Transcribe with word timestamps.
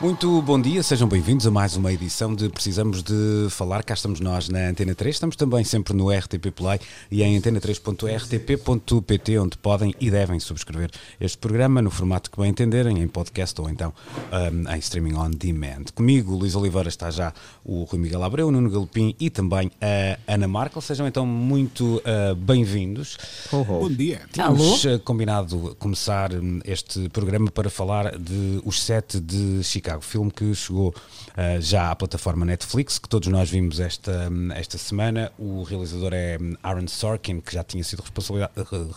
Muito 0.00 0.40
bom 0.42 0.62
dia, 0.62 0.80
sejam 0.80 1.08
bem-vindos 1.08 1.44
a 1.44 1.50
mais 1.50 1.74
uma 1.74 1.92
edição 1.92 2.32
de 2.32 2.48
Precisamos 2.48 3.02
de 3.02 3.48
Falar. 3.50 3.82
Cá 3.82 3.94
estamos 3.94 4.20
nós 4.20 4.48
na 4.48 4.68
Antena 4.68 4.94
3, 4.94 5.16
estamos 5.16 5.34
também 5.34 5.64
sempre 5.64 5.92
no 5.92 6.08
RTP 6.08 6.52
Play 6.54 6.78
e 7.10 7.20
em 7.20 7.36
antena3.rtp.pt, 7.36 9.38
onde 9.40 9.58
podem 9.58 9.92
e 9.98 10.08
devem 10.08 10.38
subscrever 10.38 10.92
este 11.20 11.36
programa 11.36 11.82
no 11.82 11.90
formato 11.90 12.30
que 12.30 12.40
bem 12.40 12.50
entenderem, 12.50 13.00
em 13.00 13.08
podcast 13.08 13.60
ou 13.60 13.68
então 13.68 13.92
um, 14.30 14.72
em 14.72 14.78
streaming 14.78 15.14
on 15.14 15.30
demand. 15.30 15.86
Comigo, 15.92 16.32
Luís 16.32 16.54
Oliveira, 16.54 16.88
está 16.88 17.10
já 17.10 17.32
o 17.64 17.82
Rui 17.82 17.98
Miguel 17.98 18.22
Abreu, 18.22 18.46
o 18.46 18.50
Nuno 18.52 18.70
Galopim 18.70 19.16
e 19.18 19.28
também 19.28 19.68
a 19.82 20.32
Ana 20.32 20.46
Markel. 20.46 20.80
Sejam 20.80 21.08
então 21.08 21.26
muito 21.26 21.96
uh, 21.96 22.36
bem-vindos. 22.36 23.18
Bom 23.50 23.90
dia. 23.90 24.20
Tínhamos 24.30 24.84
uh, 24.84 25.00
combinado 25.00 25.74
começar 25.80 26.30
este 26.64 27.08
programa 27.08 27.50
para 27.50 27.68
falar 27.68 28.16
de 28.16 28.62
Os 28.64 28.80
Sete 28.80 29.18
de 29.18 29.64
Chicago. 29.64 29.87
Filme 30.00 30.30
que 30.30 30.54
chegou 30.54 30.88
uh, 30.88 31.60
já 31.60 31.90
à 31.90 31.96
plataforma 31.96 32.44
Netflix, 32.44 32.98
que 32.98 33.08
todos 33.08 33.28
nós 33.28 33.48
vimos 33.48 33.80
esta, 33.80 34.28
esta 34.54 34.76
semana. 34.76 35.32
O 35.38 35.62
realizador 35.62 36.12
é 36.12 36.38
Aaron 36.62 36.88
Sorkin, 36.88 37.40
que 37.40 37.54
já 37.54 37.64
tinha 37.64 37.82
sido 37.84 38.02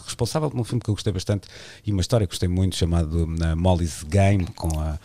responsável 0.06 0.50
por 0.50 0.59
um 0.59 0.64
filme 0.64 0.81
que 0.81 0.89
eu 0.89 0.95
gostei 0.95 1.14
bastante 1.14 1.48
e 1.86 1.92
uma 1.92 2.02
história 2.02 2.28
que 2.28 2.31
gostei 2.31 2.50
muito, 2.50 2.75
chamado 2.75 3.25
uh, 3.25 3.56
Molly's 3.56 4.03
Game, 4.03 4.45
com 4.48 4.80
a 4.80 5.00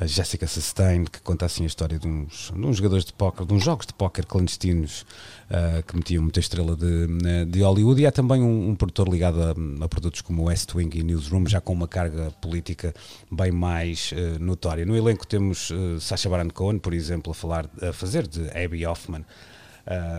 a 0.00 0.06
Jessica 0.06 0.46
Sustain, 0.46 1.04
que 1.04 1.20
conta 1.20 1.46
assim 1.46 1.64
a 1.64 1.66
história 1.66 1.98
de 1.98 2.08
uns, 2.08 2.52
de 2.54 2.66
uns 2.66 2.76
jogadores 2.76 3.04
de 3.04 3.12
póquer, 3.12 3.46
de 3.46 3.54
uns 3.54 3.62
jogos 3.62 3.86
de 3.86 3.94
póquer 3.94 4.26
clandestinos 4.26 5.06
uh, 5.50 5.82
que 5.82 5.96
metiam 5.96 6.22
muita 6.22 6.40
estrela 6.40 6.76
de, 6.76 7.44
de 7.46 7.62
Hollywood. 7.62 8.00
E 8.00 8.06
há 8.06 8.12
também 8.12 8.42
um, 8.42 8.70
um 8.70 8.74
produtor 8.74 9.08
ligado 9.08 9.42
a, 9.42 9.84
a, 9.84 9.88
produtos 9.88 10.20
como 10.20 10.44
West 10.44 10.74
Wing 10.74 10.90
e 10.94 11.02
Newsroom, 11.02 11.46
já 11.46 11.60
com 11.60 11.72
uma 11.72 11.88
carga 11.88 12.30
política 12.40 12.94
bem 13.30 13.52
mais 13.52 14.12
uh, 14.12 14.42
notória. 14.42 14.84
No 14.84 14.96
elenco 14.96 15.26
temos 15.26 15.70
uh, 15.70 16.00
Sacha 16.00 16.28
Baron 16.28 16.50
Cohen, 16.50 16.78
por 16.78 16.94
exemplo, 16.94 17.32
a, 17.32 17.34
falar, 17.34 17.68
a 17.80 17.92
fazer 17.92 18.26
de 18.26 18.48
Abby 18.50 18.86
Hoffman. 18.86 19.24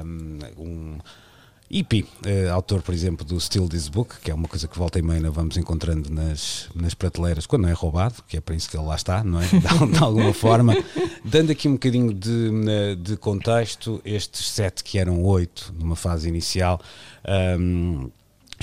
Um, 0.06 0.98
Ipi, 1.74 2.04
uh, 2.04 2.52
autor, 2.54 2.84
por 2.84 2.94
exemplo, 2.94 3.26
do 3.26 3.40
Still 3.40 3.68
This 3.68 3.88
Book, 3.88 4.20
que 4.22 4.30
é 4.30 4.34
uma 4.34 4.48
coisa 4.48 4.68
que 4.68 4.78
volta 4.78 5.00
e 5.00 5.02
meia 5.02 5.32
vamos 5.32 5.58
encontrando 5.58 6.08
nas, 6.10 6.70
nas 6.76 6.94
prateleiras, 6.94 7.48
quando 7.48 7.64
não 7.64 7.70
é 7.70 7.74
roubado, 7.74 8.24
que 8.28 8.38
é 8.38 8.42
para 8.42 8.54
isso 8.54 8.70
que 8.70 8.78
ele 8.78 8.86
lá 8.86 8.96
está, 8.96 9.24
não 9.24 9.42
é? 9.42 9.48
De, 9.50 9.92
de 9.92 10.04
alguma 10.04 10.34
forma. 10.34 10.76
Dando 11.26 11.52
aqui 11.52 11.68
um 11.68 11.74
bocadinho 11.74 12.14
de, 12.14 12.96
de 13.02 13.18
contexto, 13.18 14.00
estes 14.06 14.50
sete 14.50 14.84
que 14.84 15.00
eram 15.00 15.24
oito 15.24 15.74
numa 15.80 15.96
fase 15.96 16.28
inicial. 16.30 16.80
Um, 17.60 18.12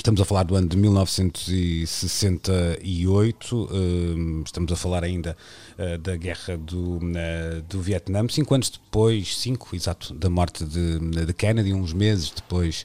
Estamos 0.01 0.19
a 0.19 0.25
falar 0.25 0.45
do 0.45 0.55
ano 0.55 0.67
de 0.67 0.75
1968, 0.75 3.69
hum, 3.71 4.41
estamos 4.43 4.71
a 4.71 4.75
falar 4.75 5.03
ainda 5.03 5.37
uh, 5.77 5.95
da 5.99 6.15
guerra 6.15 6.57
do, 6.57 6.97
uh, 6.97 7.61
do 7.69 7.79
Vietnã, 7.79 8.27
cinco 8.27 8.55
anos 8.55 8.71
depois, 8.71 9.37
cinco, 9.37 9.75
exato, 9.75 10.15
da 10.15 10.27
morte 10.27 10.65
de, 10.65 10.97
de 11.23 11.33
Kennedy, 11.35 11.71
uns 11.71 11.93
meses 11.93 12.31
depois 12.31 12.83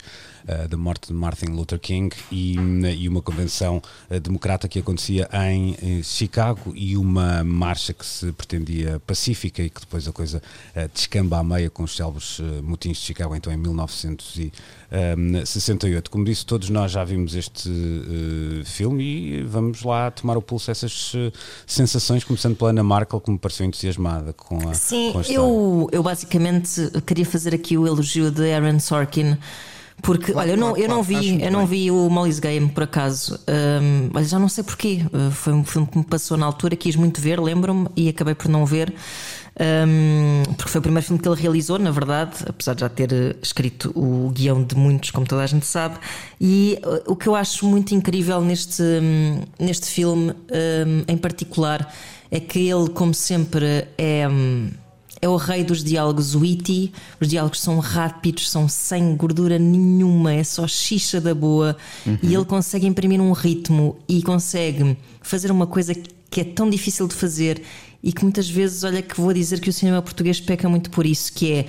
da 0.69 0.77
morte 0.77 1.09
de 1.09 1.15
Martin 1.15 1.47
Luther 1.47 1.79
King 1.79 2.15
e, 2.31 2.57
e 2.99 3.09
uma 3.09 3.23
convenção 3.23 3.83
democrata 4.23 4.69
que 4.69 4.79
acontecia 4.79 5.29
em 5.33 6.03
Chicago 6.03 6.73
e 6.75 6.95
uma 6.97 7.43
marcha 7.43 7.93
que 7.93 8.07
se 8.07 8.31
pretendia 8.33 9.01
pacífica 9.07 9.63
e 9.63 9.71
que 9.71 9.81
depois 9.81 10.07
a 10.07 10.13
coisa 10.13 10.41
descamba 10.95 11.39
à 11.39 11.45
meia 11.45 11.69
com 11.69 11.83
os 11.83 11.97
célebres 11.97 12.41
motins 12.63 12.99
de 12.99 13.05
Chicago, 13.05 13.35
então 13.35 13.53
em 13.53 13.57
1968. 13.57 16.11
Como 16.11 16.25
disse, 16.25 16.47
todos 16.47 16.71
nós 16.71 16.93
já 16.93 17.05
vimos 17.05 17.35
este 17.35 17.71
filme 18.65 19.05
e 19.05 19.43
vamos 19.43 19.83
lá 19.83 20.11
tomar 20.11 20.37
o 20.37 20.43
pulso 20.43 20.71
a 20.71 20.73
essas 20.73 21.13
sensações, 21.67 22.25
começando 22.25 22.57
pela 22.57 22.71
Ana 22.71 22.83
Markel, 22.83 23.21
que 23.21 23.31
me 23.31 23.39
pareceu 23.39 23.67
entusiasmada 23.67 24.33
com 24.33 24.69
a 24.69 24.75
Sim, 24.75 25.13
com 25.13 25.19
a 25.19 25.23
eu, 25.23 25.89
eu 25.93 26.03
basicamente 26.03 26.91
queria 27.07 27.27
fazer 27.27 27.55
aqui 27.55 27.77
o 27.77 27.87
elogio 27.87 28.31
de 28.31 28.53
Aaron 28.53 28.79
Sorkin. 28.79 29.37
Porque, 30.03 30.33
Claro, 30.33 30.49
olha, 30.49 30.55
eu 30.55 30.61
não, 30.61 30.69
claro, 30.69 30.83
eu 30.83 30.89
não 30.89 31.05
claro, 31.05 31.23
vi, 31.23 31.43
eu 31.43 31.51
não 31.51 31.61
bem. 31.61 31.69
vi 31.69 31.91
o 31.91 32.09
Molly's 32.11 32.39
Game 32.39 32.69
por 32.69 32.85
acaso. 32.85 33.41
Hum, 33.49 34.11
olha, 34.15 34.25
já 34.25 34.39
não 34.39 34.49
sei 34.49 34.63
porquê. 34.63 35.01
Uh, 35.13 35.31
foi 35.31 35.53
um 35.53 35.65
filme 35.65 35.87
que 35.89 35.99
me 35.99 36.05
passou 36.05 36.37
na 36.37 36.47
altura, 36.47 36.77
quis 36.77 36.95
muito 36.97 37.21
ver, 37.21 37.41
lembro-me, 37.41 37.89
e 37.97 38.09
acabei 38.09 38.35
por 38.35 38.49
não 38.49 38.65
ver. 38.65 38.95
Hum, 39.59 40.43
porque 40.57 40.71
foi 40.71 40.79
o 40.79 40.83
primeiro 40.83 41.07
filme 41.07 41.21
que 41.21 41.27
ele 41.27 41.41
realizou, 41.41 41.79
na 41.79 41.91
verdade, 41.91 42.37
apesar 42.47 42.75
de 42.75 42.83
já 42.83 42.89
ter 42.91 43.11
uh, 43.11 43.35
escrito 43.43 43.91
o 43.99 44.31
guião 44.31 44.63
de 44.63 44.77
muitos, 44.77 45.11
como 45.11 45.27
toda 45.27 45.43
a 45.43 45.47
gente 45.47 45.65
sabe. 45.67 45.97
E 46.41 46.79
uh, 46.85 47.11
o 47.13 47.17
que 47.17 47.27
eu 47.27 47.35
acho 47.35 47.67
muito 47.67 47.95
incrível 47.95 48.41
neste, 48.43 48.83
hum, 48.83 49.41
neste 49.59 49.87
filme, 49.87 50.31
hum, 50.31 51.05
em 51.09 51.17
particular, 51.17 51.93
é 52.31 52.39
que 52.39 52.59
ele, 52.69 52.91
como 52.91 53.15
sempre, 53.15 53.89
é. 53.99 54.27
É 55.27 55.29
o 55.29 55.37
rei 55.37 55.63
dos 55.65 55.85
diálogos 55.85 56.35
witty. 56.35 56.93
Os 57.21 57.29
diálogos 57.29 57.61
são 57.61 57.79
rápidos, 57.79 58.51
são 58.51 58.69
sem 58.69 59.15
gordura 59.17 59.59
nenhuma, 59.59 60.33
é 60.33 60.43
só 60.45 60.67
xixa 60.67 61.21
da 61.21 61.35
boa. 61.35 61.77
E 62.23 62.35
ele 62.35 62.45
consegue 62.45 62.87
imprimir 62.87 63.21
um 63.21 63.33
ritmo 63.33 63.99
e 64.09 64.23
consegue 64.23 64.97
fazer 65.21 65.51
uma 65.51 65.67
coisa 65.67 65.93
que 66.31 66.41
é 66.41 66.45
tão 66.45 66.71
difícil 66.71 67.07
de 67.09 67.15
fazer 67.15 67.63
e 68.03 68.13
que 68.13 68.23
muitas 68.23 68.49
vezes, 68.49 68.85
olha, 68.85 69.03
que 69.03 69.21
vou 69.21 69.33
dizer 69.33 69.61
que 69.61 69.69
o 69.71 69.73
cinema 69.73 70.01
português 70.01 70.41
peca 70.41 70.69
muito 70.69 70.91
por 70.91 71.05
isso, 71.05 71.33
que 71.33 71.53
é 71.53 71.67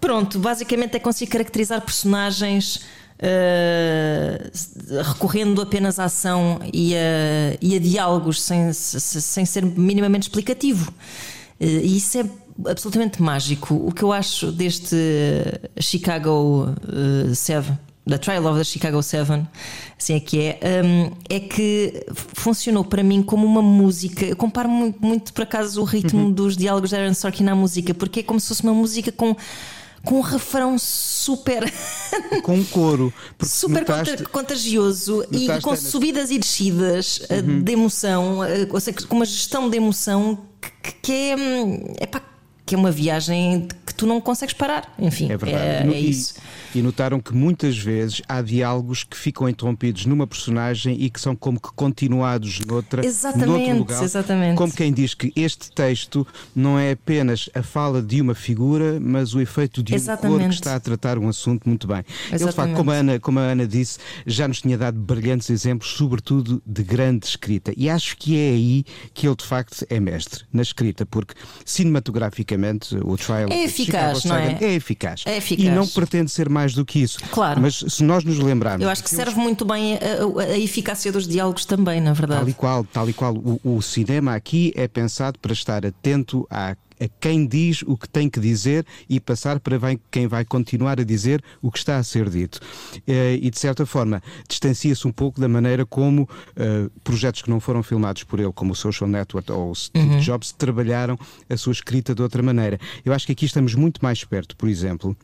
pronto, 0.00 0.38
basicamente 0.38 0.96
é 0.96 0.98
conseguir 1.00 1.30
caracterizar 1.30 1.80
personagens. 1.80 2.80
uh, 3.22 5.02
recorrendo 5.12 5.60
apenas 5.62 5.98
à 5.98 6.04
ação 6.04 6.58
e 6.72 6.94
a, 6.94 7.56
e 7.60 7.76
a 7.76 7.78
diálogos 7.78 8.40
sem, 8.40 8.72
se- 8.72 9.20
sem 9.20 9.44
ser 9.44 9.64
minimamente 9.64 10.22
explicativo. 10.28 10.90
Uh, 11.60 11.64
E 11.82 11.96
isso 11.98 12.18
é 12.18 12.24
absolutamente 12.68 13.22
mágico. 13.22 13.74
O 13.74 13.92
que 13.92 14.02
eu 14.02 14.12
acho 14.12 14.50
deste 14.52 14.96
Chicago 15.78 16.68
uh, 16.70 17.34
Seven, 17.34 17.78
da 18.06 18.18
Trial 18.18 18.44
of 18.46 18.58
the 18.58 18.64
Chicago 18.64 19.02
Seven, 19.02 19.46
assim 19.98 20.14
é 20.14 20.20
que 20.20 20.38
é, 20.40 20.82
um, 20.84 21.10
é 21.28 21.38
que 21.40 22.04
funcionou 22.34 22.84
para 22.84 23.02
mim 23.02 23.22
como 23.22 23.46
uma 23.46 23.62
música. 23.62 24.24
Eu 24.24 24.36
comparo 24.36 24.68
muito, 24.68 25.04
muito 25.04 25.32
por 25.32 25.42
acaso 25.42 25.80
o 25.80 25.84
ritmo 25.84 26.32
dos 26.32 26.56
diálogos 26.56 26.90
de 26.90 26.96
Aaron 26.96 27.14
Sorkin 27.14 27.46
à 27.48 27.54
música, 27.54 27.94
porque 27.94 28.20
é 28.20 28.22
como 28.22 28.40
se 28.40 28.48
fosse 28.48 28.62
uma 28.62 28.74
música 28.74 29.12
com. 29.12 29.36
Com 30.02 30.16
um 30.16 30.20
refrão 30.22 30.78
super, 30.78 31.70
Com 32.42 32.54
um 32.54 32.64
coro. 32.64 33.12
Super 33.42 33.80
notaste- 33.80 34.16
conta- 34.16 34.30
contagioso 34.30 35.22
e 35.30 35.46
com 35.60 35.76
subidas 35.76 36.30
e 36.30 36.38
descidas 36.38 37.18
uh, 37.30 37.42
de 37.62 37.70
emoção, 37.72 38.38
ou 38.70 38.80
seja, 38.80 38.96
com 39.06 39.16
uma 39.16 39.26
gestão 39.26 39.68
de 39.68 39.76
emoção 39.76 40.38
que, 40.82 40.92
que 41.02 41.12
é, 41.12 41.36
hum, 41.36 41.84
epá, 42.00 42.22
que 42.70 42.76
é 42.76 42.78
uma 42.78 42.92
viagem 42.92 43.66
que 43.84 43.92
tu 43.92 44.06
não 44.06 44.20
consegues 44.20 44.54
parar. 44.54 44.94
Enfim, 44.96 45.24
É 45.24 45.36
verdade. 45.36 45.90
é, 45.90 45.92
é 45.92 46.00
e, 46.00 46.08
isso. 46.08 46.34
e 46.72 46.80
notaram 46.80 47.18
que 47.18 47.34
muitas 47.34 47.76
vezes 47.76 48.22
há 48.28 48.40
diálogos 48.40 49.02
que 49.02 49.16
ficam 49.16 49.48
interrompidos 49.48 50.06
numa 50.06 50.24
personagem 50.24 50.96
e 51.02 51.10
que 51.10 51.20
são 51.20 51.34
como 51.34 51.58
que 51.58 51.72
continuados 51.74 52.60
noutra, 52.60 53.04
Exatamente, 53.04 53.48
noutro 53.48 53.78
lugar. 53.78 54.04
exatamente. 54.04 54.56
Como 54.56 54.72
quem 54.72 54.92
diz 54.92 55.14
que 55.14 55.32
este 55.34 55.72
texto 55.72 56.24
não 56.54 56.78
é 56.78 56.92
apenas 56.92 57.50
a 57.52 57.60
fala 57.60 58.00
de 58.00 58.20
uma 58.20 58.36
figura, 58.36 59.00
mas 59.00 59.34
o 59.34 59.40
efeito 59.40 59.82
de 59.82 59.92
um 59.92 59.96
coro 59.96 60.02
Exatamente. 60.04 60.48
que 60.50 60.54
está 60.54 60.76
a 60.76 60.80
tratar 60.80 61.18
um 61.18 61.28
assunto 61.28 61.68
muito 61.68 61.88
bem. 61.88 61.98
Ele, 61.98 62.06
de 62.06 62.28
facto, 62.28 62.42
Exatamente. 62.50 62.76
como 62.76 62.90
a, 62.92 62.94
Ana, 62.94 63.18
como 63.18 63.38
a 63.40 63.42
Ana 63.42 63.66
disse, 63.66 63.98
já 64.24 64.46
nos 64.46 64.60
tinha 64.60 64.78
dado 64.78 64.96
brilhantes 64.96 65.50
exemplos, 65.50 65.90
sobretudo 65.90 66.62
de 66.64 66.84
grande 66.84 67.26
escrita. 67.26 67.72
E 67.76 67.90
acho 67.90 68.16
que 68.16 68.38
é 68.38 68.50
aí 68.50 68.84
que 69.12 69.26
ele, 69.26 69.34
de 69.34 69.44
facto, 69.44 69.84
é 69.90 69.98
mestre, 69.98 70.44
na 70.52 70.62
escrita, 70.62 71.04
porque 71.04 71.34
cinematograficamente 71.64 72.59
o 73.04 73.16
Trial 73.16 73.48
É 73.50 73.64
eficaz, 73.64 74.24
não 74.24 74.36
é? 74.36 74.56
É 74.60 74.72
eficaz. 74.74 75.22
É 75.26 75.36
eficaz. 75.36 75.68
E 75.68 75.70
não 75.70 75.86
pretende 75.86 76.30
ser 76.30 76.48
mais 76.48 76.74
do 76.74 76.84
que 76.84 76.98
isso. 77.00 77.18
Claro. 77.30 77.60
Mas 77.60 77.76
se 77.88 78.02
nós 78.04 78.24
nos 78.24 78.38
lembrarmos. 78.38 78.82
Eu 78.84 78.90
acho 78.90 79.02
que 79.02 79.10
serve 79.10 79.36
muito 79.38 79.64
bem 79.64 79.94
a, 79.96 80.40
a- 80.42 80.58
eficácia 80.58 81.10
dos 81.12 81.26
diálogos 81.26 81.64
também, 81.64 82.00
na 82.00 82.14
Tal 82.14 82.24
e 82.24 82.26
verdade. 82.26 82.52
qual, 82.54 82.84
tal 82.84 83.08
e 83.08 83.12
qual. 83.12 83.34
O, 83.34 83.60
o 83.76 83.82
cinema 83.82 84.34
aqui 84.34 84.72
é 84.76 84.86
pensado 84.88 85.38
para 85.38 85.52
estar 85.52 85.84
atento 85.86 86.46
à 86.50 86.76
a 87.00 87.08
quem 87.20 87.46
diz 87.46 87.82
o 87.86 87.96
que 87.96 88.08
tem 88.08 88.28
que 88.28 88.38
dizer 88.38 88.84
e 89.08 89.18
passar 89.18 89.58
para 89.58 89.78
quem 90.10 90.26
vai 90.26 90.44
continuar 90.44 91.00
a 91.00 91.04
dizer 91.04 91.42
o 91.62 91.70
que 91.70 91.78
está 91.78 91.96
a 91.96 92.02
ser 92.02 92.28
dito. 92.28 92.60
Eh, 93.06 93.38
e, 93.40 93.50
de 93.50 93.58
certa 93.58 93.86
forma, 93.86 94.22
distancia-se 94.46 95.08
um 95.08 95.12
pouco 95.12 95.40
da 95.40 95.48
maneira 95.48 95.86
como 95.86 96.22
uh, 96.22 96.90
projetos 97.02 97.42
que 97.42 97.50
não 97.50 97.58
foram 97.58 97.82
filmados 97.82 98.22
por 98.24 98.38
ele, 98.38 98.52
como 98.52 98.72
o 98.72 98.76
Social 98.76 99.08
Network 99.08 99.50
ou 99.50 99.70
o 99.70 99.74
Steve 99.74 100.06
uhum. 100.06 100.20
Jobs, 100.20 100.52
trabalharam 100.52 101.18
a 101.48 101.56
sua 101.56 101.72
escrita 101.72 102.14
de 102.14 102.22
outra 102.22 102.42
maneira. 102.42 102.78
Eu 103.04 103.12
acho 103.12 103.26
que 103.26 103.32
aqui 103.32 103.46
estamos 103.46 103.74
muito 103.74 104.00
mais 104.02 104.22
perto, 104.24 104.56
por 104.56 104.68
exemplo, 104.68 105.16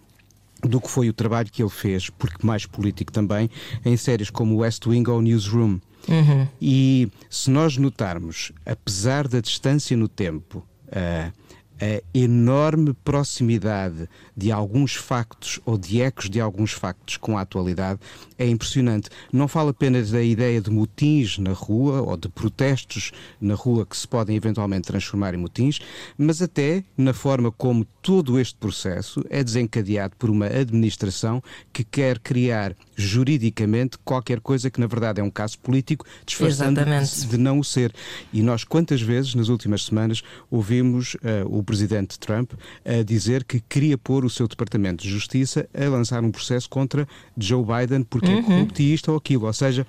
do 0.62 0.80
que 0.80 0.90
foi 0.90 1.08
o 1.08 1.12
trabalho 1.12 1.50
que 1.50 1.62
ele 1.62 1.70
fez, 1.70 2.08
porque 2.08 2.46
mais 2.46 2.64
político 2.64 3.12
também, 3.12 3.50
em 3.84 3.96
séries 3.96 4.30
como 4.30 4.56
West 4.56 4.86
Wing 4.86 5.08
ou 5.10 5.20
Newsroom. 5.20 5.78
Uhum. 6.08 6.48
E 6.60 7.08
se 7.28 7.50
nós 7.50 7.76
notarmos, 7.76 8.52
apesar 8.64 9.28
da 9.28 9.40
distância 9.40 9.96
no 9.96 10.08
tempo, 10.08 10.64
uh, 10.88 11.32
a 11.80 12.02
enorme 12.14 12.94
proximidade 13.04 14.08
de 14.36 14.52
alguns 14.52 14.94
factos 14.94 15.58
ou 15.64 15.78
de 15.78 16.02
ecos 16.02 16.28
de 16.28 16.40
alguns 16.40 16.72
factos 16.72 17.16
com 17.16 17.38
a 17.38 17.40
atualidade 17.40 17.98
é 18.38 18.46
impressionante. 18.46 19.08
Não 19.32 19.48
falo 19.48 19.70
apenas 19.70 20.10
da 20.10 20.22
ideia 20.22 20.60
de 20.60 20.70
motins 20.70 21.38
na 21.38 21.52
rua 21.52 22.02
ou 22.02 22.16
de 22.16 22.28
protestos 22.28 23.12
na 23.40 23.54
rua 23.54 23.86
que 23.86 23.96
se 23.96 24.06
podem 24.06 24.36
eventualmente 24.36 24.88
transformar 24.88 25.32
em 25.32 25.38
motins, 25.38 25.78
mas 26.18 26.42
até 26.42 26.84
na 26.96 27.14
forma 27.14 27.50
como 27.50 27.86
todo 28.02 28.38
este 28.38 28.56
processo 28.56 29.24
é 29.30 29.42
desencadeado 29.42 30.14
por 30.16 30.28
uma 30.28 30.46
administração 30.46 31.42
que 31.72 31.82
quer 31.82 32.18
criar 32.18 32.76
juridicamente 32.94 33.98
qualquer 34.04 34.40
coisa 34.40 34.70
que 34.70 34.80
na 34.80 34.86
verdade 34.86 35.20
é 35.20 35.24
um 35.24 35.30
caso 35.30 35.58
político, 35.58 36.04
disfarçando 36.24 36.80
de 37.28 37.38
não 37.38 37.58
o 37.58 37.64
ser. 37.64 37.92
E 38.32 38.42
nós 38.42 38.64
quantas 38.64 39.00
vezes 39.00 39.34
nas 39.34 39.48
últimas 39.48 39.84
semanas 39.84 40.22
ouvimos 40.50 41.14
uh, 41.14 41.18
o 41.46 41.62
presidente 41.62 42.18
Trump 42.18 42.52
a 42.84 43.02
dizer 43.02 43.44
que 43.44 43.60
queria 43.60 43.96
pôr 43.96 44.25
o 44.26 44.30
seu 44.30 44.46
Departamento 44.46 45.02
de 45.02 45.10
Justiça 45.10 45.68
a 45.74 45.88
lançar 45.88 46.22
um 46.22 46.30
processo 46.30 46.68
contra 46.68 47.06
Joe 47.36 47.64
Biden 47.64 48.02
porque 48.02 48.26
é 48.26 48.34
uhum. 48.34 48.38
é 48.38 48.42
corrupto 48.42 48.82
isto 48.82 49.10
ou 49.10 49.16
aquilo. 49.16 49.46
Ou 49.46 49.52
seja, 49.52 49.86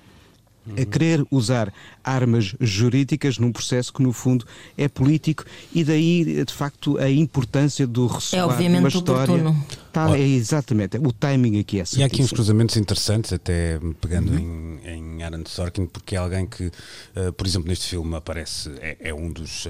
a 0.76 0.84
querer 0.84 1.24
usar 1.30 1.72
armas 2.02 2.54
jurídicas 2.60 3.38
num 3.38 3.52
processo 3.52 3.92
que 3.92 4.02
no 4.02 4.12
fundo 4.12 4.44
é 4.76 4.88
político 4.88 5.44
e 5.72 5.84
daí 5.84 6.44
de 6.44 6.52
facto 6.52 6.98
a 6.98 7.08
importância 7.08 7.86
do 7.86 8.06
ressoar 8.06 8.42
é 8.42 8.44
obviamente 8.44 8.80
uma 8.80 8.88
história. 8.88 9.56
Tá, 9.92 10.16
é 10.16 10.20
exatamente 10.20 10.98
o 10.98 11.12
timing 11.12 11.60
aqui 11.60 11.80
é 11.80 11.84
certíssimo. 11.84 12.00
e 12.00 12.02
há 12.02 12.06
aqui 12.06 12.22
uns 12.22 12.30
cruzamentos 12.30 12.76
interessantes 12.76 13.32
até 13.32 13.80
pegando 14.00 14.32
uhum. 14.32 14.78
em, 14.84 15.18
em 15.18 15.22
Aaron 15.22 15.44
Sorkin 15.46 15.86
porque 15.86 16.14
é 16.14 16.18
alguém 16.18 16.46
que 16.46 16.66
uh, 16.66 17.32
por 17.32 17.46
exemplo 17.46 17.68
neste 17.68 17.88
filme 17.88 18.14
aparece 18.14 18.70
é, 18.80 18.96
é 19.00 19.14
um 19.14 19.30
dos 19.30 19.68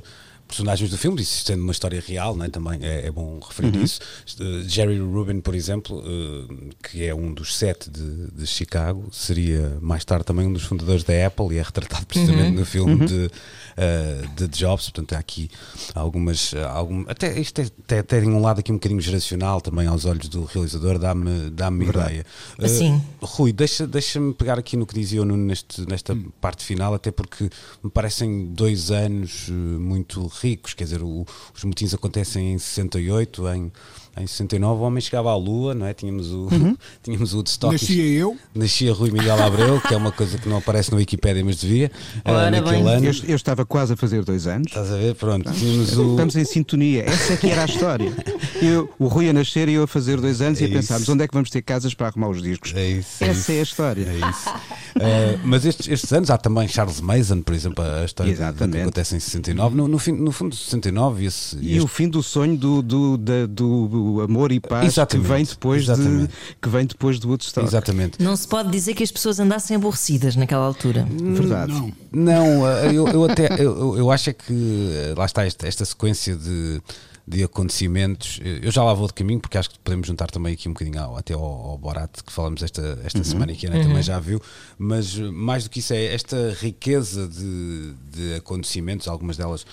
personagens 0.48 0.90
do 0.90 0.96
filme, 0.96 1.20
isso 1.20 1.44
sendo 1.44 1.62
uma 1.62 1.72
história 1.72 2.02
real, 2.04 2.34
né, 2.34 2.48
também 2.48 2.80
é, 2.82 3.06
é 3.06 3.10
bom 3.10 3.38
referir 3.38 3.76
uhum. 3.76 3.84
isso. 3.84 4.00
Uh, 4.40 4.62
Jerry 4.66 4.98
Rubin, 4.98 5.40
por 5.40 5.54
exemplo, 5.54 5.98
uh, 5.98 6.74
que 6.82 7.04
é 7.04 7.14
um 7.14 7.32
dos 7.32 7.56
sete 7.56 7.90
de, 7.90 8.30
de, 8.32 8.46
Chicago, 8.46 9.08
seria 9.12 9.78
mais 9.80 10.04
tarde 10.04 10.24
também 10.24 10.46
um 10.46 10.52
dos 10.52 10.64
fundadores 10.64 11.04
da 11.04 11.26
Apple 11.26 11.54
e 11.54 11.58
é 11.58 11.62
retratado 11.62 12.06
precisamente 12.06 12.50
uhum. 12.50 12.58
no 12.60 12.64
filme 12.64 12.94
uhum. 12.94 13.06
de, 13.06 13.26
uh, 13.26 14.28
de 14.34 14.48
Jobs. 14.48 14.90
Portanto, 14.90 15.12
há 15.12 15.18
aqui 15.18 15.50
algumas. 15.94 16.54
Algum, 16.54 17.04
até 17.06 17.38
isto 17.38 17.60
é, 17.60 17.64
até, 17.64 17.98
até 17.98 18.20
tem 18.20 18.30
um 18.30 18.40
lado 18.40 18.60
aqui 18.60 18.72
um 18.72 18.76
bocadinho 18.76 19.00
geracional 19.00 19.60
também 19.60 19.86
aos 19.86 20.06
olhos 20.06 20.28
do 20.28 20.44
realizador, 20.44 20.98
dá-me 20.98 21.50
dá 21.50 21.70
ideia. 21.70 22.24
Sim. 22.66 23.02
Rui, 23.20 23.52
deixa-me 23.52 23.90
deixa 23.90 24.20
pegar 24.38 24.58
aqui 24.58 24.76
no 24.76 24.86
que 24.86 24.94
dizia 24.94 25.20
o 25.20 25.24
Nuno 25.24 25.44
neste, 25.44 25.86
nesta 25.88 26.14
hum. 26.14 26.30
parte 26.40 26.64
final, 26.64 26.94
até 26.94 27.10
porque 27.10 27.50
me 27.82 27.90
parecem 27.90 28.46
dois 28.46 28.90
anos 28.90 29.48
muito 29.50 30.26
ricos, 30.38 30.74
quer 30.74 30.84
dizer, 30.84 31.02
o, 31.02 31.26
os 31.54 31.64
motins 31.64 31.94
acontecem 31.94 32.54
em 32.54 32.58
68, 32.58 33.48
em 33.48 33.72
em 34.20 34.26
69 34.26 34.80
o 34.80 34.84
homem 34.84 35.00
chegava 35.00 35.30
à 35.30 35.36
Lua, 35.36 35.74
não 35.74 35.86
é? 35.86 35.94
Tínhamos 35.94 36.32
o, 36.32 36.48
uhum. 36.52 36.76
tínhamos 37.02 37.32
o 37.32 37.36
Woodstock. 37.38 37.72
Nascia 37.72 38.04
eu. 38.04 38.36
Nascia 38.54 38.92
Rui 38.92 39.10
Miguel 39.10 39.42
Abreu, 39.42 39.80
que 39.80 39.94
é 39.94 39.96
uma 39.96 40.12
coisa 40.12 40.38
que 40.38 40.48
não 40.48 40.58
aparece 40.58 40.90
na 40.90 40.96
Wikipedia, 40.96 41.44
mas 41.44 41.56
devia. 41.56 41.90
Eh, 42.24 42.30
Ora, 42.30 42.50
naquele 42.50 42.82
bem. 42.82 42.94
ano. 42.94 43.06
Eu, 43.06 43.14
eu, 43.28 43.36
estava 43.36 43.64
quase 43.64 43.92
a 43.92 43.96
fazer 43.96 44.24
dois 44.24 44.46
anos. 44.46 44.68
Estás 44.68 44.92
a 44.92 44.96
ver? 44.96 45.14
Pronto. 45.14 45.50
Estamos, 45.50 45.96
o... 45.96 46.10
estamos 46.10 46.36
em 46.36 46.44
sintonia. 46.44 47.04
Essa 47.04 47.34
é 47.34 47.36
que 47.36 47.48
era 47.48 47.62
a 47.62 47.66
história. 47.66 48.12
Eu, 48.60 48.90
o 48.98 49.06
Rui 49.06 49.28
a 49.28 49.32
nascer 49.32 49.68
e 49.68 49.74
eu 49.74 49.84
a 49.84 49.86
fazer 49.86 50.20
dois 50.20 50.40
anos 50.40 50.60
é 50.60 50.64
e 50.64 50.66
a 50.66 50.68
pensarmos 50.68 51.08
onde 51.08 51.22
é 51.22 51.28
que 51.28 51.34
vamos 51.34 51.48
ter 51.48 51.62
casas 51.62 51.94
para 51.94 52.08
arrumar 52.08 52.28
os 52.28 52.42
discos. 52.42 52.74
É 52.74 52.88
isso. 52.88 53.22
É 53.22 53.28
Essa 53.28 53.52
é, 53.52 53.56
é 53.56 53.60
a 53.60 53.62
história. 53.62 54.02
É 54.02 54.16
isso. 54.16 54.50
uh, 54.50 55.40
mas 55.44 55.64
estes, 55.64 55.86
estes, 55.86 56.12
anos, 56.12 56.28
há 56.28 56.36
também 56.36 56.66
Charles 56.66 57.00
Mason, 57.00 57.40
por 57.40 57.54
exemplo, 57.54 57.84
a 57.84 58.04
história 58.04 58.32
Exatamente. 58.32 58.76
que 58.76 58.82
acontece 58.82 59.14
em 59.14 59.20
69. 59.20 59.76
No, 59.76 59.86
no, 59.86 59.98
fim, 59.98 60.10
no 60.10 60.32
fundo 60.32 60.50
de 60.50 60.56
69, 60.56 61.24
esse, 61.24 61.56
e 61.60 61.76
este... 61.76 61.84
o 61.84 61.86
fim 61.86 62.08
do 62.08 62.20
sonho 62.20 62.56
do, 62.56 62.82
do, 62.82 63.16
do, 63.16 63.46
do 63.46 64.07
amor 64.20 64.52
e 64.52 64.60
paz 64.60 64.86
Exatamente. 64.86 65.26
que 65.26 65.34
vem 65.34 65.44
depois 65.44 65.84
de 65.86 66.28
que 66.60 66.68
vem 66.68 66.86
depois 66.86 67.18
do 67.18 67.28
Woodstock. 67.28 67.66
Exatamente. 67.66 68.22
Não 68.22 68.36
se 68.36 68.46
pode 68.46 68.70
dizer 68.70 68.94
que 68.94 69.02
as 69.02 69.12
pessoas 69.12 69.38
andassem 69.40 69.76
aborrecidas 69.76 70.36
naquela 70.36 70.64
altura. 70.64 71.06
Verdade. 71.10 71.72
Não, 71.72 71.92
não 72.12 72.66
eu, 72.92 73.08
eu 73.08 73.24
até 73.24 73.48
eu, 73.58 73.96
eu 73.96 74.10
acho 74.10 74.30
é 74.30 74.32
que 74.32 75.14
lá 75.16 75.24
está 75.24 75.44
esta, 75.44 75.66
esta 75.66 75.84
sequência 75.84 76.36
de 76.36 76.80
de 77.28 77.44
acontecimentos. 77.44 78.40
Eu 78.62 78.70
já 78.70 78.82
lá 78.82 78.94
vou 78.94 79.06
de 79.06 79.12
caminho, 79.12 79.38
porque 79.38 79.58
acho 79.58 79.68
que 79.68 79.78
podemos 79.80 80.06
juntar 80.06 80.30
também 80.30 80.54
aqui 80.54 80.66
um 80.66 80.72
bocadinho 80.72 80.98
ao, 80.98 81.16
até 81.18 81.34
ao, 81.34 81.42
ao 81.42 81.76
Borat, 81.76 82.10
que 82.24 82.32
falamos 82.32 82.62
esta, 82.62 82.98
esta 83.04 83.18
uhum. 83.18 83.24
semana 83.24 83.52
e 83.52 83.56
que 83.56 83.66
a 83.66 83.70
Ana 83.70 83.80
uhum. 83.80 83.88
também 83.88 84.02
já 84.02 84.18
viu. 84.18 84.40
Mas 84.78 85.14
mais 85.14 85.64
do 85.64 85.70
que 85.70 85.80
isso, 85.80 85.92
é 85.92 86.06
esta 86.06 86.56
riqueza 86.58 87.28
de, 87.28 87.92
de 88.10 88.34
acontecimentos, 88.36 89.06
algumas 89.06 89.36
delas 89.36 89.66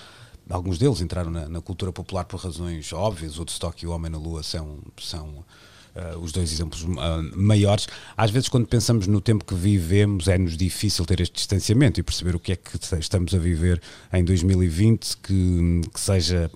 alguns 0.48 0.78
deles 0.78 1.00
entraram 1.00 1.30
na, 1.30 1.48
na, 1.48 1.60
cultura 1.60 1.92
popular 1.92 2.24
por 2.24 2.40
razões 2.40 2.92
óbvias, 2.92 3.36
o 3.36 3.40
Woodstock 3.40 3.82
e 3.82 3.86
o 3.86 3.90
Homem 3.90 4.10
na 4.10 4.18
Lua 4.18 4.42
são, 4.42 4.78
são 5.00 5.44
uh, 5.96 6.18
os 6.20 6.32
dois 6.32 6.52
exemplos 6.52 6.82
uh, 6.82 6.96
maiores. 7.34 7.88
Às 8.16 8.30
vezes, 8.30 8.48
quando 8.48 8.66
pensamos 8.66 9.06
no 9.06 9.20
tempo 9.20 9.44
que 9.44 9.54
vivemos, 9.54 10.28
é-nos 10.28 10.56
difícil 10.56 11.04
ter 11.04 11.20
este 11.20 11.34
distanciamento 11.34 11.98
e 11.98 12.02
perceber 12.02 12.36
o 12.36 12.40
que 12.40 12.52
é 12.52 12.56
que 12.56 12.78
estamos 12.98 13.34
a 13.34 13.38
viver 13.38 13.80
em 14.12 14.24
2020 14.24 15.16
que, 15.18 15.80
que 15.92 16.00
seja 16.00 16.50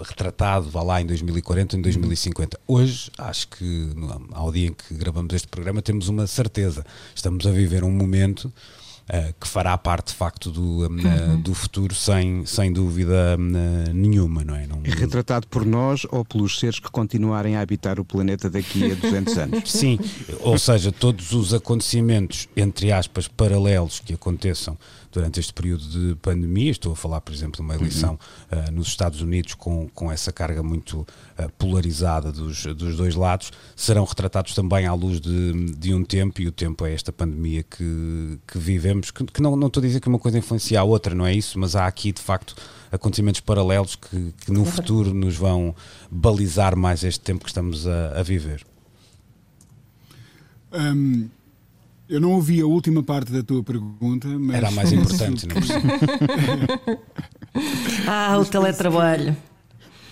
retratado, 0.00 0.68
vá 0.70 0.82
lá, 0.82 1.00
em 1.00 1.06
2040, 1.06 1.76
em 1.76 1.82
2050. 1.82 2.60
Hoje, 2.66 3.10
acho 3.18 3.48
que 3.48 3.90
ao 4.32 4.52
dia 4.52 4.68
em 4.68 4.72
que 4.72 4.94
gravamos 4.94 5.34
este 5.34 5.48
programa, 5.48 5.82
temos 5.82 6.08
uma 6.08 6.26
certeza. 6.26 6.84
Estamos 7.14 7.46
a 7.46 7.50
viver 7.50 7.84
um 7.84 7.90
momento 7.90 8.52
uh, 9.08 9.34
que 9.40 9.46
fará 9.46 9.76
parte 9.76 10.08
de 10.08 10.14
facto 10.14 10.50
do, 10.50 10.86
uh, 10.86 10.90
uhum. 10.90 11.40
do 11.40 11.54
futuro 11.54 11.94
sem, 11.94 12.44
sem 12.46 12.72
dúvida 12.72 13.36
uh, 13.38 13.92
nenhuma, 13.92 14.44
não 14.44 14.54
é? 14.54 14.66
Não, 14.66 14.80
é 14.84 14.90
retratado 14.90 15.46
por 15.48 15.64
nós 15.64 16.06
ou 16.10 16.24
pelos 16.24 16.58
seres 16.58 16.78
que 16.78 16.90
continuarem 16.90 17.56
a 17.56 17.60
habitar 17.60 17.98
o 17.98 18.04
planeta 18.04 18.48
daqui 18.48 18.92
a 18.92 18.94
200 18.94 19.38
anos? 19.38 19.70
Sim, 19.70 19.98
ou 20.40 20.58
seja, 20.58 20.92
todos 20.92 21.32
os 21.32 21.54
acontecimentos, 21.54 22.48
entre 22.56 22.92
aspas, 22.92 23.28
paralelos 23.28 24.00
que 24.00 24.14
aconteçam 24.14 24.76
durante 25.12 25.40
este 25.40 25.52
período 25.52 25.84
de 25.84 26.14
pandemia. 26.16 26.70
Estou 26.70 26.92
a 26.92 26.96
falar, 26.96 27.20
por 27.20 27.32
exemplo, 27.32 27.56
de 27.56 27.62
uma 27.62 27.74
eleição 27.74 28.18
uhum. 28.50 28.58
uh, 28.58 28.70
nos 28.72 28.88
Estados 28.88 29.20
Unidos 29.20 29.54
com, 29.54 29.88
com 29.88 30.10
essa 30.10 30.32
carga 30.32 30.62
muito 30.62 31.00
uh, 31.00 31.06
polarizada 31.58 32.30
dos, 32.32 32.64
dos 32.66 32.96
dois 32.96 33.14
lados, 33.14 33.52
serão 33.74 34.04
retratados 34.04 34.54
também 34.54 34.86
à 34.86 34.94
luz 34.94 35.20
de, 35.20 35.72
de 35.76 35.94
um 35.94 36.04
tempo, 36.04 36.40
e 36.40 36.46
o 36.46 36.52
tempo 36.52 36.84
é 36.86 36.92
esta 36.92 37.12
pandemia 37.12 37.62
que, 37.62 38.38
que 38.46 38.58
vivemos, 38.58 39.10
que, 39.10 39.24
que 39.24 39.42
não, 39.42 39.56
não 39.56 39.68
estou 39.68 39.82
a 39.82 39.86
dizer 39.86 40.00
que 40.00 40.08
uma 40.08 40.18
coisa 40.18 40.38
influencia 40.38 40.80
a 40.80 40.84
outra, 40.84 41.14
não 41.14 41.26
é 41.26 41.34
isso, 41.34 41.58
mas 41.58 41.74
há 41.74 41.86
aqui 41.86 42.12
de 42.12 42.20
facto 42.20 42.54
acontecimentos 42.90 43.40
paralelos 43.40 43.96
que, 43.96 44.32
que 44.44 44.50
no 44.50 44.64
futuro 44.64 45.12
nos 45.12 45.36
vão 45.36 45.74
balizar 46.10 46.76
mais 46.76 47.04
este 47.04 47.20
tempo 47.20 47.44
que 47.44 47.50
estamos 47.50 47.86
a, 47.86 48.20
a 48.20 48.22
viver. 48.22 48.64
Um, 50.72 51.28
eu 52.08 52.20
não 52.20 52.32
ouvi 52.32 52.60
a 52.60 52.66
última 52.66 53.02
parte 53.02 53.32
da 53.32 53.42
tua 53.42 53.62
pergunta, 53.62 54.26
mas. 54.28 54.56
Era 54.56 54.68
a 54.68 54.70
mais 54.70 54.90
importante, 54.92 55.46
não 55.46 55.56
é? 55.56 56.98
Ah, 58.06 58.38
o 58.38 58.44
teletrabalho. 58.44 59.36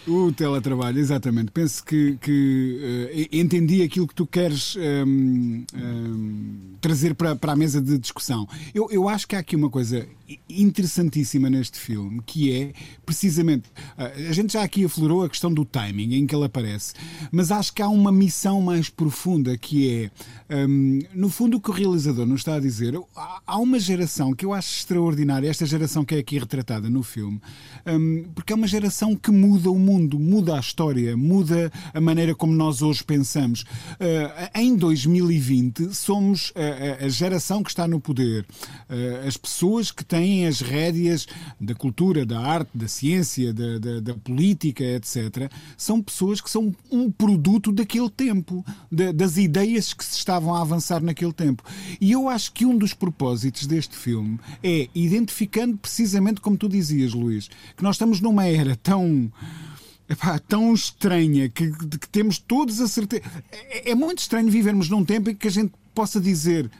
O 0.06 0.30
teletrabalho, 0.30 1.00
exatamente. 1.00 1.50
Penso 1.50 1.84
que, 1.84 2.16
que 2.20 3.28
uh, 3.32 3.36
entendi 3.36 3.82
aquilo 3.82 4.06
que 4.06 4.14
tu 4.14 4.24
queres 4.24 4.76
um, 4.76 4.80
ehm, 4.80 5.06
um, 5.06 5.66
ehm, 5.74 6.76
trazer 6.80 7.14
para, 7.16 7.34
para 7.34 7.52
a 7.52 7.56
mesa 7.56 7.80
de 7.80 7.98
discussão. 7.98 8.46
Eu, 8.72 8.88
eu 8.90 9.08
acho 9.08 9.26
que 9.26 9.34
há 9.34 9.40
aqui 9.40 9.56
uma 9.56 9.68
coisa 9.68 10.06
interessantíssima 10.48 11.50
neste 11.50 11.78
filme, 11.80 12.20
que 12.24 12.52
é 12.52 12.72
precisamente. 13.04 13.68
Uh, 13.98 14.28
a 14.28 14.32
gente 14.32 14.52
já 14.52 14.62
aqui 14.62 14.84
aflorou 14.84 15.24
a 15.24 15.28
questão 15.28 15.52
do 15.52 15.64
timing 15.64 16.14
em 16.14 16.26
que 16.26 16.36
ele 16.36 16.44
aparece, 16.44 16.94
mas 17.32 17.50
acho 17.50 17.72
que 17.72 17.82
há 17.82 17.88
uma 17.88 18.12
missão 18.12 18.60
mais 18.60 18.88
profunda 18.88 19.58
que 19.58 20.10
é, 20.48 20.54
um, 20.54 21.00
ehm, 21.00 21.06
no 21.14 21.28
fundo, 21.28 21.56
o 21.56 21.60
que 21.60 21.70
o 21.70 21.72
realizador 21.72 22.26
nos 22.26 22.42
está 22.42 22.54
a 22.54 22.60
dizer. 22.60 22.96
Há 23.44 23.58
uma 23.58 23.80
geração 23.80 24.32
que 24.32 24.46
eu 24.46 24.52
acho 24.52 24.72
extraordinária, 24.72 25.48
esta 25.48 25.66
geração 25.66 26.04
que 26.04 26.14
é 26.14 26.18
aqui 26.18 26.38
retratada 26.38 26.88
no 26.88 27.02
filme, 27.02 27.40
porque 28.34 28.52
é 28.52 28.56
uma 28.56 28.66
geração 28.66 29.16
que 29.16 29.30
muda 29.30 29.70
o 29.70 29.78
mundo 29.78 29.95
mundo, 29.96 30.18
muda 30.18 30.56
a 30.56 30.60
história, 30.60 31.16
muda 31.16 31.72
a 31.92 32.00
maneira 32.00 32.34
como 32.34 32.52
nós 32.52 32.82
hoje 32.82 33.02
pensamos. 33.02 33.62
Uh, 33.62 34.50
em 34.54 34.76
2020, 34.76 35.94
somos 35.94 36.52
a, 36.54 37.04
a, 37.04 37.08
geração 37.08 37.62
que 37.62 37.70
está 37.70 37.88
no 37.88 38.00
poder, 38.00 38.46
as 39.26 39.36
pessoas 39.36 39.90
que 39.90 40.04
têm 40.04 40.46
as 40.46 40.60
rédeas 40.60 41.26
da 41.60 41.74
cultura, 41.74 42.26
da 42.26 42.40
arte, 42.40 42.70
da 42.74 42.86
ciência, 42.86 43.52
da, 43.52 43.78
da, 43.78 44.00
da 44.00 44.14
política, 44.14 44.84
etc., 44.84 45.50
são 45.76 46.02
pessoas 46.02 46.40
que 46.40 46.50
são 46.50 46.74
um 46.90 47.10
produto 47.10 47.72
daquele 47.72 48.10
tempo, 48.10 48.64
das 48.90 49.36
ideias 49.36 49.92
que 49.92 50.04
se 50.04 50.16
estavam 50.18 50.54
a 50.54 50.60
avançar 50.60 51.02
naquele 51.02 51.32
tempo. 51.32 51.62
E 52.00 52.12
eu 52.12 52.28
acho 52.28 52.52
que 52.52 52.66
um 52.66 52.76
dos 52.76 52.92
propósitos 52.92 53.66
deste 53.66 53.96
filme 53.96 54.38
é 54.62 54.88
identificando 54.94 55.76
precisamente 55.76 56.40
como 56.40 56.56
tu 56.56 56.68
dizias, 56.68 57.12
Luís, 57.14 57.48
que 57.76 57.82
nós 57.82 57.96
estamos 57.96 58.20
numa 58.20 58.44
era 58.46 58.76
tão. 58.76 59.30
Epá, 60.08 60.38
tão 60.38 60.72
estranha 60.72 61.48
que, 61.48 61.70
que, 61.70 62.08
temos 62.08 62.38
todos 62.38 62.80
a 62.80 62.86
certeza. 62.86 63.24
É, 63.50 63.90
é 63.90 63.94
muito 63.94 64.18
estranho 64.18 64.48
vivermos 64.50 64.88
num 64.88 65.04
tempo 65.04 65.30
em 65.30 65.34
que 65.34 65.48
a 65.48 65.50
gente 65.50 65.72
possa 65.94 66.20
dizer 66.20 66.70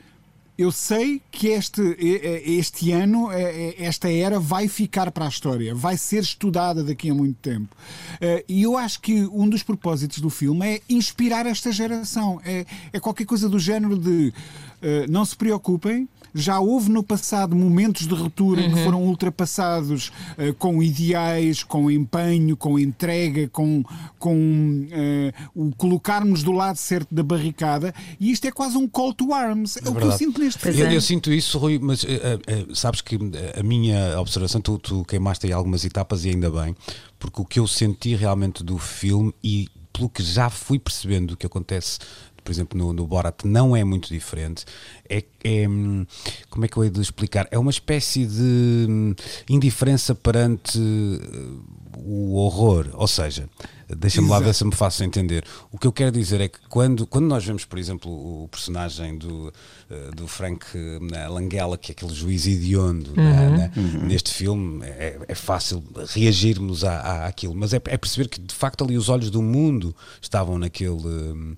eu 0.58 0.72
sei 0.72 1.20
que 1.30 1.48
este, 1.48 1.82
este 2.00 2.90
ano, 2.90 3.28
esta 3.76 4.10
era 4.10 4.40
vai 4.40 4.68
ficar 4.68 5.10
para 5.10 5.26
a 5.26 5.28
história, 5.28 5.74
vai 5.74 5.98
ser 5.98 6.22
estudada 6.22 6.82
daqui 6.82 7.10
a 7.10 7.14
muito 7.14 7.36
tempo. 7.40 7.76
Eh, 8.20 8.42
e 8.48 8.62
eu 8.62 8.76
acho 8.78 9.00
que 9.02 9.26
um 9.26 9.46
dos 9.48 9.62
propósitos 9.62 10.18
do 10.18 10.30
filme 10.30 10.66
é 10.66 10.80
inspirar 10.88 11.44
esta 11.44 11.70
geração. 11.70 12.40
É, 12.42 12.64
é 12.90 12.98
qualquer 12.98 13.26
coisa 13.26 13.50
do 13.50 13.58
género 13.58 13.98
de 13.98 14.32
eh, 14.80 15.06
não 15.08 15.26
se 15.26 15.36
preocupem, 15.36 16.08
já 16.36 16.60
houve 16.60 16.90
no 16.90 17.02
passado 17.02 17.56
momentos 17.56 18.06
de 18.06 18.14
ruptura 18.14 18.60
uhum. 18.60 18.72
que 18.72 18.84
foram 18.84 19.02
ultrapassados 19.02 20.12
uh, 20.38 20.54
com 20.58 20.82
ideais, 20.82 21.62
com 21.62 21.90
empenho, 21.90 22.56
com 22.56 22.78
entrega, 22.78 23.48
com, 23.48 23.82
com 24.18 24.36
uh, 24.36 25.32
o 25.54 25.74
colocarmos 25.76 26.42
do 26.42 26.52
lado 26.52 26.76
certo 26.76 27.14
da 27.14 27.22
barricada, 27.22 27.94
e 28.20 28.30
isto 28.30 28.46
é 28.46 28.52
quase 28.52 28.76
um 28.76 28.86
call 28.86 29.14
to 29.14 29.32
arms. 29.32 29.76
É, 29.78 29.86
é 29.86 29.90
o 29.90 29.94
que 29.94 30.04
eu 30.04 30.12
sinto 30.12 30.40
neste 30.40 30.60
filme. 30.60 30.80
Eu, 30.80 30.90
eu, 30.90 31.00
sinto 31.00 31.32
isso, 31.32 31.58
Rui, 31.58 31.78
mas 31.78 32.02
uh, 32.04 32.74
sabes 32.74 33.00
que 33.00 33.18
a 33.58 33.62
minha 33.62 34.20
observação, 34.20 34.60
tu, 34.60 34.78
tu 34.78 35.04
queimaste 35.04 35.46
aí 35.46 35.52
algumas 35.52 35.84
etapas 35.84 36.24
e 36.24 36.30
ainda 36.30 36.50
bem, 36.50 36.76
porque 37.18 37.40
o 37.40 37.44
que 37.44 37.58
eu 37.58 37.66
senti 37.66 38.14
realmente 38.14 38.62
do 38.62 38.78
filme 38.78 39.34
e 39.42 39.68
pelo 39.92 40.10
que 40.10 40.22
já 40.22 40.50
fui 40.50 40.78
percebendo 40.78 41.32
o 41.32 41.36
que 41.36 41.46
acontece 41.46 41.98
por 42.46 42.52
exemplo, 42.52 42.78
no, 42.78 42.92
no 42.92 43.04
Borat 43.08 43.44
não 43.44 43.74
é 43.74 43.82
muito 43.82 44.08
diferente. 44.08 44.64
É, 45.08 45.24
é, 45.42 45.64
como 46.48 46.64
é 46.64 46.68
que 46.68 46.76
eu 46.76 46.84
hei 46.84 46.90
de 46.90 47.00
explicar? 47.00 47.48
É 47.50 47.58
uma 47.58 47.72
espécie 47.72 48.24
de 48.24 48.86
hum, 48.88 49.14
indiferença 49.50 50.14
perante 50.14 50.78
uh, 50.78 51.64
o 51.98 52.36
horror, 52.36 52.86
ou 52.94 53.08
seja, 53.08 53.48
Deixa-me 53.88 54.28
lá 54.28 54.40
ver 54.40 54.52
se 54.52 54.64
me 54.64 54.74
faço 54.74 55.04
entender. 55.04 55.44
O 55.70 55.78
que 55.78 55.86
eu 55.86 55.92
quero 55.92 56.10
dizer 56.10 56.40
é 56.40 56.48
que 56.48 56.58
quando, 56.68 57.06
quando 57.06 57.26
nós 57.26 57.44
vemos, 57.44 57.64
por 57.64 57.78
exemplo, 57.78 58.10
o 58.10 58.48
personagem 58.48 59.16
do, 59.16 59.52
eh, 59.88 60.10
do 60.12 60.26
Frank 60.26 60.66
eh, 60.74 61.28
Langella, 61.28 61.78
que 61.78 61.92
é 61.92 61.94
aquele 61.94 62.12
juiz 62.12 62.48
hediondo 62.48 63.10
uhum. 63.10 63.16
né, 63.16 63.50
né, 63.50 63.72
uhum. 63.76 64.06
neste 64.06 64.34
filme, 64.34 64.84
é, 64.84 65.20
é 65.28 65.34
fácil 65.36 65.84
reagirmos 66.08 66.82
à, 66.82 66.98
à, 66.98 67.26
àquilo, 67.26 67.54
mas 67.54 67.72
é, 67.72 67.76
é, 67.76 67.96
perceber 67.96 68.28
que 68.28 68.40
de 68.40 68.54
facto 68.54 68.82
ali 68.82 68.96
os 68.96 69.08
olhos 69.08 69.30
do 69.30 69.40
mundo 69.40 69.94
estavam 70.20 70.58
naquele 70.58 70.90
uh, 70.90 71.56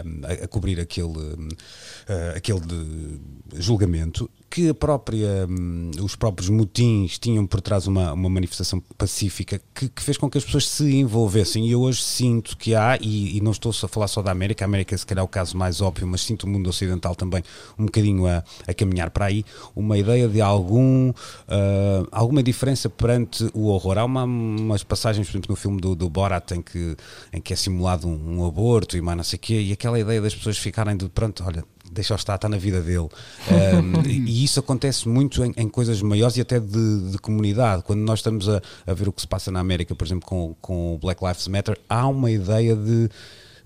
a, 0.00 0.44
a, 0.44 0.48
cobrir 0.48 0.80
aquele, 0.80 1.18
uh, 1.18 2.36
aquele 2.36 3.20
julgamento 3.54 4.30
que 4.54 4.72
própria, 4.72 5.48
hum, 5.50 5.90
os 6.00 6.14
próprios 6.14 6.48
motins 6.48 7.18
tinham 7.18 7.44
por 7.44 7.60
trás 7.60 7.88
uma, 7.88 8.12
uma 8.12 8.28
manifestação 8.28 8.80
pacífica 8.96 9.60
que, 9.74 9.88
que, 9.88 10.00
fez 10.00 10.16
com 10.16 10.30
que 10.30 10.38
as 10.38 10.44
pessoas 10.44 10.68
se 10.68 10.94
envolvessem. 10.94 11.66
E 11.66 11.72
eu 11.72 11.80
hoje 11.80 12.00
sinto 12.00 12.56
que 12.56 12.72
há, 12.72 12.96
e, 13.00 13.36
e, 13.36 13.40
não 13.40 13.50
estou 13.50 13.72
a 13.72 13.88
falar 13.88 14.06
só 14.06 14.22
da 14.22 14.30
América, 14.30 14.64
a 14.64 14.66
América 14.66 14.96
se 14.96 15.04
calhar 15.04 15.22
é 15.22 15.24
o 15.24 15.28
caso 15.28 15.56
mais 15.56 15.80
óbvio, 15.80 16.06
mas 16.06 16.20
sinto 16.20 16.44
o 16.44 16.48
mundo 16.48 16.70
ocidental 16.70 17.16
também 17.16 17.42
um 17.76 17.86
bocadinho 17.86 18.28
a, 18.28 18.44
a 18.64 18.72
caminhar 18.72 19.10
para 19.10 19.24
aí, 19.24 19.44
uma 19.74 19.98
ideia 19.98 20.28
de 20.28 20.40
algum, 20.40 21.10
uh, 21.10 22.06
alguma 22.12 22.40
diferença 22.40 22.88
perante 22.88 23.50
o 23.54 23.66
horror. 23.66 23.98
Há 23.98 24.04
uma, 24.04 24.22
umas 24.22 24.84
passagens, 24.84 25.26
por 25.26 25.32
exemplo, 25.32 25.50
no 25.50 25.56
filme 25.56 25.80
do, 25.80 25.96
do 25.96 26.08
Borat 26.08 26.52
em 26.52 26.62
que, 26.62 26.96
em 27.32 27.40
que 27.40 27.52
é 27.52 27.56
simulado 27.56 28.06
um, 28.06 28.38
um 28.38 28.46
aborto 28.46 28.96
e 28.96 29.00
mais 29.00 29.16
não 29.16 29.24
sei 29.24 29.36
o 29.36 29.40
quê, 29.40 29.60
e 29.60 29.72
aquela 29.72 29.98
ideia 29.98 30.20
das 30.20 30.32
pessoas 30.32 30.56
ficarem 30.56 30.96
de 30.96 31.08
pronto, 31.08 31.42
olha, 31.44 31.64
deixa-o 31.90 32.16
estar, 32.16 32.34
está 32.36 32.48
na 32.48 32.56
vida 32.56 32.80
dele. 32.80 33.08
Um, 33.50 34.02
e 34.06 34.44
isso 34.44 34.60
acontece 34.60 35.08
muito 35.08 35.44
em, 35.44 35.52
em, 35.56 35.68
coisas 35.68 36.00
maiores 36.02 36.36
e 36.36 36.40
até 36.40 36.58
de, 36.58 37.10
de 37.10 37.18
comunidade. 37.18 37.82
Quando 37.82 38.00
nós 38.00 38.20
estamos 38.20 38.48
a, 38.48 38.60
a, 38.86 38.94
ver 38.94 39.08
o 39.08 39.12
que 39.12 39.20
se 39.20 39.28
passa 39.28 39.50
na 39.50 39.60
América, 39.60 39.94
por 39.94 40.06
exemplo, 40.06 40.26
com, 40.26 40.54
com 40.60 40.94
o 40.94 40.98
Black 40.98 41.24
Lives 41.24 41.48
Matter, 41.48 41.78
há 41.88 42.06
uma 42.06 42.30
ideia 42.30 42.74
de 42.74 43.08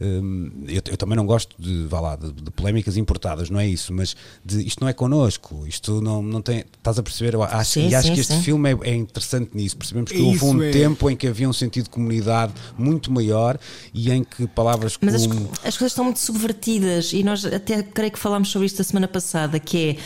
eu, 0.01 0.83
eu, 0.91 0.97
também 0.97 1.17
não 1.17 1.27
gosto 1.27 1.57
de, 1.59 1.85
vá 1.87 2.01
lá, 2.01 2.17
de, 2.17 2.31
de, 2.31 2.51
polémicas 2.53 2.97
importadas, 2.97 3.51
não 3.51 3.59
é 3.59 3.67
isso, 3.67 3.93
mas 3.93 4.15
de, 4.45 4.65
isto 4.65 4.81
não 4.81 4.89
é 4.89 4.93
connosco, 4.93 5.67
isto 5.67 6.01
não, 6.01 6.23
não 6.23 6.41
tem. 6.41 6.65
Estás 6.77 7.01
a 7.01 7.03
perceber? 7.03 7.35
Eu 7.35 7.43
acho, 7.43 7.73
sim, 7.73 7.89
e 7.89 7.95
acho 7.95 8.07
sim, 8.07 8.15
que 8.15 8.21
este 8.21 8.35
sim. 8.35 8.43
filme 8.43 8.71
é, 8.71 8.79
é, 8.83 8.95
interessante 8.95 9.51
nisso. 9.55 9.77
Percebemos 9.77 10.13
que 10.13 10.21
houve 10.21 10.45
um 10.45 10.63
é. 10.63 10.71
tempo 10.71 11.11
em 11.11 11.17
que 11.17 11.27
havia 11.27 11.49
um 11.49 11.53
sentido 11.53 11.85
de 11.85 11.91
comunidade 11.91 12.53
muito 12.79 13.11
maior 13.11 13.59
e 13.93 14.13
em 14.13 14.23
que 14.23 14.47
palavras 14.47 14.97
como. 14.97 15.11
Mas 15.11 15.23
as, 15.23 15.31
as 15.67 15.77
coisas 15.77 15.93
estão 15.93 16.05
muito 16.05 16.21
subvertidas 16.21 17.13
e 17.13 17.25
nós 17.25 17.45
até 17.45 17.83
creio 17.83 18.13
que 18.13 18.19
falámos 18.19 18.51
sobre 18.51 18.67
isto 18.67 18.81
a 18.81 18.85
semana 18.85 19.09
passada, 19.09 19.59
que 19.59 19.91
é 19.91 19.97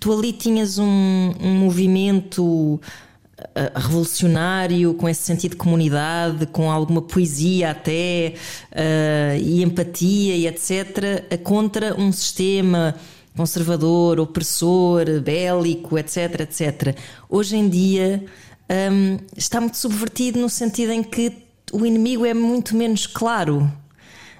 tu 0.00 0.12
ali 0.12 0.32
tinhas 0.32 0.76
um, 0.76 1.32
um 1.40 1.54
movimento 1.54 2.80
revolucionário, 3.74 4.94
com 4.94 5.08
esse 5.08 5.22
sentido 5.22 5.52
de 5.52 5.56
comunidade, 5.56 6.46
com 6.46 6.70
alguma 6.70 7.02
poesia 7.02 7.70
até, 7.70 8.34
uh, 8.72 9.38
e 9.38 9.62
empatia 9.62 10.34
e 10.36 10.46
etc., 10.46 11.40
contra 11.42 11.94
um 12.00 12.10
sistema 12.12 12.94
conservador, 13.36 14.18
opressor, 14.18 15.20
bélico, 15.20 15.98
etc., 15.98 16.40
etc. 16.40 16.96
Hoje 17.28 17.56
em 17.56 17.68
dia 17.68 18.24
um, 18.70 19.18
está 19.36 19.60
muito 19.60 19.76
subvertido 19.76 20.40
no 20.40 20.48
sentido 20.48 20.92
em 20.92 21.02
que 21.02 21.32
o 21.72 21.84
inimigo 21.84 22.24
é 22.24 22.32
muito 22.32 22.74
menos 22.74 23.06
claro. 23.06 23.70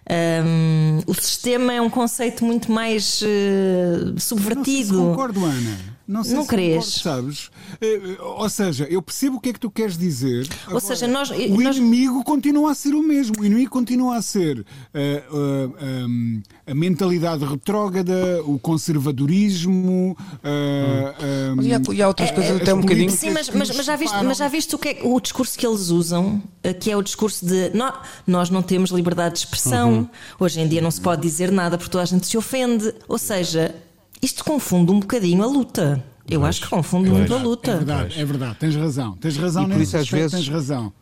Um, 0.09 1.01
o 1.07 1.15
sistema 1.15 1.73
é 1.73 1.81
um 1.81 1.91
conceito 1.91 2.45
muito 2.45 2.71
mais 2.71 3.21
uh, 3.23 4.19
subvertido. 4.19 4.95
Não 4.95 5.11
concordo, 5.11 5.45
Ana. 5.45 5.96
Não, 6.07 6.23
sei 6.23 6.35
não 6.35 6.43
se 6.43 6.49
crees. 6.49 6.85
sabes? 6.87 7.51
Eh, 7.81 8.17
ou 8.21 8.49
seja, 8.49 8.85
eu 8.85 9.03
percebo 9.03 9.39
o 9.39 9.41
que 9.41 9.49
é 9.49 9.53
que 9.53 9.59
tu 9.59 9.69
queres 9.69 9.99
dizer. 9.99 10.47
Ou 10.67 10.77
Agora, 10.77 10.81
seja, 10.81 11.09
nós, 11.09 11.31
o 11.31 11.61
nós... 11.61 11.77
inimigo 11.77 12.23
continua 12.23 12.71
a 12.71 12.75
ser 12.75 12.95
o 12.95 13.03
mesmo. 13.03 13.35
O 13.41 13.45
inimigo 13.45 13.71
continua 13.71 14.17
a 14.17 14.23
ser 14.23 14.61
uh, 14.61 14.65
uh, 14.65 15.75
um, 16.09 16.43
a 16.65 16.75
mentalidade 16.75 17.45
retrógrada, 17.45 18.41
o 18.45 18.57
conservadorismo. 18.57 20.17
Uh, 20.45 21.57
um, 21.59 21.63
e, 21.63 21.75
há, 21.75 21.81
e, 21.93 22.03
há, 22.03 22.07
outras 22.09 22.31
é, 22.31 22.33
coisas 22.33 22.61
até 22.61 22.73
um 22.73 22.83
bocadinho. 22.83 23.11
Sim, 23.11 23.31
mas, 23.31 23.51
mas, 23.51 23.77
mas, 23.77 23.85
já 23.85 23.97
viste, 23.97 24.17
mas 24.23 24.39
já 24.39 24.47
viste 24.47 24.77
o, 24.77 24.79
que 24.79 24.89
é, 24.91 25.01
o 25.03 25.21
discurso 25.21 25.59
que 25.59 25.67
eles 25.67 25.91
usam, 25.91 26.41
que 26.81 26.89
é 26.89 26.97
o 26.97 27.03
discurso 27.03 27.45
de 27.45 27.71
nós, 27.75 27.95
nós 28.25 28.49
não 28.49 28.63
temos 28.63 28.91
liberdade 28.91 29.35
de 29.35 29.41
expressão, 29.41 29.93
uhum. 29.93 30.09
hoje 30.39 30.61
em 30.61 30.69
dia 30.69 30.81
não 30.81 30.91
se 30.91 31.01
pode 31.01 31.23
dizer 31.23 31.51
nada 31.51 31.77
porque 31.77 31.91
toda 31.91 32.03
a 32.03 32.07
gente 32.07 32.29
se 32.29 32.39
ofende. 32.39 32.95
Ou 33.09 33.19
seja, 33.19 33.75
isto 34.27 34.45
confunde 34.45 34.91
um 34.91 34.99
bocadinho 34.99 35.43
a 35.43 35.47
luta. 35.47 36.05
Eu 36.29 36.41
pois, 36.41 36.51
acho 36.51 36.63
que 36.63 36.69
confunde 36.69 37.09
pois, 37.09 37.19
muito 37.21 37.35
a 37.35 37.39
luta. 37.39 37.71
É 37.71 37.77
verdade, 37.77 38.21
é 38.21 38.25
verdade, 38.25 38.57
tens 38.59 38.75
razão. 38.75 39.17
Tens 39.17 39.37
razão 39.37 39.65
e 39.65 39.73
por 39.73 39.81
isso, 39.81 39.97
às 39.97 40.11
vezes, 40.11 40.33
tens 40.33 40.49
razão. 40.49 40.93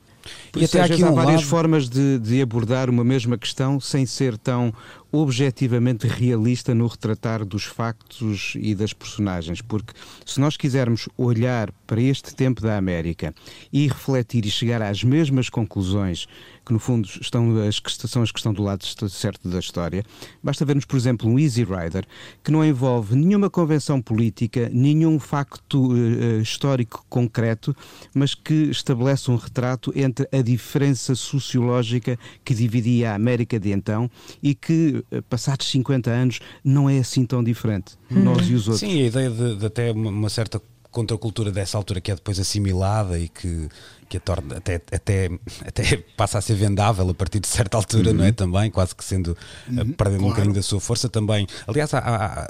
Por 0.52 0.62
e 0.62 0.64
até 0.64 0.80
às 0.80 0.88
vezes 0.88 1.04
há 1.04 1.10
várias 1.10 1.40
lado... 1.40 1.46
formas 1.46 1.88
de, 1.88 2.18
de 2.18 2.40
abordar 2.40 2.88
uma 2.88 3.04
mesma 3.04 3.36
questão 3.36 3.78
sem 3.78 4.06
ser 4.06 4.38
tão 4.38 4.72
objetivamente 5.12 6.06
realista 6.06 6.74
no 6.74 6.86
retratar 6.86 7.44
dos 7.44 7.64
factos 7.64 8.54
e 8.56 8.74
das 8.74 8.92
personagens, 8.92 9.60
porque 9.60 9.92
se 10.24 10.40
nós 10.40 10.56
quisermos 10.56 11.08
olhar 11.16 11.70
para 11.86 12.00
este 12.00 12.34
tempo 12.34 12.60
da 12.60 12.76
América 12.76 13.34
e 13.72 13.86
refletir 13.86 14.44
e 14.46 14.50
chegar 14.50 14.82
às 14.82 15.04
mesmas 15.04 15.48
conclusões 15.48 16.26
que 16.64 16.72
no 16.72 16.78
fundo 16.78 17.08
estão 17.20 17.56
as, 17.60 17.80
são 18.08 18.22
as 18.22 18.32
que 18.32 18.38
estão 18.38 18.52
do 18.52 18.62
lado 18.62 18.84
certo 19.08 19.48
da 19.48 19.58
história. 19.58 20.04
Basta 20.42 20.64
vermos, 20.64 20.84
por 20.84 20.96
exemplo, 20.96 21.28
um 21.28 21.38
Easy 21.38 21.64
Rider 21.64 22.06
que 22.42 22.50
não 22.50 22.64
envolve 22.64 23.14
nenhuma 23.14 23.50
convenção 23.50 24.00
política, 24.00 24.70
nenhum 24.72 25.18
facto 25.18 25.92
uh, 25.92 26.40
histórico 26.40 27.04
concreto, 27.08 27.76
mas 28.14 28.34
que 28.34 28.70
estabelece 28.70 29.30
um 29.30 29.36
retrato 29.36 29.92
entre 29.94 30.28
a 30.32 30.42
diferença 30.42 31.14
sociológica 31.14 32.18
que 32.44 32.54
dividia 32.54 33.12
a 33.12 33.14
América 33.14 33.58
de 33.58 33.72
então 33.72 34.10
e 34.42 34.54
que, 34.54 35.04
uh, 35.12 35.22
passados 35.22 35.70
50 35.70 36.10
anos, 36.10 36.40
não 36.64 36.88
é 36.88 36.98
assim 36.98 37.24
tão 37.24 37.42
diferente, 37.42 37.94
hum. 38.10 38.22
nós 38.22 38.48
e 38.48 38.54
os 38.54 38.68
outros. 38.68 38.80
Sim, 38.80 39.02
a 39.02 39.06
ideia 39.06 39.30
de, 39.30 39.56
de 39.56 39.66
até 39.66 39.92
uma 39.92 40.28
certa 40.28 40.60
contracultura 40.94 41.50
dessa 41.50 41.76
altura 41.76 42.00
que 42.00 42.10
é 42.10 42.14
depois 42.14 42.38
assimilada 42.38 43.18
e 43.18 43.28
que, 43.28 43.68
que 44.08 44.16
a 44.16 44.20
torna 44.20 44.56
até, 44.56 44.76
até, 44.92 45.30
até 45.66 45.96
passa 46.16 46.38
a 46.38 46.40
ser 46.40 46.54
vendável 46.54 47.08
a 47.10 47.14
partir 47.14 47.40
de 47.40 47.48
certa 47.48 47.76
altura, 47.76 48.12
não 48.12 48.24
é? 48.24 48.32
Também, 48.32 48.70
quase 48.70 48.94
que 48.94 49.04
sendo 49.04 49.36
uh, 49.68 49.92
perdendo 49.94 50.24
um 50.24 50.28
bocadinho 50.28 50.54
da 50.54 50.62
sua 50.62 50.80
força 50.80 51.08
também. 51.08 51.46
Aliás, 51.66 51.92
há, 51.92 51.98
há- 51.98 52.48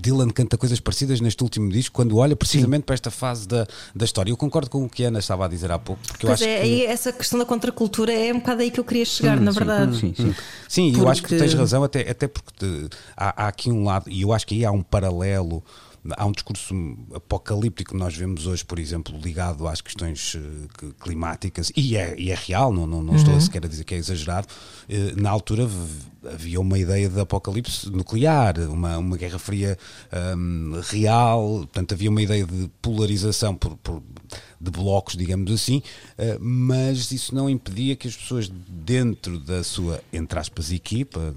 Dylan 0.00 0.28
canta 0.30 0.56
coisas 0.56 0.78
parecidas 0.80 1.20
neste 1.20 1.42
último 1.42 1.70
disco 1.70 1.94
quando 1.94 2.16
olha 2.18 2.36
precisamente 2.36 2.82
para 2.84 2.94
esta 2.94 3.10
fase 3.10 3.48
da, 3.48 3.66
da 3.94 4.04
história. 4.04 4.30
Eu 4.30 4.36
concordo 4.36 4.70
com 4.70 4.84
o 4.84 4.88
que 4.88 5.04
a 5.04 5.08
Ana 5.08 5.18
estava 5.18 5.44
a 5.46 5.48
dizer 5.48 5.70
há 5.72 5.78
pouco, 5.78 6.00
porque 6.06 6.26
eu 6.26 6.28
Pois 6.28 6.40
acho 6.42 6.48
é, 6.50 6.60
que. 6.62 6.86
essa 6.86 7.12
questão 7.12 7.38
da 7.38 7.44
contracultura 7.44 8.12
é 8.12 8.32
um 8.32 8.38
bocado 8.38 8.62
aí 8.62 8.70
que 8.70 8.78
eu 8.80 8.84
queria 8.84 9.04
chegar, 9.04 9.40
na 9.40 9.50
verdade. 9.50 9.96
Sim, 9.98 10.14
sim. 10.16 10.34
Sim, 10.68 10.96
eu 10.96 11.08
acho 11.08 11.22
que 11.22 11.28
Porque- 11.28 11.42
tens 11.42 11.54
razão, 11.54 11.82
até, 11.82 12.08
até 12.10 12.28
porque 12.28 12.50
te- 12.58 12.88
há, 13.16 13.44
há 13.44 13.48
aqui 13.48 13.70
um 13.70 13.84
lado, 13.84 14.08
e 14.10 14.22
eu 14.22 14.32
acho 14.32 14.46
que 14.46 14.54
aí 14.54 14.64
há 14.64 14.70
um 14.70 14.82
paralelo, 14.82 15.62
há 16.16 16.24
um 16.26 16.32
discurso 16.32 16.74
apocalíptico 17.14 17.92
que 17.92 17.96
nós 17.98 18.16
vemos 18.16 18.46
hoje, 18.46 18.64
por 18.64 18.78
exemplo, 18.78 19.18
ligado 19.18 19.66
às 19.68 19.80
questões 19.80 20.34
eh, 20.36 20.86
climáticas, 21.00 21.70
e 21.76 21.96
é, 21.96 22.14
e 22.18 22.30
é 22.30 22.34
real, 22.34 22.72
não, 22.72 22.86
não, 22.86 23.02
não 23.02 23.16
estou 23.16 23.38
sequer 23.40 23.64
a 23.64 23.68
dizer 23.68 23.84
que 23.84 23.94
é 23.94 23.98
exagerado. 23.98 24.46
Eh, 24.88 25.12
Na 25.16 25.30
altura 25.30 25.68
havia 26.32 26.60
uma 26.60 26.78
ideia 26.78 27.08
de 27.08 27.20
apocalipse 27.20 27.90
nuclear, 27.90 28.58
uma, 28.70 28.98
uma 28.98 29.16
guerra 29.16 29.38
fria 29.38 29.76
hum, 30.36 30.80
real, 30.88 31.58
portanto 31.60 31.92
havia 31.94 32.10
uma 32.10 32.22
ideia 32.22 32.44
de 32.46 32.70
polarização 32.82 33.54
por- 33.54 33.76
por 33.78 34.02
de 34.60 34.70
blocos, 34.70 35.16
digamos 35.16 35.50
assim, 35.50 35.82
eh, 36.18 36.36
mas 36.38 37.10
isso 37.12 37.34
não 37.34 37.48
impedia 37.48 37.96
que 37.96 38.06
as 38.06 38.14
pessoas 38.14 38.50
dentro 38.68 39.38
da 39.38 39.64
sua, 39.64 40.02
entre 40.12 40.38
aspas, 40.38 40.70
equipa, 40.70 41.34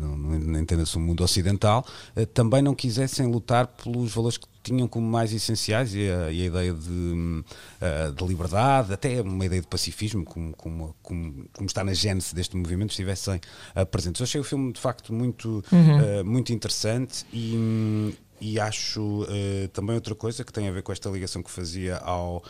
entenda-se 0.59 0.97
o 0.97 0.99
mundo 0.99 1.23
ocidental, 1.23 1.85
eh, 2.15 2.25
também 2.25 2.61
não 2.61 2.75
quisessem 2.75 3.25
lutar 3.27 3.67
pelos 3.67 4.13
valores 4.13 4.37
que 4.37 4.47
tinham 4.61 4.87
como 4.87 5.07
mais 5.07 5.31
essenciais 5.31 5.93
e 5.93 6.09
a, 6.09 6.31
e 6.31 6.41
a 6.41 6.45
ideia 6.45 6.73
de, 6.73 6.89
hum, 6.89 7.43
eh, 7.79 8.11
de 8.11 8.25
liberdade, 8.25 8.91
até 8.91 9.21
uma 9.21 9.45
ideia 9.45 9.61
de 9.61 9.67
pacifismo, 9.67 10.25
como, 10.25 10.53
como, 10.57 10.95
como, 11.01 11.45
como 11.53 11.67
está 11.67 11.81
na 11.83 11.93
gênese 11.93 12.35
deste 12.35 12.57
movimento, 12.57 12.89
estivessem 12.89 13.39
presentes. 13.89 14.19
Eu 14.19 14.25
achei 14.25 14.41
o 14.41 14.43
filme 14.43 14.73
de 14.73 14.81
facto 14.81 15.13
muito, 15.13 15.63
eh, 15.71 16.23
muito 16.23 16.51
interessante 16.51 17.25
e, 17.31 17.55
hum, 17.55 18.13
e 18.41 18.59
acho 18.59 19.25
também 19.71 19.95
outra 19.95 20.13
coisa 20.13 20.43
que 20.43 20.51
tem 20.51 20.67
a 20.67 20.71
ver 20.71 20.83
com 20.83 20.91
esta 20.91 21.09
ligação 21.09 21.41
que 21.41 21.49
fazia 21.49 21.95
ao, 21.97 22.43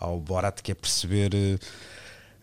ao 0.00 0.18
Borat, 0.20 0.60
que 0.62 0.72
é 0.72 0.74
perceber 0.74 1.32
eh, 1.34 1.58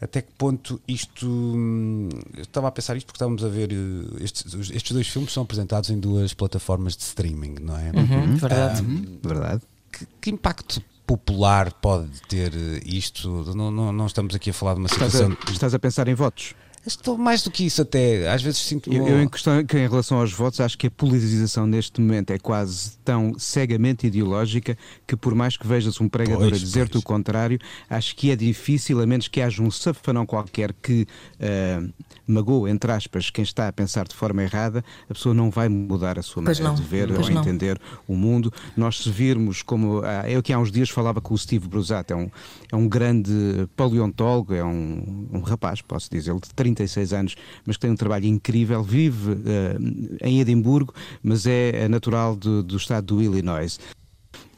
até 0.01 0.21
que 0.21 0.31
ponto 0.37 0.79
isto. 0.87 1.25
hum, 1.27 2.09
Eu 2.35 2.43
estava 2.43 2.67
a 2.67 2.71
pensar 2.71 2.95
isto 2.97 3.07
porque 3.07 3.17
estávamos 3.17 3.43
a 3.43 3.47
ver. 3.49 3.71
eh, 3.71 4.23
Estes, 4.23 4.53
estes 4.71 4.91
dois 4.91 5.07
filmes 5.07 5.31
são 5.33 5.43
apresentados 5.43 5.89
em 5.89 5.99
duas 5.99 6.33
plataformas 6.33 6.95
de 6.95 7.03
streaming, 7.03 7.55
não 7.61 7.77
é? 7.77 7.91
Uhum, 7.91 8.35
verdade. 8.37 8.81
Verdade. 9.23 9.61
Que, 9.91 10.05
que 10.21 10.29
impacto 10.29 10.81
popular 11.07 11.71
pode 11.73 12.09
ter 12.27 12.51
eh, 12.53 12.81
isto? 12.85 13.29
Não, 13.55 13.71
não, 13.71 13.93
não 13.93 14.05
estamos 14.07 14.33
aqui 14.35 14.49
a 14.49 14.53
falar 14.53 14.73
de 14.73 14.79
uma 14.81 14.87
Estás 14.87 15.11
situação. 15.13 15.37
a, 15.47 15.51
estás 15.51 15.73
a 15.73 15.79
pensar 15.79 16.07
em 16.07 16.13
votos? 16.15 16.53
Estou 16.85 17.17
mais 17.17 17.41
do 17.41 17.49
que 17.49 17.65
isso, 17.65 17.81
até. 17.81 18.29
Às 18.29 18.43
vezes 18.43 18.59
sinto. 18.59 18.93
Eu, 18.93 19.07
eu 19.07 19.21
em, 19.21 19.27
questão, 19.27 19.63
que 19.65 19.77
em 19.77 19.87
relação 19.87 20.19
aos 20.19 20.31
votos, 20.31 20.59
acho 20.59 20.77
que 20.77 20.87
a 20.87 20.91
polarização 20.91 21.65
neste 21.65 21.99
momento 21.99 22.31
é 22.31 22.37
quase 22.37 22.91
tão 23.03 23.33
cegamente 23.39 24.05
ideológica 24.05 24.77
que, 25.07 25.15
por 25.15 25.33
mais 25.33 25.57
que 25.57 25.65
vejas 25.65 25.99
um 25.99 26.07
pregador 26.07 26.49
Pois, 26.49 26.61
a 26.61 26.63
dizer-te 26.63 26.97
o 26.97 27.01
contrário, 27.01 27.59
acho 27.89 28.15
que 28.15 28.29
é 28.29 28.35
difícil, 28.35 29.01
a 29.01 29.05
menos 29.05 29.27
que 29.27 29.41
haja 29.41 29.63
um 29.63 29.71
safanão 29.71 30.25
qualquer 30.25 30.73
que 30.73 31.07
uh, 31.39 31.93
magoe, 32.27 32.69
entre 32.69 32.91
aspas, 32.91 33.29
quem 33.29 33.43
está 33.43 33.67
a 33.67 33.73
pensar 33.73 34.07
de 34.07 34.15
forma 34.15 34.43
errada, 34.43 34.83
a 35.09 35.13
pessoa 35.13 35.33
não 35.33 35.49
vai 35.49 35.67
mudar 35.67 36.19
a 36.19 36.21
sua 36.21 36.43
Pois 36.43 36.59
maneira 36.59 36.77
não, 36.77 36.83
de 36.83 36.87
ver 36.87 37.07
pois 37.07 37.27
ou 37.27 37.33
não. 37.33 37.41
entender 37.41 37.79
o 38.07 38.15
mundo. 38.15 38.53
Nós 38.77 38.99
se 38.99 39.09
virmos 39.09 39.61
como. 39.63 40.01
ah, 40.03 40.29
Eu 40.29 40.43
que 40.43 40.53
há 40.53 40.59
uns 40.59 40.71
dias 40.71 40.89
falava 40.89 41.19
com 41.19 41.33
o 41.33 41.37
Steve 41.37 41.67
Brusat, 41.67 42.11
é 42.11 42.15
um, 42.15 42.29
é 42.71 42.75
um 42.75 42.87
grande 42.87 43.33
paleontólogo, 43.75 44.53
é 44.53 44.63
um, 44.63 45.27
um 45.31 45.39
rapaz, 45.39 45.81
posso 45.81 46.09
dizer, 46.11 46.33
de 46.35 46.53
36 46.75 47.13
anos, 47.13 47.35
mas 47.65 47.77
que 47.77 47.81
tem 47.81 47.91
um 47.91 47.95
trabalho 47.95 48.25
incrível, 48.25 48.83
vive 48.83 49.31
eh, 49.45 49.77
em 50.21 50.39
Edimburgo, 50.39 50.93
mas 51.23 51.45
é 51.45 51.65
é 51.73 51.87
natural 51.87 52.35
do, 52.35 52.63
do 52.63 52.77
estado 52.77 53.15
do 53.15 53.21
Illinois. 53.21 53.79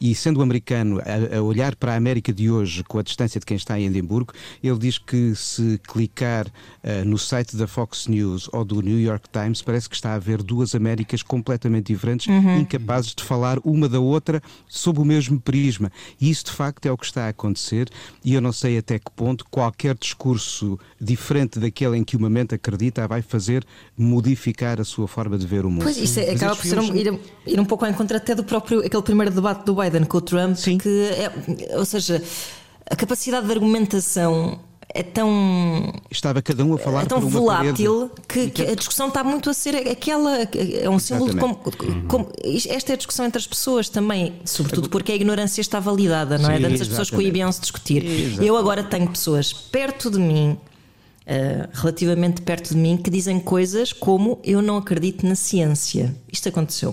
E 0.00 0.14
sendo 0.14 0.40
um 0.40 0.42
americano 0.42 1.00
a, 1.00 1.38
a 1.38 1.42
olhar 1.42 1.74
para 1.76 1.92
a 1.92 1.96
América 1.96 2.32
de 2.32 2.50
hoje 2.50 2.84
com 2.84 2.98
a 2.98 3.02
distância 3.02 3.38
de 3.40 3.46
quem 3.46 3.56
está 3.56 3.78
em 3.78 3.86
Edimburgo, 3.86 4.32
ele 4.62 4.78
diz 4.78 4.98
que 4.98 5.34
se 5.34 5.80
clicar 5.86 6.46
eh, 6.82 7.04
no 7.04 7.18
site 7.18 7.56
da 7.56 7.66
Fox 7.66 8.06
News 8.06 8.48
ou 8.52 8.64
do 8.64 8.80
New 8.80 9.00
York 9.00 9.28
Times, 9.30 9.62
parece 9.62 9.88
que 9.88 9.94
está 9.94 10.14
a 10.14 10.18
ver 10.18 10.42
duas 10.42 10.74
Américas 10.74 11.22
completamente 11.22 11.92
diferentes, 11.92 12.26
incapazes 12.58 13.14
de 13.14 13.22
falar 13.22 13.58
uma 13.64 13.88
da 13.88 13.98
outra 14.00 14.42
sob 14.68 15.00
o 15.00 15.04
mesmo 15.04 15.40
prisma. 15.40 15.90
E 16.20 16.30
isso 16.30 16.44
de 16.46 16.52
facto 16.52 16.86
é 16.86 16.92
o 16.92 16.96
que 16.96 17.06
está 17.06 17.26
a 17.26 17.28
acontecer, 17.30 17.88
e 18.24 18.34
eu 18.34 18.40
não 18.40 18.52
sei 18.52 18.78
até 18.78 18.98
que 18.98 19.10
ponto 19.10 19.44
qualquer 19.50 19.96
discurso 19.96 20.78
diferente 21.00 21.58
daquele 21.58 21.96
em 21.96 22.04
que 22.04 22.16
uma 22.16 22.30
mente 22.30 22.54
acredita 22.54 23.06
vai 23.08 23.22
fazer 23.22 23.64
modificar 23.96 24.80
a 24.80 24.84
sua 24.84 25.08
forma 25.08 25.36
de 25.38 25.46
ver 25.46 25.64
o 25.64 25.70
mundo. 25.70 25.82
Pois 25.82 25.96
isso 25.96 26.20
é- 26.20 26.30
acaba 26.30 26.54
por 26.54 26.64
ser 26.64 26.78
um, 26.78 26.94
ir, 26.94 27.18
ir 27.46 27.60
um 27.60 27.64
pouco 27.64 27.84
ao 27.84 27.90
encontro 27.90 28.16
até 28.16 28.34
do 28.34 28.44
próprio 28.44 28.80
aquele 28.80 29.02
primeiro 29.02 29.34
debate 29.34 29.64
do 29.64 29.74
Biden 29.74 29.87
com 30.06 30.18
o 30.18 30.20
Trump, 30.20 30.56
Sim. 30.56 30.78
que 30.78 30.88
é, 30.88 31.76
ou 31.76 31.84
seja, 31.84 32.22
a 32.90 32.96
capacidade 32.96 33.46
de 33.46 33.52
argumentação 33.52 34.60
é 34.94 35.02
tão 35.02 35.92
Estava 36.10 36.40
cada 36.40 36.64
um 36.64 36.74
a 36.74 36.78
falar 36.78 37.02
é 37.02 37.06
tão 37.06 37.20
volátil 37.20 38.10
que, 38.26 38.48
que 38.50 38.62
a 38.62 38.74
discussão 38.74 39.08
está 39.08 39.22
muito 39.22 39.50
a 39.50 39.54
ser 39.54 39.76
aquela. 39.88 40.38
É 40.82 40.88
um 40.88 40.98
símbolo 40.98 41.32
de 41.32 41.36
como, 41.38 41.56
como- 42.08 42.32
Esta 42.42 42.92
é 42.92 42.94
a 42.94 42.96
discussão 42.96 43.26
entre 43.26 43.38
as 43.38 43.46
pessoas 43.46 43.88
também, 43.90 44.34
sobretudo 44.44 44.88
porque 44.88 45.12
a 45.12 45.14
ignorância 45.14 45.60
está 45.60 45.78
validada, 45.78 46.38
não 46.38 46.50
é? 46.50 46.56
Antes 46.56 46.80
as 46.82 46.88
pessoas 46.88 47.10
coibiam-se 47.10 47.60
discutir. 47.60 48.02
Exatamente. 48.04 48.46
Eu 48.46 48.56
agora 48.56 48.82
tenho 48.82 49.08
pessoas 49.08 49.52
perto 49.52 50.10
de 50.10 50.18
mim. 50.18 50.58
Eh, 51.30 51.68
relativamente 51.74 52.40
perto 52.40 52.70
de 52.70 52.76
mim 52.76 52.96
que 52.96 53.10
dizem 53.10 53.38
coisas 53.38 53.92
como 53.92 54.38
eu 54.42 54.62
não 54.62 54.78
acredito 54.78 55.26
na 55.26 55.34
ciência. 55.34 56.16
Isto 56.32 56.48
aconteceu. 56.48 56.92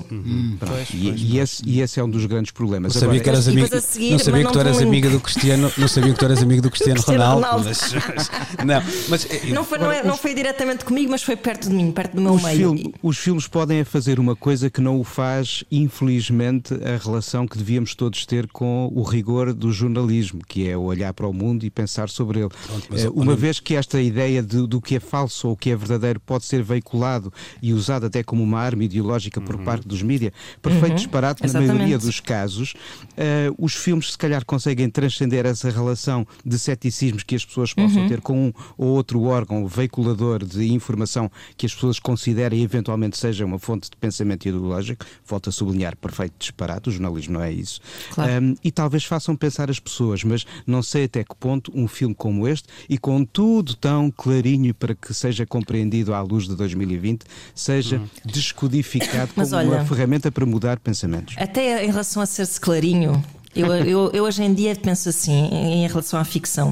Pronto, 0.59 0.75
e, 0.93 1.35
e 1.35 1.39
esse, 1.39 1.63
e 1.65 1.79
esse 1.81 1.99
é 1.99 2.03
um 2.03 2.09
dos 2.09 2.25
grandes 2.25 2.51
problemas. 2.51 2.93
Não 2.93 2.99
sabia 3.01 3.21
Agora, 3.21 3.23
que 3.23 3.29
eras 3.29 3.47
E 3.47 3.51
amigo, 3.51 3.65
depois 3.67 3.83
a 3.83 3.87
seguir 3.87 4.11
não 4.11 4.19
sabia 4.19 4.45
que 4.45 4.51
tu 4.51 4.59
eras 4.59 4.77
amiga 4.81 5.09
do 5.09 5.19
Cristiano, 5.21 5.71
não 5.77 5.87
sabia 5.87 6.13
que 6.13 6.19
tu 6.19 6.25
eras 6.25 6.43
amigo 6.43 6.61
do 6.61 6.69
Cristiano, 6.71 6.95
Cristiano 7.01 7.23
Ronaldo, 7.23 7.45
Ronaldo. 7.47 7.69
mas, 7.69 8.29
não, 8.65 8.83
mas 9.09 9.25
eh, 9.29 9.41
Não 9.53 9.63
foi, 9.63 9.77
não, 9.77 9.91
é- 9.91 10.03
não 10.03 10.17
foi 10.17 10.33
diretamente 10.33 10.83
comigo, 10.83 11.11
mas 11.11 11.23
foi 11.23 11.35
perto 11.37 11.69
de 11.69 11.73
mim, 11.75 11.91
perto 11.91 12.15
do 12.15 12.21
meu 12.21 12.33
os, 12.33 12.43
meio. 12.43 12.57
filme- 12.57 12.93
os 13.01 13.17
filmes 13.17 13.47
podem 13.47 13.79
é 13.79 13.83
fazer 13.85 14.19
uma 14.19 14.35
coisa 14.35 14.69
que 14.69 14.81
não 14.81 14.99
o 14.99 15.03
faz, 15.05 15.63
infelizmente, 15.71 16.73
a 16.73 16.97
relação 17.03 17.47
que 17.47 17.57
devíamos 17.57 17.95
todos 17.95 18.25
ter 18.25 18.47
com 18.47 18.91
o 18.93 19.01
rigor 19.03 19.53
do 19.53 19.71
jornalismo, 19.71 20.41
que 20.47 20.67
é 20.69 20.77
olhar 20.77 21.13
para 21.13 21.27
o 21.27 21.33
mundo 21.33 21.65
e 21.65 21.69
pensar 21.69 22.09
sobre 22.09 22.39
ele. 22.41 22.49
mas, 22.89 23.05
Eh, 23.05 23.09
uma 23.13 23.35
vez 23.35 23.59
que 23.59 23.75
esta 23.75 24.01
ideia 24.01 24.24
de- 24.41 24.67
do 24.67 24.81
que 24.81 24.95
é 24.95 24.99
falso 24.99 25.47
ou 25.47 25.53
o 25.53 25.57
que 25.57 25.69
é 25.69 25.75
verdadeiro 25.75 26.19
pode 26.19 26.45
ser 26.45 26.61
veiculado 26.63 27.31
e 27.61 27.73
usado 27.73 28.05
até 28.05 28.23
como 28.23 28.43
uma 28.43 28.59
arma 28.59 28.83
ideológica 28.83 29.39
por 29.41 29.57
parte 29.59 29.87
dos 29.87 30.01
mídias, 30.01 30.31
perfeito 30.61 30.95
disparate 30.95 31.41
na 31.41 31.47
Exatamente. 31.47 31.73
maioria 31.73 31.97
dos 31.97 32.19
casos, 32.19 32.73
eh, 33.17 33.51
os 33.57 33.73
filmes 33.75 34.11
se 34.11 34.17
calhar 34.17 34.45
conseguem 34.45 34.89
transcender 34.89 35.45
essa 35.45 35.69
relação 35.69 36.25
de 36.45 36.57
ceticismos 36.59 37.23
que 37.23 37.35
as 37.35 37.45
pessoas 37.45 37.73
possam 37.73 38.07
ter 38.07 38.21
com 38.21 38.47
um 38.47 38.53
ou 38.77 38.87
outro 38.89 39.21
órgão 39.23 39.67
veiculador 39.67 40.43
de 40.43 40.71
informação 40.71 41.29
que 41.57 41.65
as 41.65 41.73
pessoas 41.73 41.99
considerem 41.99 42.61
eventualmente 42.63 43.17
seja 43.17 43.45
uma 43.45 43.59
fonte 43.59 43.89
de 43.89 43.97
pensamento 43.97 44.47
ideológico. 44.47 45.05
Volto 45.25 45.49
a 45.49 45.51
sublinhar, 45.51 45.95
perfeito 45.97 46.33
disparate, 46.39 46.89
o 46.89 46.91
jornalismo 46.91 47.33
não 47.35 47.41
é 47.41 47.51
isso. 47.51 47.79
Claro. 48.13 48.31
Um, 48.43 48.55
e 48.63 48.71
talvez 48.71 49.03
façam 49.03 49.35
pensar 49.35 49.69
as 49.69 49.79
pessoas, 49.79 50.23
mas 50.23 50.45
não 50.65 50.81
sei 50.81 51.05
até 51.05 51.23
que 51.23 51.35
ponto 51.35 51.71
um 51.75 51.87
filme 51.87 52.15
como 52.15 52.47
este 52.47 52.67
e 52.89 52.97
com 52.97 53.23
tudo 53.25 53.75
tão 53.75 54.09
clarinho 54.15 54.73
para 54.73 54.95
que 54.95 55.13
seja 55.13 55.45
compreendido 55.45 56.13
à 56.13 56.21
luz 56.21 56.47
de 56.47 56.55
2020, 56.55 57.23
seja 57.53 58.01
descodificado 58.23 59.31
Mas 59.35 59.49
como 59.49 59.61
uma 59.61 59.75
olha- 59.75 59.85
ferramenta 59.85 60.31
para 60.31 60.45
mudar 60.45 60.79
pensamentos. 60.79 61.35
Até 61.37 61.83
em 61.85 61.87
relação 61.91 62.21
a 62.21 62.25
ser-se 62.25 62.59
clarinho, 62.59 63.23
eu, 63.55 63.67
eu, 63.85 64.11
eu 64.11 64.23
hoje 64.23 64.43
em 64.43 64.53
dia 64.53 64.75
penso 64.75 65.09
assim, 65.09 65.49
em, 65.51 65.87
relação 65.87 66.19
à 66.19 66.23
ficção. 66.23 66.71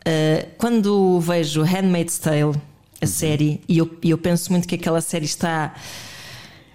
Uh, 0.00 0.48
quando 0.56 1.20
vejo 1.20 1.62
Handmaid's 1.62 2.18
Tale, 2.18 2.54
a 3.00 3.06
série, 3.06 3.60
e 3.68 3.78
eu, 3.78 3.90
eu 4.02 4.18
penso 4.18 4.50
muito 4.50 4.66
que 4.66 4.74
aquela 4.74 5.00
série 5.00 5.26
está 5.26 5.74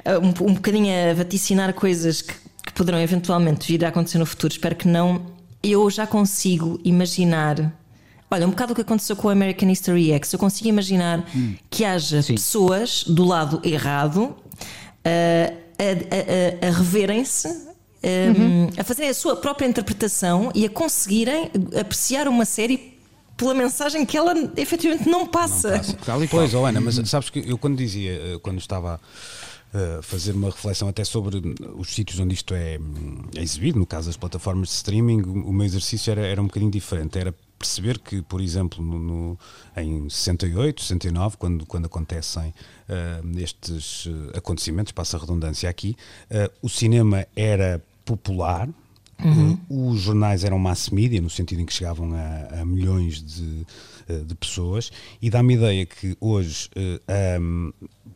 uh, 0.05 0.19
um, 0.19 0.49
um 0.49 0.53
bocadinho 0.53 0.89
a 1.11 1.13
vaticinar 1.13 1.73
coisas 1.73 2.21
que, 2.21 2.33
que 2.65 2.73
poderão 2.73 2.99
eventualmente 2.99 3.67
vir 3.67 3.83
a 3.83 3.89
acontecer 3.89 4.17
no 4.19 4.25
futuro, 4.25 4.53
espero 4.53 4.75
que 4.75 4.87
não. 4.87 5.21
Eu 5.61 5.89
já 5.89 6.05
consigo 6.05 6.79
imaginar. 6.83 7.73
Olha, 8.33 8.47
um 8.47 8.49
bocado 8.49 8.71
o 8.73 8.75
que 8.75 8.81
aconteceu 8.81 9.15
com 9.15 9.27
o 9.27 9.31
American 9.31 9.69
History 9.69 10.11
X. 10.13 10.33
Eu 10.33 10.39
consigo 10.39 10.67
imaginar 10.67 11.23
que 11.69 11.85
haja 11.85 12.17
pessoas 12.23 13.03
do 13.03 13.23
lado 13.23 13.61
errado 13.63 14.21
uh, 14.23 14.35
a, 15.05 16.63
a- 16.63 16.65
a- 16.65 16.67
a 16.67 16.71
reverem-se, 16.71 17.47
um, 17.47 18.69
a 18.79 18.83
fazerem 18.83 19.09
a 19.11 19.13
sua 19.13 19.35
própria 19.35 19.67
interpretação 19.67 20.51
e 20.55 20.65
a 20.65 20.69
conseguirem 20.69 21.51
apreciar 21.79 22.27
uma 22.27 22.43
série 22.45 22.97
pela 23.37 23.53
mensagem 23.53 24.05
que 24.05 24.17
ela 24.17 24.33
efetivamente 24.57 25.07
não 25.07 25.27
passa. 25.27 25.79
Tal 26.05 26.23
e 26.23 26.27
qual. 26.27 26.41
Pois, 26.41 26.53
oh 26.53 26.65
Ana, 26.65 26.81
mas 26.81 26.95
sabes 27.09 27.29
que 27.29 27.39
eu 27.47 27.57
quando 27.57 27.77
dizia, 27.77 28.13
eh, 28.13 28.39
quando 28.41 28.59
estava 28.59 28.99
uh, 29.73 30.01
fazer 30.03 30.33
uma 30.33 30.47
reflexão 30.49 30.87
até 30.87 31.03
sobre 31.03 31.41
os 31.75 31.89
sítios 31.93 32.19
onde 32.19 32.33
isto 32.33 32.53
é, 32.53 32.79
é, 33.35 33.41
exibido, 33.41 33.79
no 33.79 33.85
caso 33.85 34.07
das 34.07 34.17
plataformas 34.17 34.69
de 34.69 34.75
streaming, 34.75 35.21
o 35.21 35.51
meu 35.51 35.65
exercício 35.65 36.11
era, 36.11 36.21
era 36.25 36.41
um 36.41 36.45
bocadinho 36.45 36.71
diferente. 36.71 37.17
Era 37.17 37.33
perceber 37.63 37.99
que, 37.99 38.21
por 38.21 38.41
exemplo, 38.41 38.83
no, 38.83 38.99
no, 38.99 39.39
em 39.77 40.09
68, 40.09 40.81
69, 40.81 41.37
quando, 41.37 41.65
quando 41.65 41.85
acontecem 41.85 42.49
uh, 42.89 43.39
estes 43.39 44.07
acontecimentos, 44.35 44.91
passa 44.91 45.17
a 45.17 45.19
redundância 45.19 45.69
aqui, 45.69 45.95
o 46.61 46.69
cinema 46.69 47.25
era 47.35 47.81
popular, 48.05 48.69
Uhum. 49.23 49.57
os 49.69 50.01
jornais 50.01 50.43
eram 50.43 50.59
mass 50.59 50.89
media, 50.89 51.21
no 51.21 51.29
sentido 51.29 51.61
em 51.61 51.65
que 51.65 51.71
chegavam 51.71 52.11
a, 52.13 52.61
a 52.61 52.65
milhões 52.65 53.23
de, 53.23 53.61
eh, 53.61 53.65
de 54.25 54.35
pessoas, 54.35 54.91
e 55.21 55.29
dá-me 55.29 55.55
ideia 55.55 55.85
que 55.85 56.15
hoje 56.19 56.69
uh, 56.75 57.41
um, 57.41 57.73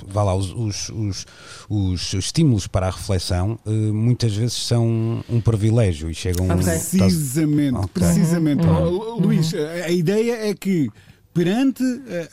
vá 0.08 0.23
lá, 0.23 0.36
os, 0.36 0.54
os, 0.54 0.89
os, 0.89 1.26
os, 1.69 2.13
estímulos 2.13 2.67
para 2.67 2.88
a 2.88 2.89
reflexão 2.89 3.60
uh, 3.65 3.71
muitas 3.93 4.36
vezes 4.36 4.54
são 4.54 5.23
um 5.30 5.41
privilégio 5.41 6.10
e 6.10 6.13
chegam 6.13 6.45
okay. 6.45 6.58
precisamente, 6.58 7.78
okay. 7.78 7.89
precisamente. 7.93 8.65
Uhum. 8.65 9.19
Luís, 9.19 9.54
a 9.54 9.89
ideia 9.89 10.50
é 10.50 10.54
que 10.54 10.89
perante 11.38 11.84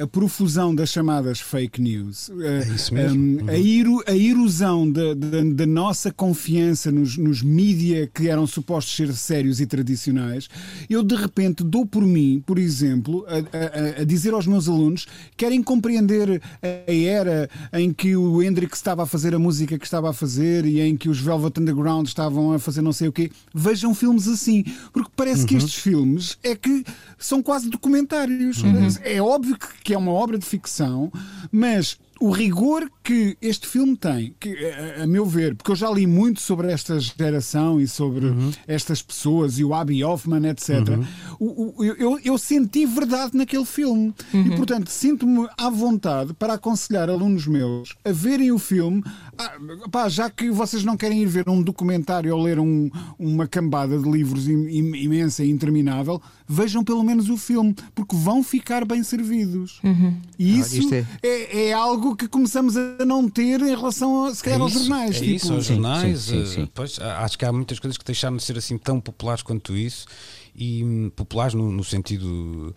a, 0.00 0.04
a, 0.04 0.06
profusão 0.06 0.74
das 0.74 0.88
chamadas 0.88 1.38
fake 1.38 1.78
news, 1.78 2.30
a, 2.30 2.98
é 2.98 3.12
um, 3.12 3.38
a, 3.40 3.52
uhum. 3.52 4.00
a, 4.06 4.16
erosão 4.16 4.90
da, 4.90 5.12
da, 5.12 5.42
da 5.42 5.66
nossa 5.66 6.10
confiança 6.10 6.90
nos, 6.90 7.18
nos 7.18 7.42
mídia 7.42 8.10
que 8.14 8.30
eram 8.30 8.46
supostos 8.46 8.96
ser 8.96 9.12
sérios 9.12 9.60
e 9.60 9.66
tradicionais, 9.66 10.48
eu 10.88 11.02
de 11.02 11.14
repente 11.16 11.62
dou 11.62 11.84
por 11.84 12.02
mim, 12.02 12.42
por 12.46 12.58
exemplo, 12.58 13.26
a, 13.28 14.04
dizer 14.04 14.32
aos 14.32 14.46
meus 14.46 14.70
alunos 14.70 15.06
querem 15.36 15.62
compreender 15.62 16.40
a 16.62 16.90
era 16.90 17.50
em 17.74 17.92
que 17.92 18.16
o 18.16 18.42
Hendrix 18.42 18.78
estava 18.78 19.02
a 19.02 19.06
fazer 19.06 19.34
a 19.34 19.38
música 19.38 19.78
que 19.78 19.84
estava 19.84 20.08
a 20.08 20.14
fazer 20.14 20.64
e 20.64 20.80
em 20.80 20.96
que 20.96 21.10
os 21.10 21.20
Velvet 21.20 21.60
Underground 21.60 22.06
estavam 22.06 22.54
a 22.54 22.58
fazer 22.58 22.80
não 22.80 22.92
sei 22.92 23.08
o 23.08 23.12
quê. 23.12 23.30
Vejam 23.54 23.94
filmes 23.94 24.26
assim, 24.26 24.64
porque 24.94 25.10
parece 25.14 25.42
uhum. 25.42 25.46
que 25.46 25.56
estes 25.56 25.74
filmes 25.74 26.38
é 26.42 26.54
que 26.54 26.82
são 27.18 27.42
quase 27.42 27.68
documentários. 27.68 28.62
Uhum. 28.62 28.93
É 29.02 29.20
óbvio 29.20 29.56
que 29.82 29.94
é 29.94 29.98
uma 29.98 30.12
obra 30.12 30.38
de 30.38 30.46
ficção, 30.46 31.12
mas 31.50 31.98
o 32.20 32.30
rigor 32.30 32.88
que 33.02 33.36
este 33.42 33.66
filme 33.66 33.96
tem, 33.96 34.34
que, 34.38 34.56
a, 34.66 35.02
a, 35.02 35.06
meu 35.06 35.26
ver, 35.26 35.54
porque 35.54 35.72
eu 35.72 35.76
já 35.76 35.90
li 35.90 36.06
muito 36.06 36.40
sobre 36.40 36.70
esta 36.72 36.98
geração 36.98 37.80
e 37.80 37.88
sobre 37.88 38.26
uhum. 38.26 38.52
estas 38.66 39.02
pessoas 39.02 39.58
e 39.58 39.64
o 39.64 39.74
Abby 39.74 40.02
Hoffman, 40.04 40.48
etc. 40.48 40.70
Uhum. 40.88 41.06
O, 41.38 41.82
o, 41.82 41.84
eu, 41.84 42.18
eu, 42.24 42.38
senti 42.38 42.86
verdade 42.86 43.36
naquele 43.36 43.64
filme 43.64 44.14
uhum. 44.32 44.46
e, 44.46 44.56
portanto, 44.56 44.88
sinto-me 44.88 45.46
à 45.58 45.68
vontade 45.68 46.32
para 46.34 46.54
aconselhar 46.54 47.10
alunos 47.10 47.46
meus 47.46 47.94
a 48.04 48.12
verem 48.12 48.52
o 48.52 48.58
filme. 48.58 49.02
Ah, 49.38 49.56
pá, 49.90 50.08
já 50.08 50.30
que 50.30 50.50
vocês 50.50 50.84
não 50.84 50.96
querem 50.96 51.22
ir 51.22 51.26
ver 51.26 51.48
um 51.48 51.62
documentário 51.62 52.34
ou 52.34 52.42
ler 52.42 52.58
um, 52.58 52.90
uma 53.18 53.46
cambada 53.46 53.98
de 53.98 54.10
livros 54.10 54.48
imensa 54.48 55.44
e 55.44 55.50
interminável, 55.50 56.20
vejam 56.46 56.84
pelo 56.84 57.02
menos 57.02 57.28
o 57.28 57.36
filme, 57.36 57.74
porque 57.94 58.16
vão 58.16 58.42
ficar 58.42 58.84
bem 58.84 59.02
servidos. 59.02 59.80
Uhum. 59.82 60.16
E 60.38 60.58
isso 60.58 60.94
é... 60.94 61.06
É, 61.22 61.68
é... 61.68 61.72
algo 61.72 62.16
que 62.16 62.28
começamos 62.28 62.76
a 62.76 63.04
não 63.04 63.28
ter 63.28 63.60
em 63.60 63.74
relação 63.74 64.26
a, 64.26 64.34
se 64.34 64.42
calhar, 64.42 64.58
é 64.58 64.62
aos 64.62 64.72
jornais. 64.72 65.16
É 65.16 65.20
tipo... 65.20 65.30
isso, 65.32 65.52
aos 65.52 65.64
jornais. 65.64 66.20
Sim, 66.20 66.44
sim, 66.44 66.54
sim, 66.54 66.68
pois, 66.72 66.98
acho 66.98 67.38
que 67.38 67.44
há 67.44 67.52
muitas 67.52 67.78
coisas 67.78 67.96
que 67.98 68.04
deixaram 68.04 68.36
de 68.36 68.42
ser 68.42 68.58
assim 68.58 68.78
tão 68.78 69.00
populares 69.00 69.42
quanto 69.42 69.76
isso 69.76 70.06
e 70.54 70.84
hum, 70.84 71.10
populares 71.14 71.54
no, 71.54 71.70
no, 71.70 71.82
sentido 71.82 72.74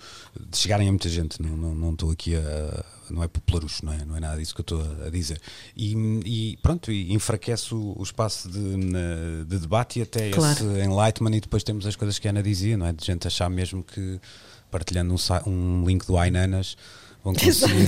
de 0.49 0.57
chegarem 0.57 0.87
a 0.87 0.91
muita 0.91 1.07
gente. 1.09 1.41
Não, 1.41 1.55
não, 1.55 1.75
não 1.75 1.91
estou 1.91 2.11
aqui 2.11 2.35
a. 2.35 2.85
Não 3.09 3.23
é 3.23 3.27
popularucho, 3.27 3.85
não 3.85 3.93
é, 3.93 4.03
não 4.03 4.17
é 4.17 4.19
nada 4.19 4.37
disso 4.37 4.53
que 4.53 4.59
eu 4.59 4.63
estou 4.63 4.81
a 5.05 5.09
dizer. 5.09 5.39
E, 5.75 5.93
e 6.25 6.57
pronto, 6.61 6.91
e 6.91 7.13
enfraquece 7.13 7.73
o, 7.73 7.95
o 7.97 8.03
espaço 8.03 8.49
de, 8.49 8.59
de, 9.45 9.59
debate 9.59 9.99
e 9.99 10.01
até 10.01 10.31
claro. 10.31 10.53
esse 10.53 10.63
enlightenment. 10.83 11.37
E 11.37 11.41
depois 11.41 11.63
temos 11.63 11.85
as 11.85 11.95
coisas 11.95 12.19
que 12.19 12.27
a 12.27 12.31
Ana 12.31 12.43
dizia, 12.43 12.75
não 12.75 12.85
é? 12.85 12.91
De 12.91 13.05
gente 13.05 13.25
achar 13.27 13.49
mesmo 13.49 13.83
que 13.83 14.19
partilhando 14.69 15.13
um, 15.13 15.49
um 15.49 15.85
link 15.85 16.05
do 16.05 16.21
iNanas 16.21 16.75
vão 17.27 17.33
conseguir, 17.33 17.87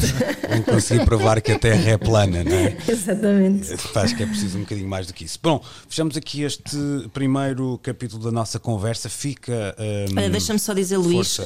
vão 0.50 0.62
conseguir 0.64 1.06
provar 1.06 1.42
que 1.42 1.52
a 1.52 1.60
Terra 1.60 1.92
é 1.92 1.98
plana, 1.98 2.44
não 2.44 2.52
é? 2.52 2.78
Exatamente. 2.88 3.74
Acho 3.96 4.16
que 4.16 4.24
é 4.24 4.26
preciso 4.26 4.58
um 4.58 4.62
bocadinho 4.62 4.88
mais 4.88 5.08
do 5.08 5.14
que 5.14 5.24
isso. 5.24 5.40
Bom, 5.42 5.64
fechamos 5.88 6.18
aqui 6.18 6.44
este 6.44 6.78
primeiro 7.14 7.80
capítulo 7.82 8.24
da 8.24 8.32
nossa 8.32 8.60
conversa. 8.60 9.10
Fica. 9.10 9.76
Um, 9.80 10.30
Deixa-me 10.30 10.60
só 10.60 10.74
dizer, 10.74 10.98
Luís, 10.98 11.40
uh, 11.40 11.44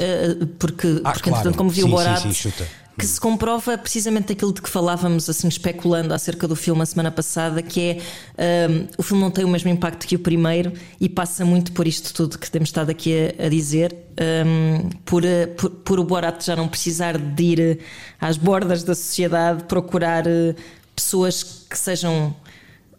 porque, 0.58 1.02
ah, 1.04 1.12
porque 1.12 1.30
claro. 1.30 1.54
como 1.54 1.70
viu 1.70 1.88
o 1.88 1.90
Borat. 1.90 2.22
Sim, 2.22 2.30
sim, 2.30 2.50
chuta 2.50 2.83
que 2.98 3.06
se 3.06 3.20
comprova 3.20 3.78
precisamente 3.78 4.34
aquilo 4.34 4.54
de 4.54 4.62
que 4.62 4.70
falávamos, 4.70 5.28
assim, 5.28 5.48
especulando 5.48 6.14
acerca 6.14 6.48
do 6.48 6.56
filme 6.56 6.82
a 6.84 6.86
semana 6.86 7.12
passada, 7.12 7.62
que 7.62 8.00
é 8.38 8.70
um, 8.70 8.88
o 8.98 9.04
filme 9.04 9.24
não 9.24 9.32
tem 9.32 9.44
o 9.44 9.48
mesmo 9.48 9.70
impacto 9.70 10.06
que 10.06 10.16
o 10.16 10.20
primeiro 10.20 10.74
e 11.00 11.10
passa 11.10 11.44
muito 11.44 11.72
por 11.72 11.88
isto 11.88 12.14
tudo 12.14 12.38
que 12.38 12.50
temos 12.52 12.70
estado 12.70 12.92
aqui 12.92 13.34
a, 13.40 13.46
a 13.46 13.50
dizer, 13.50 13.96
um, 14.46 14.90
por, 15.06 15.24
por, 15.58 15.70
por, 15.72 16.00
o 16.00 16.04
Borat 16.04 16.46
já 16.46 16.56
não 16.56 16.68
precisar 16.68 17.18
de 17.18 17.44
ir 17.44 17.80
às 18.22 18.38
bordas 18.38 18.84
da 18.84 18.94
sociedade 18.94 19.64
procurar 19.64 20.28
uh, 20.28 20.56
pessoas 20.96 21.42
que 21.44 21.78
sejam 21.78 22.36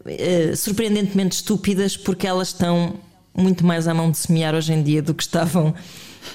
uh, 0.05 0.55
surpreendentemente 0.57 1.37
estúpidas, 1.37 1.95
porque 1.95 2.27
elas 2.27 2.49
estão 2.49 2.95
muito 3.33 3.65
mais 3.65 3.87
à 3.87 3.93
mão 3.93 4.11
de 4.11 4.17
semear 4.17 4.53
hoje 4.55 4.73
em 4.73 4.83
dia 4.83 5.01
do 5.01 5.13
que 5.13 5.23
estavam 5.23 5.73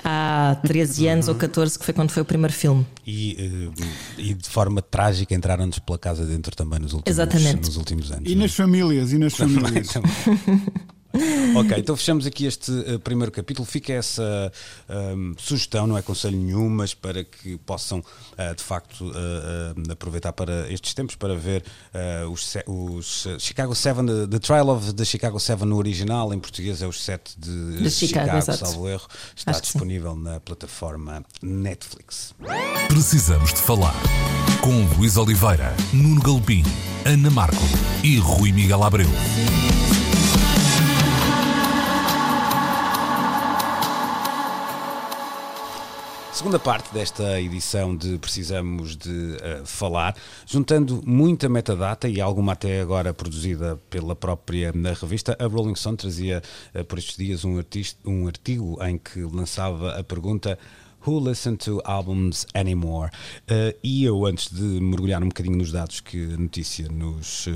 há 0.04 0.56
13 0.62 1.06
anos 1.08 1.28
ou 1.28 1.34
14, 1.34 1.78
que 1.78 1.84
foi 1.84 1.94
quando 1.94 2.10
foi 2.10 2.22
o 2.22 2.26
primeiro 2.26 2.52
filme. 2.52 2.86
E, 3.06 3.36
eh, 3.38 3.84
e 4.18 4.34
de 4.34 4.48
forma 4.48 4.82
trágica 4.82 5.34
entraram-nos 5.34 5.78
pela 5.78 5.98
casa 5.98 6.24
dentro 6.24 6.54
também 6.54 6.78
nos 6.78 6.92
últimos, 6.92 7.18
Exatamente. 7.18 7.66
Nos 7.66 7.76
últimos 7.76 8.12
anos. 8.12 8.30
E 8.30 8.34
nas 8.34 8.52
é? 8.52 8.54
famílias, 8.54 9.12
e 9.12 9.18
nas 9.18 9.34
famílias. 9.36 9.88
ok, 11.56 11.78
então 11.78 11.96
fechamos 11.96 12.26
aqui 12.26 12.46
este 12.46 12.70
uh, 12.70 12.98
primeiro 13.00 13.32
capítulo. 13.32 13.66
Fica 13.66 13.92
essa 13.92 14.52
um, 14.88 15.34
sugestão, 15.36 15.86
não 15.86 15.96
é 15.96 16.02
conselho 16.02 16.36
nenhum, 16.36 16.68
mas 16.68 16.94
para 16.94 17.24
que 17.24 17.56
possam 17.58 17.98
uh, 17.98 18.54
de 18.54 18.62
facto 18.62 19.10
uh, 19.10 19.92
aproveitar 19.92 20.32
para 20.32 20.70
estes 20.72 20.94
tempos 20.94 21.16
para 21.16 21.34
ver 21.34 21.64
os, 22.30 22.54
os 22.66 23.26
Chicago 23.38 23.74
7, 23.74 23.96
the, 24.06 24.26
the, 24.26 24.38
Trial 24.38 24.68
of 24.68 24.92
the 24.94 25.04
Chicago 25.04 25.38
7 25.38 25.64
no 25.64 25.76
original, 25.76 26.32
em 26.32 26.38
português 26.38 26.82
é 26.82 26.86
os 26.86 27.02
7 27.02 27.38
de, 27.38 27.82
de 27.82 27.90
Chicago, 27.90 28.40
Chicago 28.40 28.56
salvo 28.56 28.88
erro. 28.88 29.06
Está 29.34 29.50
Acho 29.50 29.62
disponível 29.62 30.14
na 30.14 30.40
plataforma 30.40 31.24
Netflix. 31.42 32.34
Precisamos 32.88 33.52
de 33.52 33.60
falar 33.60 33.94
com 34.60 34.84
Luís 34.96 35.16
Oliveira, 35.16 35.74
Nuno 35.92 36.20
Galpim, 36.20 36.62
Ana 37.04 37.30
Marco 37.30 37.62
e 38.04 38.18
Rui 38.18 38.52
Miguel 38.52 38.82
Abreu. 38.82 39.08
Segunda 46.40 46.58
parte 46.58 46.90
desta 46.94 47.38
edição 47.38 47.94
de 47.94 48.16
Precisamos 48.16 48.96
de 48.96 49.10
uh, 49.10 49.66
Falar, 49.66 50.16
juntando 50.46 51.02
muita 51.04 51.50
metadata 51.50 52.08
e 52.08 52.18
alguma 52.18 52.54
até 52.54 52.80
agora 52.80 53.12
produzida 53.12 53.78
pela 53.90 54.16
própria 54.16 54.72
na 54.72 54.94
revista, 54.94 55.36
a 55.38 55.46
Rolling 55.46 55.74
Stone 55.74 55.98
trazia 55.98 56.42
uh, 56.74 56.82
por 56.82 56.98
estes 56.98 57.18
dias 57.18 57.44
um, 57.44 57.58
artista, 57.58 58.00
um 58.08 58.26
artigo 58.26 58.82
em 58.82 58.96
que 58.96 59.20
lançava 59.20 59.98
a 59.98 60.02
pergunta 60.02 60.58
Who 61.06 61.20
listen 61.28 61.56
to 61.56 61.82
albums 61.84 62.46
anymore? 62.54 63.10
Uh, 63.42 63.76
e 63.82 64.04
eu, 64.04 64.24
antes 64.24 64.50
de 64.50 64.62
mergulhar 64.62 65.22
um 65.22 65.28
bocadinho 65.28 65.58
nos 65.58 65.70
dados 65.70 66.00
que 66.00 66.24
a 66.24 66.38
notícia 66.38 66.88
nos, 66.88 67.48
uh, 67.48 67.50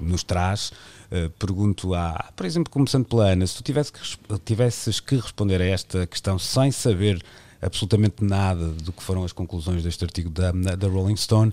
nos 0.00 0.24
traz, 0.24 0.72
uh, 1.12 1.30
pergunto 1.38 1.94
a, 1.94 2.32
por 2.34 2.44
exemplo, 2.44 2.72
começando 2.72 3.04
pela 3.04 3.30
Ana, 3.30 3.46
se 3.46 3.62
tu 3.62 3.62
que, 3.62 4.38
tivesses 4.44 4.98
que 4.98 5.14
responder 5.14 5.62
a 5.62 5.66
esta 5.66 6.08
questão 6.08 6.40
sem 6.40 6.72
saber 6.72 7.22
absolutamente 7.66 8.24
nada 8.24 8.68
do 8.68 8.92
que 8.92 9.02
foram 9.02 9.24
as 9.24 9.32
conclusões 9.32 9.82
deste 9.82 10.04
artigo 10.04 10.30
da, 10.30 10.52
da 10.52 10.88
Rolling 10.88 11.16
Stone, 11.16 11.52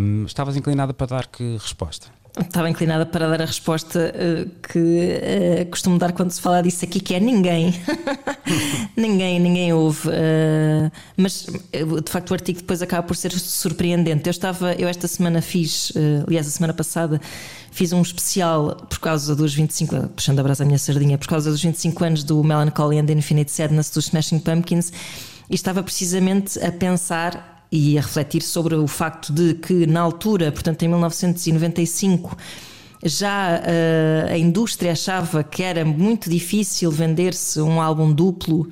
um, 0.00 0.24
estavas 0.24 0.56
inclinada 0.56 0.94
para 0.94 1.06
dar 1.06 1.26
que 1.26 1.56
resposta? 1.60 2.08
Estava 2.40 2.70
inclinada 2.70 3.04
para 3.04 3.28
dar 3.28 3.42
a 3.42 3.44
resposta 3.44 4.14
uh, 4.14 4.48
que 4.68 4.78
uh, 4.78 5.70
costumo 5.70 5.98
dar 5.98 6.12
quando 6.12 6.30
se 6.30 6.40
fala 6.40 6.62
disso 6.62 6.84
aqui, 6.84 7.00
que 7.00 7.14
é 7.14 7.20
ninguém. 7.20 7.74
ninguém, 8.96 9.40
ninguém 9.40 9.72
ouve. 9.72 10.08
Uh, 10.08 10.90
mas 11.16 11.46
de 11.72 12.10
facto 12.10 12.30
o 12.30 12.34
artigo 12.34 12.60
depois 12.60 12.80
acaba 12.80 13.02
por 13.02 13.16
ser 13.16 13.32
surpreendente. 13.32 14.28
Eu 14.28 14.30
estava, 14.30 14.72
eu 14.74 14.88
esta 14.88 15.08
semana 15.08 15.42
fiz, 15.42 15.92
aliás, 16.26 16.46
a 16.46 16.50
semana 16.50 16.72
passada, 16.72 17.20
fiz 17.72 17.92
um 17.92 18.02
especial 18.02 18.76
por 18.88 19.00
causa 19.00 19.34
dos 19.34 19.52
25, 19.54 20.08
puxando 20.10 20.38
a 20.38 20.42
brasa 20.42 20.62
a 20.62 20.66
minha 20.66 20.78
sardinha, 20.78 21.18
por 21.18 21.26
causa 21.26 21.50
dos 21.50 21.62
25 21.62 22.04
anos 22.04 22.24
do 22.24 22.42
Melancholy 22.44 22.98
and 22.98 23.06
the 23.06 23.14
Infinite 23.14 23.50
Sadness 23.50 23.90
dos 23.90 24.06
Smashing 24.06 24.40
Pumpkins 24.40 24.92
e 25.48 25.54
estava 25.54 25.82
precisamente 25.82 26.58
a 26.62 26.70
pensar 26.70 27.66
e 27.70 27.98
a 27.98 28.00
refletir 28.00 28.42
sobre 28.42 28.74
o 28.74 28.86
facto 28.86 29.32
de 29.32 29.54
que, 29.54 29.86
na 29.86 30.00
altura, 30.00 30.50
portanto 30.50 30.82
em 30.82 30.88
1995, 30.88 32.36
já 33.04 33.60
uh, 33.60 34.32
a 34.32 34.38
indústria 34.38 34.92
achava 34.92 35.44
que 35.44 35.62
era 35.62 35.84
muito 35.84 36.28
difícil 36.28 36.90
vender-se 36.90 37.60
um 37.60 37.80
álbum 37.80 38.12
duplo, 38.12 38.68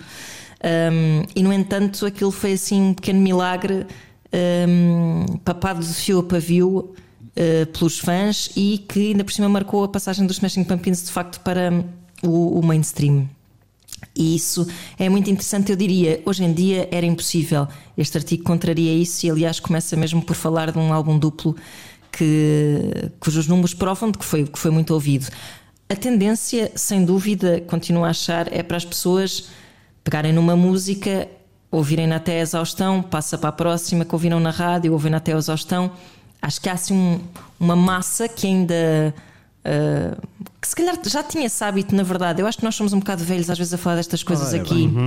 um, 0.63 1.23
e 1.35 1.43
no 1.43 1.53
entanto 1.53 2.07
aquilo 2.07 2.31
foi 2.31 2.55
assim 2.55 2.81
um 2.83 2.95
pequeno 2.95 3.21
milagre, 3.21 3.87
um, 4.69 5.39
papado 5.45 5.81
de 5.81 5.95
fio 5.95 6.21
a 6.21 6.23
pavio. 6.23 6.95
uh, 7.37 7.67
pelos 7.67 7.99
fãs 7.99 8.51
e 8.57 8.79
que 8.79 9.09
ainda 9.11 9.23
por 9.23 9.33
cima 9.33 9.49
marcou 9.49 9.85
a 9.85 9.89
passagem 9.89 10.27
dos 10.27 10.37
Smashing 10.37 10.65
Pumpkins 10.65 11.05
de 11.05 11.13
facto 11.13 11.41
para 11.41 11.85
o, 12.23 12.59
o 12.59 12.65
mainstream. 12.65 13.29
E 14.15 14.35
isso 14.35 14.67
é 14.99 15.09
muito 15.09 15.31
interessante, 15.31 15.71
eu 15.71 15.77
diria. 15.77 16.23
Hoje 16.25 16.45
em 16.45 16.53
dia 16.53 16.89
era 16.91 17.05
impossível. 17.05 17.69
Este 17.97 18.17
artigo 18.17 18.45
contraria 18.45 18.95
isso 18.95 19.27
e, 19.27 19.31
aliás, 19.31 19.61
começa 19.61 19.97
mesmo 19.97 20.23
por 20.23 20.35
falar 20.35 20.73
de 20.73 20.79
um 20.79 20.93
álbum 20.93 21.19
duplo 21.19 21.55
que, 22.11 23.11
cujos 23.21 23.47
números 23.47 23.75
provam 23.75 24.11
de 24.11 24.19
que 24.19 24.25
foi, 24.25 24.45
que 24.45 24.59
foi 24.59 24.71
muito 24.71 24.95
ouvido. 24.95 25.29
A 25.89 25.95
tendência, 25.95 26.73
sem 26.75 27.05
dúvida, 27.05 27.61
continuo 27.67 28.05
a 28.05 28.11
achar, 28.11 28.53
é 28.53 28.63
para 28.63 28.77
as 28.77 28.85
pessoas 28.85 29.49
pegarem 30.03 30.33
numa 30.33 30.57
música, 30.57 31.29
ouvirem 31.71 32.13
até 32.13 32.39
a 32.39 32.43
exaustão, 32.43 33.03
passa 33.03 33.37
para 33.37 33.51
a 33.51 33.53
próxima 33.53 34.05
que 34.05 34.15
ouviram 34.15 34.41
na 34.41 34.51
rádio, 34.51 34.93
ouvem 34.93 35.15
até 35.15 35.33
a 35.33 35.39
exaustão. 35.39 35.93
Acho 36.41 36.61
que 36.61 36.69
há 36.69 36.73
assim 36.73 36.95
um, 36.95 37.21
uma 37.59 37.77
massa 37.77 38.29
que 38.29 38.47
ainda 38.47 39.15
Uh, 39.67 40.17
que 40.61 40.69
se 40.69 40.77
calhar 40.77 40.97
já 41.05 41.23
tinha 41.23 41.47
esse 41.47 41.63
hábito, 41.65 41.95
na 41.95 42.03
verdade. 42.03 42.41
Eu 42.41 42.47
acho 42.47 42.59
que 42.59 42.65
nós 42.65 42.75
somos 42.75 42.93
um 42.93 42.99
bocado 42.99 43.23
velhos 43.25 43.49
às 43.51 43.59
vezes 43.59 43.73
a 43.75 43.79
falar 43.79 43.97
destas 43.97 44.23
coisas 44.23 44.49
Ora 44.53 44.63
aqui. 44.63 44.75
bem. 44.75 44.87
Uhum. 44.89 45.07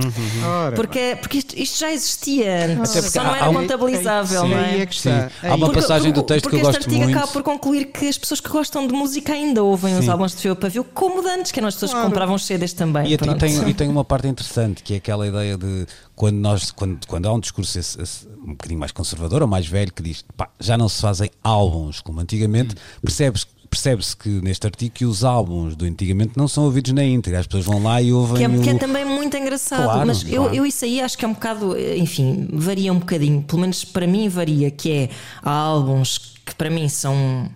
Porque, 0.76 1.16
porque 1.20 1.38
isto, 1.38 1.54
isto 1.58 1.78
já 1.78 1.92
existia, 1.92 2.78
Até 2.82 3.02
só 3.02 3.22
não 3.24 3.34
era 3.34 3.44
há 3.46 3.48
um- 3.50 3.54
contabilizável, 3.54 4.42
Sim, 4.42 4.48
não 4.48 4.56
aí 4.58 4.78
é? 4.78 4.82
é 4.82 4.86
que 4.86 4.94
está. 4.94 5.30
Há 5.42 5.54
uma 5.54 5.66
Porque- 5.66 5.80
passagem 5.80 6.12
do 6.12 6.20
porque- 6.22 6.34
texto 6.34 6.48
que 6.48 6.56
eu 6.56 6.60
porque 6.60 6.66
gosto 6.66 6.78
este 6.80 6.88
artigo 6.88 7.04
muito. 7.04 7.16
acaba 7.18 7.32
por 7.32 7.42
concluir 7.42 7.86
que 7.86 8.06
as 8.08 8.16
pessoas 8.18 8.40
que 8.40 8.48
gostam 8.48 8.86
de 8.86 8.92
música 8.94 9.32
ainda 9.32 9.62
ouvem 9.62 9.98
os 9.98 10.04
Sim. 10.04 10.10
álbuns 10.10 10.32
de 10.34 10.42
Fio 10.42 10.56
Pavio 10.56 10.84
como 10.84 11.22
de 11.22 11.28
antes, 11.28 11.52
que 11.52 11.58
eram 11.58 11.68
as 11.68 11.74
pessoas 11.74 11.92
que 11.94 12.00
compravam 12.02 12.34
os 12.34 12.44
CDs 12.46 12.72
também. 12.72 13.06
E, 13.08 13.14
e 13.14 13.18
tem, 13.18 13.68
e 13.68 13.74
tem 13.74 13.88
uma 13.88 14.04
parte 14.04 14.28
interessante 14.28 14.82
que 14.82 14.94
é 14.94 14.96
aquela 14.96 15.26
ideia 15.26 15.56
de 15.58 15.86
quando, 16.14 16.36
nós, 16.36 16.70
quando, 16.70 17.06
quando 17.06 17.26
há 17.26 17.32
um 17.32 17.40
discurso 17.40 17.78
esse- 17.78 18.00
esse 18.00 18.26
um 18.42 18.52
bocadinho 18.52 18.80
mais 18.80 18.92
conservador 18.92 19.42
ou 19.42 19.48
mais 19.48 19.66
velho 19.66 19.92
que 19.92 20.02
diz 20.02 20.24
pá, 20.36 20.48
já 20.58 20.76
não 20.78 20.88
se 20.88 21.00
fazem 21.02 21.30
álbuns 21.44 22.00
como 22.00 22.20
antigamente, 22.20 22.74
percebes 23.02 23.46
percebe-se 23.70 24.16
que 24.16 24.28
neste 24.28 24.66
artigo 24.66 24.92
que 24.92 25.04
os 25.04 25.22
álbuns 25.24 25.76
do 25.76 25.84
antigamente 25.84 26.32
não 26.36 26.48
são 26.48 26.64
ouvidos 26.64 26.92
na 26.92 27.04
íntegra, 27.04 27.38
as 27.40 27.46
pessoas 27.46 27.64
vão 27.64 27.82
lá 27.82 28.02
e 28.02 28.12
ouvem 28.12 28.36
Que 28.38 28.44
é, 28.44 28.48
o... 28.48 28.60
que 28.62 28.70
é 28.70 28.74
também 28.74 29.04
muito 29.04 29.36
engraçado, 29.36 29.84
Claro, 29.84 30.06
mas 30.08 30.24
eu, 30.24 30.42
claro. 30.42 30.54
eu 30.56 30.66
isso 30.66 30.84
aí 30.84 31.00
acho 31.00 31.16
que 31.16 31.24
é 31.24 31.28
um 31.28 31.32
bocado, 31.34 31.78
enfim, 31.96 32.48
varia 32.52 32.92
um 32.92 32.98
bocadinho, 32.98 33.42
pelo 33.42 33.60
menos 33.60 33.84
para 33.84 34.06
mim 34.06 34.28
varia, 34.28 34.70
que 34.70 34.90
é 34.90 35.10
há 35.42 35.50
álbuns 35.52 36.18
que 36.44 36.54
para 36.54 36.68
mim 36.68 36.88
são 36.88 37.48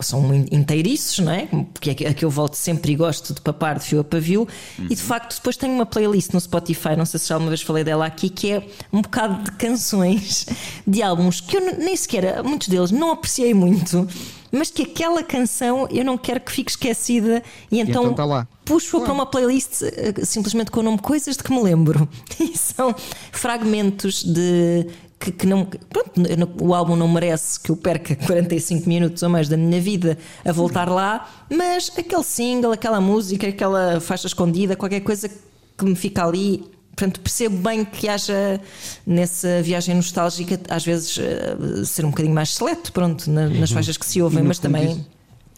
são 0.00 0.34
inteiriços, 0.50 1.20
não 1.20 1.32
é? 1.32 1.46
Porque 1.72 1.90
é 1.90 1.94
que- 1.94 2.04
a 2.04 2.12
que 2.12 2.24
eu 2.24 2.28
volto 2.28 2.54
sempre 2.56 2.92
e 2.92 2.96
gosto 2.96 3.32
de 3.32 3.40
papar 3.40 3.78
de 3.78 3.84
fio 3.86 4.00
a 4.00 4.04
pavio. 4.04 4.46
E 4.78 4.88
de 4.94 5.00
facto, 5.00 5.36
depois 5.36 5.56
tenho 5.56 5.72
uma 5.72 5.86
playlist 5.86 6.32
no 6.32 6.40
Spotify, 6.40 6.96
não 6.96 7.06
sei 7.06 7.20
se 7.20 7.28
já 7.28 7.36
alguma 7.36 7.48
vez 7.50 7.62
falei 7.62 7.84
dela 7.84 8.04
aqui, 8.04 8.28
que 8.28 8.50
é 8.50 8.66
um 8.92 9.00
bocado 9.00 9.44
de 9.44 9.52
canções 9.52 10.46
de 10.86 11.00
álbuns 11.00 11.40
que 11.40 11.56
eu 11.56 11.78
nem 11.78 11.96
sequer, 11.96 12.42
muitos 12.42 12.68
deles, 12.68 12.90
não 12.90 13.12
apreciei 13.12 13.54
muito, 13.54 14.06
mas 14.54 14.70
que 14.70 14.82
aquela 14.82 15.22
canção 15.22 15.86
eu 15.90 16.04
não 16.04 16.16
quero 16.16 16.40
que 16.40 16.52
fique 16.52 16.70
esquecida 16.70 17.42
e 17.70 17.80
então, 17.80 18.04
então 18.04 18.14
tá 18.14 18.24
lá. 18.24 18.48
puxo 18.64 19.00
para 19.00 19.12
uma 19.12 19.26
playlist 19.26 19.82
eh, 19.82 20.24
simplesmente 20.24 20.70
com 20.70 20.80
o 20.80 20.82
nome 20.82 20.98
Coisas 20.98 21.36
de 21.36 21.42
que 21.42 21.50
me 21.52 21.62
lembro. 21.62 22.08
E 22.40 22.56
são 22.56 22.94
fragmentos 23.32 24.22
de. 24.22 24.86
Que, 25.18 25.32
que 25.32 25.46
não, 25.46 25.64
pronto, 25.64 26.12
o 26.60 26.74
álbum 26.74 26.96
não 26.96 27.08
merece 27.08 27.58
que 27.58 27.70
eu 27.70 27.76
perca 27.76 28.14
45 28.26 28.88
minutos 28.88 29.22
ou 29.22 29.28
mais 29.28 29.48
da 29.48 29.56
minha 29.56 29.80
vida 29.80 30.18
a 30.44 30.52
voltar 30.52 30.88
lá, 30.88 31.28
mas 31.50 31.90
aquele 31.96 32.22
single, 32.22 32.72
aquela 32.72 33.00
música, 33.00 33.48
aquela 33.48 34.00
faixa 34.00 34.26
escondida, 34.26 34.76
qualquer 34.76 35.00
coisa 35.00 35.28
que 35.28 35.84
me 35.84 35.94
fica 35.94 36.24
ali. 36.24 36.64
Portanto, 36.96 37.20
percebo 37.20 37.56
bem 37.58 37.84
que 37.84 38.08
haja 38.08 38.60
nessa 39.06 39.60
viagem 39.62 39.94
nostálgica, 39.96 40.60
às 40.68 40.84
vezes, 40.84 41.18
eh, 41.18 41.84
ser 41.84 42.04
um 42.04 42.10
bocadinho 42.10 42.34
mais 42.34 42.54
seleto, 42.54 42.92
pronto, 42.92 43.28
na- 43.30 43.48
nas 43.48 43.70
faixas 43.70 43.96
que 43.96 44.06
se 44.06 44.22
ouvem, 44.22 44.42
mas 44.44 44.58
também. 44.58 45.04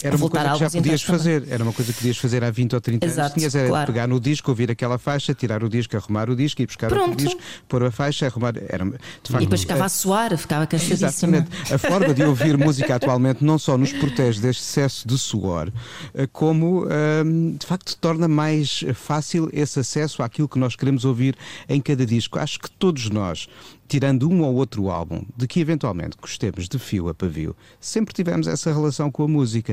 Era 0.02 0.16
uma 0.16 0.28
coisa 0.28 0.50
que 0.52 0.58
já 0.58 0.66
podias 0.66 0.74
inteiros 0.74 1.02
também. 1.04 1.18
fazer, 1.18 1.46
era 1.48 1.62
uma 1.62 1.72
coisa 1.72 1.92
que 1.92 1.98
podias 1.98 2.18
fazer 2.18 2.44
há 2.44 2.50
20 2.50 2.74
ou 2.74 2.80
30 2.80 3.06
anos. 3.06 3.14
Exato, 3.16 3.34
Tinhas 3.34 3.54
era 3.54 3.68
claro. 3.68 3.86
pegar 3.92 4.06
no 4.06 4.20
disco, 4.20 4.50
ouvir 4.50 4.70
aquela 4.70 4.98
faixa, 4.98 5.32
tirar 5.34 5.64
o 5.64 5.68
disco, 5.68 5.96
arrumar 5.96 6.28
o 6.28 6.36
disco 6.36 6.60
e 6.60 6.66
buscar 6.66 6.88
Pronto. 6.88 7.10
outro 7.10 7.24
disco, 7.24 7.40
pôr 7.66 7.82
a 7.84 7.90
faixa, 7.90 8.26
arrumar. 8.26 8.54
Era, 8.56 8.84
de 8.84 8.90
facto, 8.92 9.42
E 9.42 9.46
depois 9.46 9.60
ficava 9.62 9.84
a 9.84 9.88
suar, 9.88 10.36
ficava 10.36 10.66
cansadíssima. 10.66 11.38
Exatamente. 11.38 11.72
A 11.72 11.78
forma 11.78 12.12
de 12.12 12.22
ouvir 12.24 12.56
música 12.58 12.94
atualmente 12.96 13.42
não 13.42 13.58
só 13.58 13.78
nos 13.78 13.92
protege 13.92 14.40
deste 14.40 14.62
excesso 14.62 15.08
de 15.08 15.16
suor, 15.18 15.72
eh, 16.14 16.28
como 16.30 16.86
hum, 17.24 17.56
de 17.58 17.66
facto 17.66 17.96
torna 17.96 18.28
mais 18.28 18.84
fácil 18.94 19.48
esse 19.52 19.80
acesso 19.80 20.22
àquilo 20.22 20.48
que 20.48 20.58
nós 20.58 20.76
queremos 20.76 21.04
ouvir 21.04 21.36
em 21.68 21.80
cada 21.80 22.04
disco. 22.04 22.38
Acho 22.38 22.58
que 22.58 22.70
todos 22.70 23.08
nós, 23.08 23.48
tirando 23.88 24.28
um 24.28 24.42
ou 24.42 24.54
outro 24.54 24.90
álbum, 24.90 25.22
de 25.36 25.46
que 25.46 25.60
eventualmente 25.60 26.16
gostemos 26.20 26.68
de 26.68 26.78
fio 26.78 27.08
a 27.08 27.14
pavio, 27.14 27.54
sempre 27.80 28.12
tivemos 28.14 28.46
essa 28.46 28.72
relação 28.72 29.10
com 29.10 29.22
a 29.24 29.28
música. 29.28 29.72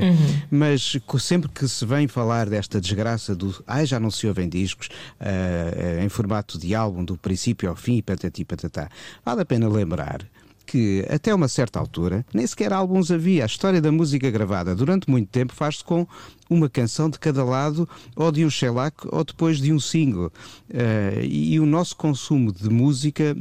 Mas 0.50 0.96
co- 1.06 1.18
sempre 1.18 1.48
que 1.50 1.66
se 1.68 1.84
vem 1.84 2.06
falar 2.08 2.48
desta 2.48 2.80
desgraça 2.80 3.34
do 3.34 3.54
ai, 3.66 3.84
já 3.86 3.98
não 3.98 4.10
se 4.10 4.26
ouvem 4.26 4.48
discos 4.48 4.88
ah, 5.20 6.02
em 6.04 6.08
formato 6.08 6.58
de 6.58 6.74
álbum 6.74 7.04
do 7.04 7.16
princípio 7.16 7.68
ao 7.68 7.76
fim, 7.76 8.00
patati 8.02 8.44
patatá, 8.44 8.88
vale 9.24 9.42
a 9.42 9.44
pena 9.44 9.68
lembrar 9.68 10.24
que 10.66 11.04
até 11.10 11.34
uma 11.34 11.46
certa 11.46 11.78
altura 11.78 12.24
nem 12.32 12.46
sequer 12.46 12.72
álbuns 12.72 13.10
havia. 13.10 13.42
A 13.42 13.46
história 13.46 13.82
da 13.82 13.92
música 13.92 14.30
gravada 14.30 14.74
durante 14.74 15.10
muito 15.10 15.28
tempo 15.28 15.52
faz-se 15.52 15.84
com 15.84 16.06
uma 16.48 16.70
canção 16.70 17.10
de 17.10 17.18
cada 17.18 17.44
lado, 17.44 17.86
ou 18.16 18.32
de 18.32 18.46
um 18.46 18.50
shellac, 18.50 18.96
ou 19.12 19.22
depois 19.24 19.58
de 19.58 19.72
um 19.74 19.78
single. 19.78 20.32
Eh, 20.72 21.20
e 21.22 21.60
o 21.60 21.66
nosso 21.66 21.94
consumo 21.94 22.50
de 22.50 22.70
música, 22.70 23.36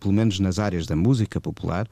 pelo 0.00 0.12
menos 0.14 0.40
nas 0.40 0.58
áreas 0.58 0.86
da 0.86 0.96
música 0.96 1.40
popular, 1.40 1.86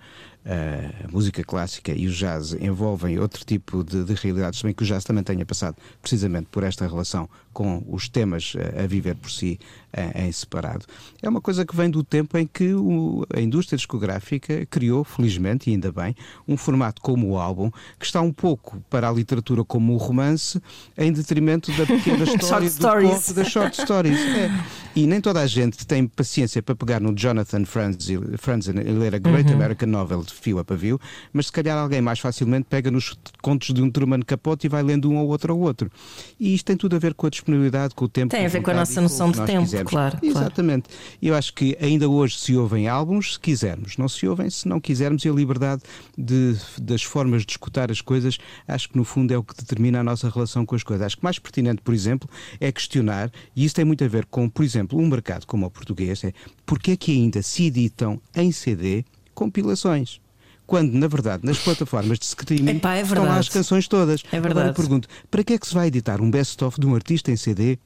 a 0.48 1.08
música 1.12 1.44
clássica 1.44 1.92
e 1.92 2.06
o 2.06 2.11
jazz 2.11 2.54
envolvem 2.54 3.18
outro 3.18 3.44
tipo 3.44 3.84
de, 3.84 4.02
de 4.04 4.14
realidades, 4.14 4.62
bem 4.62 4.72
que 4.72 4.82
o 4.82 4.87
jazz 4.87 5.04
também 5.04 5.22
tenha 5.22 5.44
passado 5.44 5.76
precisamente 6.00 6.46
por 6.50 6.62
esta 6.62 6.87
relação 6.87 7.28
com 7.52 7.84
os 7.88 8.08
temas 8.08 8.52
eh, 8.56 8.84
a 8.84 8.87
viver 8.87 9.16
por 9.16 9.30
si 9.30 9.58
eh, 9.92 10.26
em 10.26 10.32
separado. 10.32 10.87
É 11.20 11.28
uma 11.28 11.40
coisa 11.40 11.66
que 11.66 11.74
vem 11.74 11.90
do 11.90 12.04
tempo 12.04 12.38
em 12.38 12.46
que 12.46 12.72
o- 12.72 13.26
a 13.34 13.40
indústria 13.40 13.76
discográfica 13.76 14.64
criou, 14.66 15.02
felizmente 15.02 15.68
e 15.68 15.72
ainda 15.72 15.90
bem, 15.90 16.14
um 16.46 16.56
formato 16.56 17.02
como 17.02 17.28
o 17.30 17.38
álbum, 17.38 17.70
que 17.98 18.06
está 18.06 18.20
um 18.20 18.32
pouco 18.32 18.80
para 18.88 19.08
a 19.08 19.12
literatura 19.12 19.64
como 19.64 19.92
o 19.94 19.96
romance, 19.96 20.62
em 20.96 21.12
detrimento 21.12 21.72
da 21.72 21.84
pequena 21.84 22.22
história 22.32 22.70
do 22.70 23.11
conto 23.11 23.34
das 23.34 23.48
short 23.48 23.82
stories. 23.82 24.18
É. 24.20 24.50
E 24.94 25.06
nem 25.06 25.20
toda 25.20 25.40
a 25.40 25.46
gente 25.46 25.84
tem 25.87 26.06
paciência 26.06 26.62
para 26.62 26.76
pegar 26.76 27.00
no 27.00 27.12
Jonathan 27.14 27.64
Franzen 27.66 28.76
e 28.87 28.90
ler 28.92 29.14
a 29.14 29.18
Great 29.18 29.52
American 29.52 29.88
Novel 29.88 30.22
de 30.22 30.32
fio 30.38 30.59
a 30.59 30.64
pavio, 30.64 31.01
mas 31.33 31.46
se 31.46 31.53
calhar 31.53 31.77
alguém 31.77 32.01
mais 32.01 32.18
facilmente 32.18 32.66
pega 32.68 32.90
nos 32.90 33.16
contos 33.42 33.72
de 33.72 33.83
um 33.83 33.90
Truman 33.90 34.20
Capote 34.20 34.66
e 34.66 34.68
vai 34.68 34.83
lendo 34.83 35.11
um 35.11 35.18
ou 35.18 35.29
outro 35.29 35.55
ou 35.55 35.61
outro. 35.61 35.90
E 36.38 36.55
isto 36.55 36.66
tem 36.66 36.77
tudo 36.77 36.96
a 36.96 36.98
ver 36.98 37.14
com 37.14 37.27
a 37.27 37.31
disponibilidade, 37.31 37.94
com 37.94 38.05
o 38.05 38.09
tempo. 38.09 38.31
Tem 38.31 38.46
a 38.46 38.48
ver 38.48 38.62
com 38.62 38.70
a 38.70 38.74
nossa 38.74 39.01
noção 39.01 39.31
de 39.31 39.44
tempo, 39.44 39.62
quisermos. 39.62 39.90
claro, 39.90 40.18
claro. 40.18 40.27
Exatamente. 40.27 40.88
E 41.20 41.29
eu 41.29 41.35
acho 41.35 41.53
que 41.55 41.77
ainda 41.81 42.09
hoje 42.09 42.38
se 42.38 42.57
ouvem 42.57 42.88
álbuns, 42.88 43.35
se 43.35 43.40
quisermos. 43.40 43.96
Não 43.96 44.09
se 44.09 44.27
ouvem 44.27 44.48
se 44.51 44.68
não 44.68 44.81
quisermos 44.81 45.24
e 45.24 45.29
a 45.29 45.33
liberdade 45.33 45.83
de, 46.16 46.57
das 46.81 47.03
formas 47.03 47.44
de 47.44 47.53
escutar 47.53 47.90
as 47.90 48.01
coisas, 48.01 48.38
acho 48.66 48.88
que 48.88 48.96
no 48.96 49.05
fundo 49.05 49.33
é 49.33 49.38
o 49.38 49.42
que 49.42 49.55
determina 49.55 50.01
a 50.01 50.05
nossa 50.05 50.29
relação 50.29 50.64
com 50.64 50.74
as 50.74 50.83
coisas. 50.83 51.07
Acho 51.07 51.16
que 51.16 51.24
mais 51.24 51.38
pertinente, 51.38 51.83
por 51.83 51.94
exemplo, 51.94 52.29
é 52.61 52.70
questionar, 52.70 53.31
e 53.55 53.64
isso 53.64 53.74
tem 53.74 53.85
muito 53.85 54.05
a 54.05 54.09
ver 54.09 54.27
com, 54.27 54.48
por 54.48 54.64
exemplo, 54.64 54.98
um 54.98 55.07
mercado 55.07 55.46
como 55.46 55.66
o 55.66 55.70
português, 55.70 56.22
é 56.24 56.33
porque 56.64 56.92
é 56.92 56.96
que 56.96 57.12
ainda 57.12 57.42
se 57.42 57.64
editam 57.64 58.20
em 58.35 58.53
CD 58.53 59.05
compilações? 59.35 60.20
Quando, 60.68 60.92
na 60.92 61.09
verdade, 61.09 61.46
nas 61.46 61.59
plataformas 61.59 62.18
de 62.18 62.26
streaming 62.26 62.76
Epá, 62.76 62.96
é 62.96 63.00
estão 63.00 63.24
lá 63.24 63.38
as 63.38 63.48
canções 63.48 63.88
todas. 63.88 64.22
É 64.31 64.37
Agora 64.37 64.52
verdade. 64.52 64.68
eu 64.68 64.74
pergunto, 64.74 65.09
para 65.31 65.42
que 65.42 65.54
é 65.54 65.59
que 65.59 65.66
se 65.66 65.72
vai 65.72 65.87
editar 65.87 66.20
um 66.20 66.31
best-of 66.31 66.78
de 66.78 66.87
um 66.87 66.94
artista 66.94 67.33
em 67.33 67.37
CD 67.37 67.78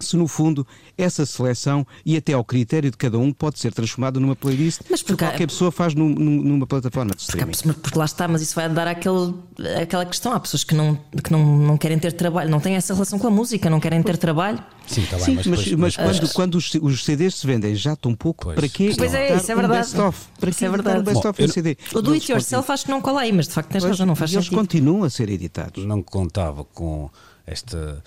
se 0.00 0.16
no 0.16 0.26
fundo 0.28 0.66
essa 0.96 1.24
seleção 1.26 1.86
e 2.04 2.16
até 2.16 2.32
ao 2.32 2.44
critério 2.44 2.90
de 2.90 2.96
cada 2.96 3.18
um 3.18 3.32
pode 3.32 3.58
ser 3.58 3.72
transformado 3.72 4.18
numa 4.20 4.34
playlist 4.36 4.80
Mas 4.90 5.00
que 5.02 5.08
porque 5.08 5.24
há- 5.24 5.28
qualquer 5.30 5.46
pessoa 5.46 5.70
faz 5.72 5.94
num- 5.94 6.08
num- 6.08 6.42
numa 6.42 6.66
plataforma 6.66 7.10
de 7.10 7.16
Porque, 7.16 7.32
streaming? 7.32 7.50
pessoas- 7.52 7.76
porque 7.76 7.98
lá 7.98 8.04
está, 8.04 8.28
mas 8.28 8.42
isso 8.42 8.54
vai 8.54 8.68
dar 8.68 8.86
aquele, 8.88 9.34
aquela 9.80 10.04
questão. 10.06 10.32
Há 10.32 10.40
pessoas 10.40 10.64
que, 10.64 10.74
não, 10.74 10.96
que 11.22 11.30
não, 11.32 11.58
não 11.58 11.76
querem 11.78 11.98
ter 11.98 12.12
trabalho, 12.12 12.50
não 12.50 12.60
têm 12.60 12.74
essa 12.76 12.92
relação 12.94 13.18
com 13.18 13.26
a 13.26 13.30
música, 13.30 13.68
não 13.70 13.80
querem 13.80 14.02
ter 14.02 14.16
trabalho. 14.16 14.58
Sim, 14.86 15.02
está 15.02 15.16
bem, 15.16 15.24
Sim, 15.24 15.34
mas, 15.36 15.46
mas, 15.46 15.58
depois- 15.64 15.76
mas 15.76 15.96
mas- 15.96 16.18
quando, 16.20 16.32
quando 16.32 16.54
os, 16.56 16.74
os 16.74 17.04
CDs 17.04 17.34
se 17.34 17.46
vendem 17.46 17.74
já 17.74 17.96
tão 17.96 18.14
pouco, 18.14 18.44
Pois. 18.44 18.54
para 18.56 18.68
quê? 18.68 18.92
Pois 18.96 19.12
é, 19.14 19.36
isso 19.36 19.50
é 19.50 19.54
um 19.54 19.58
verdade. 19.58 19.80
best-of? 19.80 20.18
Para 20.38 20.50
Isso 20.50 20.58
que 20.60 20.64
é 20.64 20.68
verdade. 20.70 21.00
um 21.00 21.02
best-of 21.02 21.38
Bom, 21.38 21.44
eu- 21.44 21.52
CD? 21.52 21.76
O 21.92 22.00
do 22.02 22.10
Eles 22.12 22.22
it 22.22 22.32
yourself 22.32 22.70
acho 22.70 22.84
que 22.84 22.90
não 22.90 23.00
cola 23.00 23.22
aí, 23.22 23.32
mas 23.32 23.48
de 23.48 23.54
facto 23.54 23.68
tens 23.70 23.82
razão, 23.84 24.06
não 24.06 24.14
faz 24.14 24.30
e 24.30 24.34
eles 24.36 24.44
sentido. 24.46 24.58
continuam 24.60 25.02
a 25.04 25.10
ser 25.10 25.28
editados. 25.28 25.84
não 25.84 26.00
contava 26.02 26.64
com 26.64 27.10
esta 27.46 28.02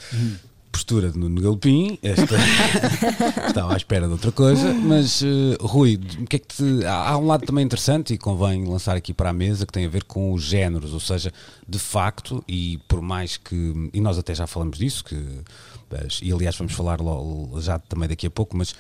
postura 0.72 1.12
de 1.12 1.18
Nuno 1.18 1.42
Galpim, 1.42 1.98
esta... 2.02 2.36
estava 3.48 3.74
à 3.74 3.78
espera 3.78 4.06
de 4.08 4.14
outra 4.14 4.32
coisa, 4.32 4.74
mas 4.74 5.22
eh, 5.22 5.58
Rui, 5.60 5.98
que 5.98 6.36
é 6.36 6.40
que 6.40 6.48
te- 6.48 6.86
há, 6.86 7.10
há 7.10 7.18
um 7.18 7.28
lado 7.28 7.46
também 7.46 7.66
interessante 7.66 8.14
e 8.14 8.18
convém 8.18 8.66
lançar 8.66 8.96
aqui 8.96 9.14
para 9.14 9.30
a 9.30 9.34
mesa 9.34 9.66
que 9.66 9.74
tem 9.74 9.86
a 9.86 9.90
ver 9.90 10.04
com 10.04 10.34
os 10.34 10.44
géneros, 10.44 10.94
ou 10.94 11.00
seja, 11.00 11.32
de 11.68 11.80
facto, 11.80 12.44
e 12.48 12.80
por 12.88 13.02
mais 13.02 13.38
que, 13.38 13.90
e 13.94 14.00
nós 14.02 14.18
até 14.18 14.34
já 14.34 14.48
falamos 14.48 14.78
disso, 14.78 15.04
que 15.04 15.18
e 16.22 16.32
aliás 16.32 16.56
vamos 16.56 16.74
falar 16.74 17.00
já 17.60 17.80
também 17.80 18.08
daqui 18.08 18.28
a 18.28 18.30
pouco, 18.30 18.56
mas 18.56 18.76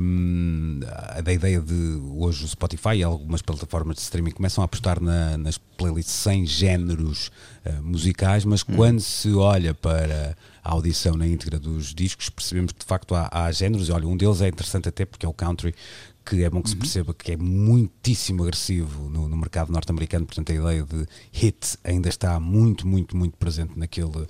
um, 0.00 0.80
da 1.22 1.32
ideia 1.32 1.60
de 1.60 2.00
hoje 2.16 2.44
o 2.44 2.48
Spotify 2.48 2.96
e 2.96 3.02
algumas 3.02 3.42
plataformas 3.42 3.96
de 3.96 4.02
streaming 4.02 4.30
começam 4.30 4.62
a 4.62 4.64
apostar 4.64 5.00
na, 5.00 5.36
nas 5.36 5.58
playlists 5.58 6.14
sem 6.14 6.46
géneros 6.46 7.30
uh, 7.66 7.82
musicais, 7.82 8.44
mas 8.44 8.62
hum. 8.62 8.74
quando 8.74 9.00
se 9.00 9.32
olha 9.34 9.74
para 9.74 10.36
a 10.66 10.72
audição 10.72 11.16
na 11.16 11.28
íntegra 11.28 11.60
dos 11.60 11.94
discos, 11.94 12.28
percebemos 12.28 12.72
que 12.72 12.80
de 12.80 12.86
facto 12.86 13.14
há, 13.14 13.28
há 13.30 13.52
géneros, 13.52 13.88
e 13.88 13.92
olha, 13.92 14.08
um 14.08 14.16
deles 14.16 14.40
é 14.40 14.48
interessante 14.48 14.88
até 14.88 15.06
porque 15.06 15.24
é 15.24 15.28
o 15.28 15.32
country, 15.32 15.72
que 16.26 16.42
é 16.42 16.50
bom 16.50 16.60
que 16.60 16.70
se 16.70 16.74
uhum. 16.74 16.80
perceba 16.80 17.14
que 17.14 17.32
é 17.32 17.36
muitíssimo 17.36 18.42
agressivo 18.42 19.08
no, 19.08 19.28
no 19.28 19.36
mercado 19.36 19.70
norte-americano, 19.72 20.26
portanto 20.26 20.50
a 20.50 20.54
ideia 20.54 20.82
de 20.82 21.06
hit 21.30 21.78
ainda 21.84 22.08
está 22.08 22.40
muito, 22.40 22.86
muito, 22.86 23.16
muito 23.16 23.36
presente 23.36 23.72
naquele, 23.76 24.08
uh, 24.08 24.28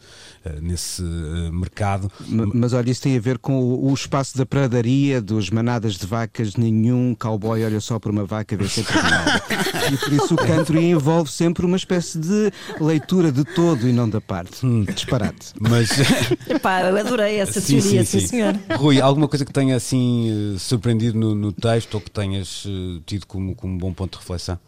nesse 0.61 1.03
uh, 1.03 1.51
mercado. 1.53 2.13
Mas, 2.29 2.49
mas, 2.53 2.73
olha, 2.75 2.91
isso 2.91 3.01
tem 3.01 3.17
a 3.17 3.21
ver 3.21 3.39
com 3.39 3.59
o, 3.59 3.91
o, 3.91 3.95
espaço 3.95 4.37
da 4.37 4.45
pradaria, 4.45 5.23
dos 5.23 5.49
manadas 5.49 5.95
de 5.95 6.07
vacas, 6.07 6.55
nenhum 6.55 7.15
cowboy 7.19 7.65
olha 7.65 7.81
só 7.81 7.99
para 7.99 8.13
uma 8.13 8.27
vaca 8.27 8.55
ver 8.57 8.69
sempre 8.69 8.93
E 9.91 9.97
por 9.97 10.13
isso 10.13 10.35
o 10.35 10.37
country 10.37 10.91
envolve 10.91 11.31
sempre 11.31 11.65
uma 11.65 11.77
espécie 11.77 12.19
de 12.19 12.53
leitura 12.79 13.33
de 13.33 13.45
todo 13.45 13.89
e 13.89 13.93
não 13.93 14.09
da 14.09 14.21
parte. 14.21 14.67
Hum. 14.67 14.85
Disparate. 14.85 15.53
Mas... 15.59 15.89
Epá, 16.49 16.83
eu 16.83 16.97
adorei 16.97 17.37
essa 17.37 17.61
sim, 17.61 17.81
teoria, 17.81 18.05
sim, 18.05 18.21
sim, 18.21 18.27
senhor. 18.27 18.59
Rui, 18.77 19.01
alguma 19.01 19.29
coisa 19.29 19.45
que 19.45 19.53
tenha 19.53 19.77
assim 19.77 20.55
eh, 20.55 20.59
surpreendido 20.59 21.19
no, 21.19 21.35
no 21.35 21.53
texto? 21.53 21.86
Ou 21.95 22.01
que 22.01 22.11
tenhas 22.11 22.65
uh, 22.65 23.01
tido 23.07 23.27
como, 23.27 23.55
como 23.55 23.79
bom 23.79 23.93
ponto 23.93 24.13
de 24.13 24.19
reflexão? 24.19 24.59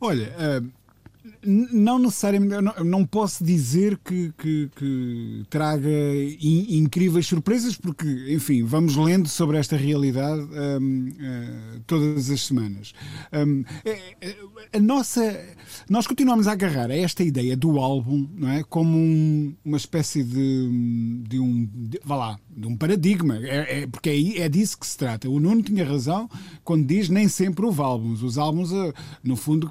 Olha, 0.00 0.34
uh, 0.38 0.70
não 1.44 1.98
necessariamente, 1.98 2.54
não, 2.60 2.84
não 2.84 3.06
posso 3.06 3.44
dizer 3.44 3.98
que, 3.98 4.32
que, 4.38 4.70
que 4.76 5.44
traga 5.50 5.88
in, 5.88 6.78
incríveis 6.78 7.26
surpresas, 7.26 7.76
porque, 7.76 8.06
enfim, 8.28 8.62
vamos 8.64 8.96
lendo 8.96 9.28
sobre 9.28 9.58
esta 9.58 9.76
realidade 9.76 10.40
um, 10.42 11.08
uh, 11.08 11.12
eh, 11.20 11.80
todas 11.86 12.30
as 12.30 12.42
semanas. 12.42 12.92
Um, 13.32 13.64
é, 13.84 14.36
a 14.72 14.80
nossa, 14.80 15.38
nós 15.88 16.06
continuamos 16.06 16.46
a 16.46 16.52
agarrar 16.52 16.90
a 16.90 16.96
esta 16.96 17.22
ideia 17.22 17.56
do 17.56 17.78
álbum 17.78 18.28
não 18.34 18.48
é, 18.48 18.62
como 18.62 18.96
um, 18.96 19.54
uma 19.64 19.76
espécie 19.76 20.22
de, 20.22 21.22
de 21.28 21.38
um, 21.38 21.68
de, 21.72 22.00
vá 22.04 22.16
lá, 22.16 22.40
de 22.54 22.66
um 22.66 22.76
paradigma, 22.76 23.38
é, 23.38 23.82
é, 23.82 23.86
porque 23.86 24.10
é, 24.10 24.40
é 24.40 24.48
disso 24.48 24.78
que 24.78 24.86
se 24.86 24.96
trata. 24.96 25.28
O 25.28 25.40
Nuno 25.40 25.62
tinha 25.62 25.84
razão 25.84 26.28
quando 26.64 26.84
diz 26.86 27.08
nem 27.08 27.28
sempre 27.28 27.64
houve 27.64 27.80
álbuns. 27.80 28.22
Os 28.22 28.38
álbuns, 28.38 28.72
eh, 28.72 28.92
no 29.22 29.36
fundo, 29.36 29.70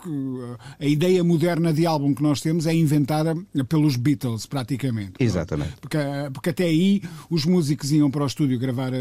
a 0.80 0.86
ideia 0.86 1.24
moderna 1.24 1.74
de 1.74 1.86
álbum 1.86 2.13
que 2.13 2.24
nós 2.24 2.41
temos 2.41 2.65
é 2.65 2.74
inventada 2.74 3.36
pelos 3.67 3.96
Beatles, 3.96 4.46
praticamente. 4.46 5.13
Exatamente. 5.20 5.74
Porque, 5.80 5.98
porque 6.34 6.50
até 6.50 6.65
aí 6.65 7.02
os 7.30 7.46
músicos 7.46 7.91
iam 7.91 8.10
para 8.10 8.24
o 8.24 8.28
estúdio 8.28 8.60
gravar 8.60 8.91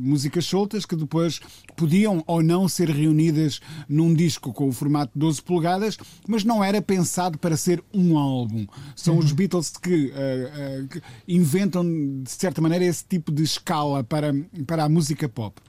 músicas 0.00 0.44
soltas 0.44 0.84
que 0.84 0.96
depois 0.96 1.40
podiam 1.76 2.22
ou 2.26 2.42
não 2.42 2.68
ser 2.68 2.90
reunidas 2.90 3.60
num 3.88 4.12
disco 4.12 4.52
com 4.52 4.68
o 4.68 4.72
formato 4.72 5.12
12 5.14 5.42
polegadas, 5.42 5.96
mas 6.28 6.44
não 6.44 6.62
era 6.62 6.80
pensado 6.82 7.38
para 7.38 7.56
ser 7.56 7.82
um 7.92 8.18
álbum. 8.18 8.66
São 8.94 9.14
uhum. 9.14 9.20
os 9.20 9.32
Beatles 9.32 9.70
que, 9.70 10.06
uh, 10.06 10.84
uh, 10.84 10.88
que 10.88 11.02
inventam, 11.26 11.84
de 12.22 12.30
certa 12.30 12.60
maneira, 12.60 12.84
esse 12.84 13.04
tipo 13.04 13.29
tipo 13.30 13.32
de 13.32 13.42
escala 13.42 14.02
para, 14.02 14.34
para 14.66 14.84
a 14.84 14.88
música 14.88 15.28
pop. 15.28 15.60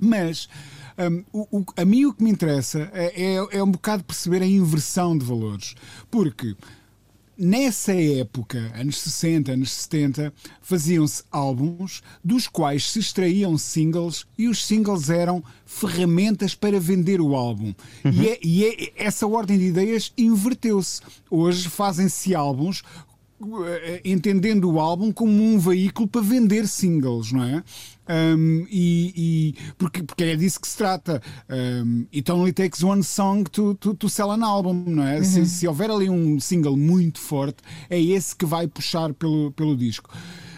Mas 0.00 0.48
um, 0.98 1.24
o, 1.32 1.58
o, 1.58 1.64
a 1.76 1.84
mim 1.84 2.06
o 2.06 2.12
que 2.12 2.22
me 2.22 2.30
interessa 2.30 2.90
é, 2.92 3.34
é, 3.34 3.58
é 3.58 3.62
um 3.62 3.70
bocado 3.70 4.02
perceber 4.02 4.42
a 4.42 4.46
inversão 4.46 5.16
de 5.16 5.24
valores. 5.24 5.74
Porque 6.10 6.56
nessa 7.38 7.94
época, 7.94 8.72
anos 8.74 8.98
60, 8.98 9.52
anos 9.52 9.72
70, 9.72 10.32
faziam-se 10.60 11.22
álbuns 11.30 12.02
dos 12.24 12.46
quais 12.46 12.90
se 12.90 12.98
extraíam 12.98 13.56
singles 13.56 14.26
e 14.36 14.48
os 14.48 14.64
singles 14.64 15.08
eram 15.08 15.42
ferramentas 15.64 16.54
para 16.54 16.80
vender 16.80 17.20
o 17.20 17.34
álbum. 17.34 17.74
Uhum. 18.04 18.12
E, 18.12 18.28
é, 18.28 18.38
e 18.42 18.64
é, 18.64 18.92
essa 18.96 19.26
ordem 19.26 19.58
de 19.58 19.66
ideias 19.66 20.12
inverteu-se. 20.16 21.00
Hoje 21.30 21.68
fazem-se 21.68 22.34
álbuns 22.34 22.82
entendendo 24.04 24.70
o 24.70 24.80
álbum 24.80 25.12
como 25.12 25.30
um 25.42 25.58
veículo 25.58 26.08
para 26.08 26.20
vender 26.22 26.66
singles, 26.66 27.32
não 27.32 27.44
é? 27.44 27.62
Um, 28.08 28.66
e, 28.70 29.12
e, 29.16 29.54
porque, 29.76 30.02
porque 30.02 30.24
é 30.24 30.36
disso 30.36 30.60
que 30.60 30.68
se 30.68 30.76
trata. 30.76 31.20
Um, 31.50 32.06
it 32.14 32.30
only 32.30 32.52
takes 32.52 32.82
one 32.82 33.02
song 33.02 33.44
to, 33.50 33.74
to, 33.74 33.94
to 33.94 34.08
sell 34.08 34.30
an 34.30 34.44
album, 34.44 34.84
não 34.86 35.02
é? 35.02 35.18
Uhum. 35.18 35.24
Se, 35.24 35.46
se 35.46 35.68
houver 35.68 35.90
ali 35.90 36.08
um 36.08 36.38
single 36.38 36.76
muito 36.76 37.18
forte, 37.18 37.58
é 37.90 38.00
esse 38.00 38.34
que 38.34 38.46
vai 38.46 38.66
puxar 38.66 39.12
pelo, 39.12 39.52
pelo 39.52 39.76
disco. 39.76 40.10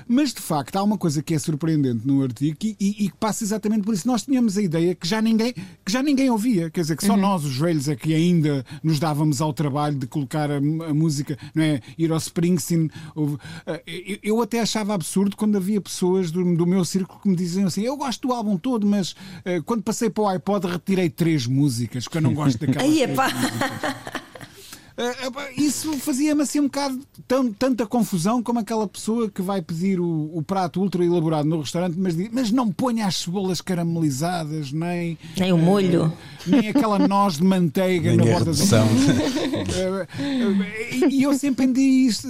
Mas 0.09 0.33
de 0.33 0.41
facto 0.41 0.77
há 0.77 0.83
uma 0.83 0.97
coisa 0.97 1.23
que 1.23 1.35
é 1.35 1.39
surpreendente 1.39 2.07
no 2.07 2.23
artigo 2.23 2.57
e, 2.63 2.77
e, 2.81 3.11
que 3.11 3.17
passa 3.19 3.45
exatamente 3.45 3.83
por 3.85 3.95
isso. 3.95 4.07
Nós 4.07 4.23
tínhamos 4.23 4.57
a 4.57 4.63
ideia 4.63 4.95
que 4.95 5.07
já 5.07 5.21
ninguém, 5.21 5.53
que 5.53 5.93
já 5.93 6.03
ninguém 6.03 6.31
ouvia, 6.31 6.71
quer 6.71 6.81
dizer, 6.81 6.97
que 6.97 7.05
só 7.05 7.15
uhum. 7.15 7.21
nós, 7.21 7.45
os 7.45 7.57
velhos, 7.57 7.89
é 7.89 7.97
que 7.97 8.15
ainda 8.15 8.65
nos 8.83 8.99
dávamos 8.99 9.41
ao 9.41 9.53
trabalho 9.53 9.97
de 9.97 10.07
colocar 10.07 10.51
a, 10.51 10.57
a 10.57 10.95
música, 10.95 11.39
não 11.55 11.63
é? 11.63 11.81
Ir 11.97 12.11
ao 12.11 12.19
Springsteen. 12.19 12.91
Eh, 13.67 14.19
eu 14.23 14.41
até 14.41 14.61
achava 14.61 14.95
absurdo 14.95 15.37
quando 15.37 15.57
havia 15.57 15.81
pessoas 15.81 16.31
do, 16.31 16.57
do 16.57 16.67
meu 16.67 16.85
círculo 16.85 17.21
que 17.21 17.29
me 17.29 17.37
diziam 17.37 17.67
assim: 17.67 17.83
Eu 17.83 17.97
gosto 17.97 18.27
do 18.27 18.33
álbum 18.33 18.57
todo, 18.57 18.87
mas 18.87 19.13
uh, 19.13 19.63
quando 19.65 19.83
passei 19.83 20.09
para 20.09 20.23
o 20.23 20.29
iPod 20.29 20.67
retirei 20.67 21.11
três 21.11 21.47
músicas, 21.47 22.05
porque 22.05 22.19
eu 22.19 22.23
não 22.23 22.35
gosto 22.35 22.59
daquelas. 22.65 22.83
Aí, 22.83 23.03
epá! 23.03 23.29
Uh, 23.29 24.28
isso 25.57 25.93
fazia-me 25.99 26.43
assim 26.43 26.61
um 26.61 26.65
bocado 26.65 27.01
tão, 27.27 27.53
tanta 27.53 27.87
confusão 27.87 28.43
como 28.43 28.59
aquela 28.59 28.89
pessoa 28.89 29.31
que 29.31 29.41
vai 29.41 29.63
pedir 29.63 30.01
o, 30.01 30.31
o 30.35 30.43
prato 30.43 30.81
ultra 30.81 31.05
elaborado 31.05 31.49
no 31.49 31.61
restaurante, 31.61 31.97
mas, 31.97 32.17
mas 32.33 32.51
não 32.51 32.73
ponha 32.73 33.07
as 33.07 33.17
cebolas 33.17 33.61
caramelizadas, 33.61 34.73
nem. 34.73 35.17
Nem 35.39 35.53
o 35.53 35.59
molho. 35.59 36.07
Uh, 36.07 36.13
nem 36.49 36.69
aquela 36.69 36.99
noz 36.99 37.37
de 37.37 37.45
manteiga 37.45 38.09
nem 38.09 38.19
na 38.19 38.25
borda 38.25 38.53
do. 38.53 38.59
e 41.11 41.23
eu 41.23 41.35
sempre 41.35 41.67
entendi 41.67 42.07
isto. 42.07 42.29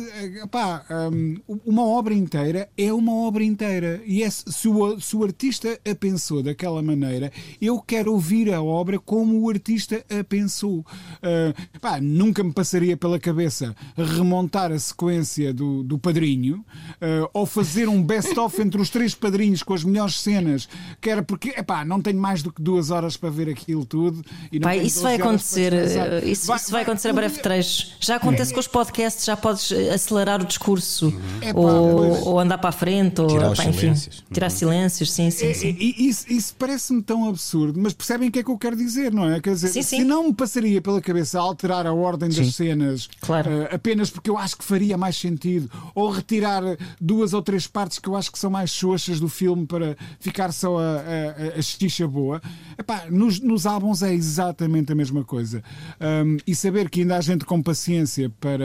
Pá, 0.50 0.85
um, 1.12 1.37
uma 1.64 1.83
obra 1.85 2.12
inteira 2.12 2.68
é 2.76 2.92
uma 2.92 3.14
obra 3.14 3.42
inteira. 3.44 4.02
E 4.04 4.22
é, 4.22 4.31
se, 4.31 4.68
o, 4.68 5.00
se 5.00 5.16
o 5.16 5.24
artista 5.24 5.78
a 5.88 5.94
pensou 5.94 6.42
daquela 6.42 6.83
maneira, 6.83 7.33
eu 7.61 7.81
quero 7.81 8.12
ouvir 8.12 8.52
a 8.52 8.62
obra 8.62 8.98
como 8.98 9.40
o 9.40 9.48
artista 9.48 10.04
a 10.11 10.24
pensou. 10.24 10.81
Uh, 10.81 11.81
pá, 11.81 12.00
nunca 12.00 12.42
me 12.42 12.52
passaria 12.58 12.96
pela 12.96 13.20
cabeça 13.20 13.72
remontar 13.96 14.72
a 14.72 14.78
sequência 14.80 15.54
do, 15.54 15.84
do 15.84 15.96
Padrinho 15.96 16.56
uh, 16.56 17.30
ou 17.32 17.46
fazer 17.46 17.88
um 17.88 18.02
best-of 18.02 18.60
entre 18.60 18.82
os 18.82 18.90
três 18.90 19.14
padrinhos 19.14 19.62
com 19.62 19.74
as 19.74 19.84
melhores 19.84 20.20
cenas, 20.20 20.68
que 21.00 21.08
era 21.08 21.22
porque, 21.22 21.50
epá, 21.50 21.84
não 21.84 22.02
tenho 22.02 22.18
mais 22.18 22.42
do 22.42 22.52
que 22.52 22.60
duas 22.60 22.90
horas 22.90 23.16
para 23.16 23.30
ver 23.30 23.48
aquilo 23.48 23.86
tudo. 23.86 24.24
E 24.50 24.58
vai, 24.58 24.80
isso 24.80 25.02
vai 25.02 25.14
acontecer, 25.14 25.72
eh, 25.72 26.24
isso 26.24 26.48
vai, 26.48 26.56
isso 26.56 26.72
vai 26.72 26.82
acontecer 26.82 27.10
a 27.10 27.12
breve 27.12 27.38
trecho. 27.38 27.92
Já 28.00 28.16
acontece 28.16 28.50
é. 28.50 28.54
com 28.54 28.60
os 28.60 28.66
podcasts, 28.66 29.24
já 29.24 29.36
podes 29.36 29.70
eh, 29.70 29.94
acelerar 29.94 30.42
o 30.42 30.44
discurso 30.44 31.06
uhum. 31.06 31.52
ou, 31.54 32.28
ou, 32.30 32.40
andar 32.40 32.58
para 32.58 32.70
a 32.70 32.72
frente, 32.72 33.20
ou 33.20 33.28
tirar, 33.28 33.54
pá, 33.54 33.64
enfim, 33.66 33.78
silêncios. 33.78 34.24
tirar 34.32 34.50
uhum. 34.50 34.56
silêncios, 34.56 35.12
sim, 35.12 35.30
sim. 35.30 35.54
sim. 35.54 35.76
E, 35.78 36.08
isso, 36.08 36.24
isso 36.28 36.56
parece-me 36.58 37.02
tão 37.02 37.28
absurdo, 37.28 37.78
mas 37.80 37.92
percebem 37.92 38.28
o 38.28 38.32
que 38.32 38.40
é 38.40 38.42
que 38.42 38.50
eu 38.50 38.58
quero 38.58 38.74
dizer, 38.74 39.12
não 39.12 39.30
é? 39.30 39.40
Quer 39.40 39.54
dizer, 39.54 39.68
sim, 39.68 39.82
sim. 39.82 39.98
se 39.98 40.04
não 40.04 40.24
me 40.24 40.34
passaria 40.34 40.82
pela 40.82 41.00
cabeça 41.00 41.38
alterar 41.38 41.86
a 41.86 41.92
ordem 41.92 42.28
das 42.28 42.47
cenas 42.54 43.08
claro. 43.20 43.50
uh, 43.50 43.74
apenas 43.74 44.11
porque 44.11 44.30
eu 44.30 44.38
acho 44.38 44.56
que 44.56 44.64
faria 44.64 44.96
mais 44.96 45.16
sentido, 45.16 45.70
ou 45.94 46.11
retirar 46.11 46.62
duas 47.00 47.32
ou 47.32 47.42
três 47.42 47.66
partes 47.66 47.98
que 47.98 48.08
eu 48.08 48.16
acho 48.16 48.30
que 48.30 48.38
são 48.38 48.50
mais 48.50 48.70
xoxas 48.70 49.20
do 49.20 49.28
filme 49.28 49.66
para 49.66 49.96
ficar 50.20 50.52
só 50.52 50.78
a, 50.78 50.82
a, 50.82 52.04
a 52.04 52.08
boa. 52.08 52.40
Epá, 52.78 53.06
nos, 53.11 53.40
nos 53.40 53.66
álbuns 53.66 54.02
é 54.02 54.12
exatamente 54.12 54.92
a 54.92 54.94
mesma 54.94 55.24
coisa. 55.24 55.62
Um, 56.00 56.37
e 56.46 56.54
saber 56.54 56.88
que 56.88 57.00
ainda 57.00 57.16
há 57.16 57.20
gente 57.20 57.44
com 57.44 57.62
paciência 57.62 58.30
para 58.40 58.64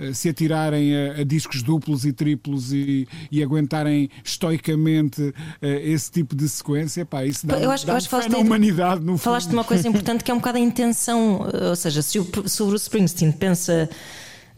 uh, 0.00 0.14
se 0.14 0.28
atirarem 0.28 0.94
a, 0.94 1.20
a, 1.20 1.24
discos 1.24 1.62
duplos 1.62 2.04
e 2.04 2.12
triplos 2.12 2.72
e, 2.72 3.06
e 3.30 3.42
aguentarem 3.42 4.10
estoicamente 4.24 5.22
uh, 5.22 5.34
esse 5.62 6.10
tipo 6.10 6.34
de 6.34 6.48
sequência, 6.48 7.02
epá, 7.02 7.24
isso 7.24 7.46
dá, 7.46 7.58
eu 7.58 7.70
acho, 7.70 7.86
dá 7.86 7.92
eu 7.92 7.96
acho 7.96 8.08
fé 8.08 8.28
na 8.28 8.38
humanidade. 8.38 9.04
No 9.04 9.16
falaste 9.18 9.48
de 9.48 9.54
uma 9.54 9.64
coisa 9.64 9.88
importante 9.88 10.24
que 10.24 10.30
é 10.30 10.34
um 10.34 10.38
bocado 10.38 10.58
a 10.58 10.60
intenção, 10.60 11.48
ou 11.68 11.76
seja, 11.76 12.02
se 12.02 12.18
o, 12.18 12.26
se 12.46 12.62
o 12.62 12.67
Bruce 12.68 12.84
Springsteen 12.84 13.32
pensa 13.32 13.88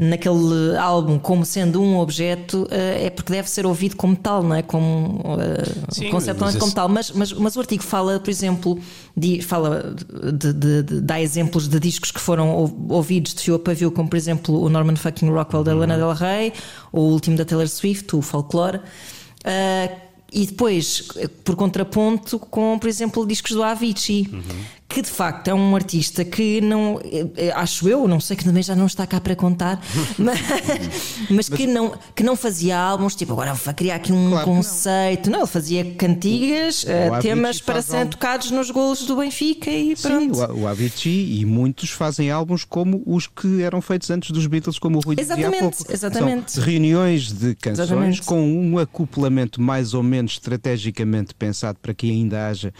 naquele 0.00 0.78
álbum 0.78 1.18
como 1.18 1.44
sendo 1.44 1.82
um 1.82 1.98
objeto 1.98 2.62
uh, 2.62 2.68
é 2.72 3.10
porque 3.10 3.30
deve 3.30 3.50
ser 3.50 3.66
ouvido 3.66 3.96
como 3.96 4.16
tal, 4.16 4.42
não 4.42 4.56
é? 4.56 4.62
Como 4.62 5.20
uh, 5.20 5.92
Sim, 5.92 6.08
conceptualmente 6.08 6.58
como 6.58 6.72
tal. 6.72 6.88
Mas, 6.88 7.10
mas, 7.10 7.32
mas 7.34 7.54
o 7.54 7.60
artigo 7.60 7.82
fala, 7.82 8.18
por 8.18 8.30
exemplo, 8.30 8.78
de, 9.14 9.42
fala 9.42 9.94
de, 10.32 10.54
de, 10.54 10.82
de, 10.82 11.00
dá 11.02 11.20
exemplos 11.20 11.68
de 11.68 11.78
discos 11.78 12.10
que 12.10 12.18
foram 12.18 12.48
ouvidos 12.88 13.34
de 13.34 13.42
fio 13.42 13.56
a 13.56 13.58
pavio, 13.58 13.90
como 13.90 14.08
por 14.08 14.16
exemplo 14.16 14.62
o 14.62 14.70
Norman 14.70 14.96
fucking 14.96 15.28
Rockwell 15.28 15.62
da 15.62 15.74
Lana 15.74 15.98
Del 15.98 16.14
Rey, 16.14 16.54
ou 16.92 17.10
o 17.10 17.12
último 17.12 17.36
da 17.36 17.44
Taylor 17.44 17.68
Swift, 17.68 18.16
o 18.16 18.22
Folklore. 18.22 18.78
Uh, 19.44 20.09
e 20.32 20.46
depois, 20.46 21.08
por 21.44 21.56
contraponto, 21.56 22.38
com, 22.38 22.78
por 22.78 22.88
exemplo, 22.88 23.26
discos 23.26 23.52
do 23.52 23.62
Avicii, 23.62 24.28
uhum 24.32 24.40
que 24.90 25.00
de 25.00 25.08
facto 25.08 25.46
é 25.46 25.54
um 25.54 25.76
artista 25.76 26.24
que 26.24 26.60
não, 26.60 27.00
eh, 27.36 27.52
acho 27.54 27.88
eu, 27.88 28.08
não 28.08 28.18
sei 28.18 28.36
que 28.36 28.42
também 28.44 28.60
já 28.60 28.74
não 28.74 28.86
está 28.86 29.06
cá 29.06 29.20
para 29.20 29.36
contar, 29.36 29.80
mas, 30.18 30.40
mas 31.30 31.48
que, 31.48 31.64
não, 31.64 31.92
que 32.14 32.24
não 32.24 32.34
fazia 32.34 32.76
álbuns, 32.76 33.14
tipo, 33.14 33.32
agora 33.32 33.54
vou 33.54 33.72
criar 33.72 33.94
aqui 33.94 34.12
um 34.12 34.30
Claro 34.30 34.44
que 34.44 34.50
não. 34.50 34.56
conceito. 34.56 35.30
Não. 35.30 35.38
ele 35.38 35.46
fazia 35.46 35.84
cantigas, 35.94 36.84
eh, 36.88 37.08
temas 37.20 37.60
para 37.60 37.80
serem 37.80 38.00
álbum. 38.00 38.10
tocados 38.10 38.50
nos 38.50 38.70
golos 38.72 39.04
do 39.06 39.16
Benfica 39.16 39.70
e 39.70 39.96
Sim, 39.96 40.08
pronto. 40.08 40.52
o, 40.54 40.62
o 40.62 40.66
Avicii 40.66 41.40
e 41.40 41.44
muitos 41.46 41.90
fazem 41.90 42.28
álbuns 42.32 42.64
como 42.64 43.00
os 43.06 43.28
que 43.28 43.62
eram 43.62 43.80
feitos 43.80 44.10
antes 44.10 44.32
dos 44.32 44.44
Beatles, 44.48 44.76
como 44.80 44.98
o 44.98 45.00
Rui 45.00 45.14
dizia 45.14 45.36
há 45.36 45.38
Exatamente, 45.38 45.76
pouco. 45.76 45.92
exatamente. 45.92 46.52
São 46.52 46.64
reuniões 46.64 47.32
de 47.32 47.54
canções 47.54 47.86
Exatamente. 47.90 48.22
com 48.22 48.42
um 48.42 48.76
acoplamento 48.76 49.62
mais 49.62 49.94
ou 49.94 50.02
menos 50.02 50.19
estrategicamente 50.28 51.34
pensado 51.34 51.78
para 51.80 51.94
que 51.94 52.10
ainda 52.10 52.48
haja 52.48 52.72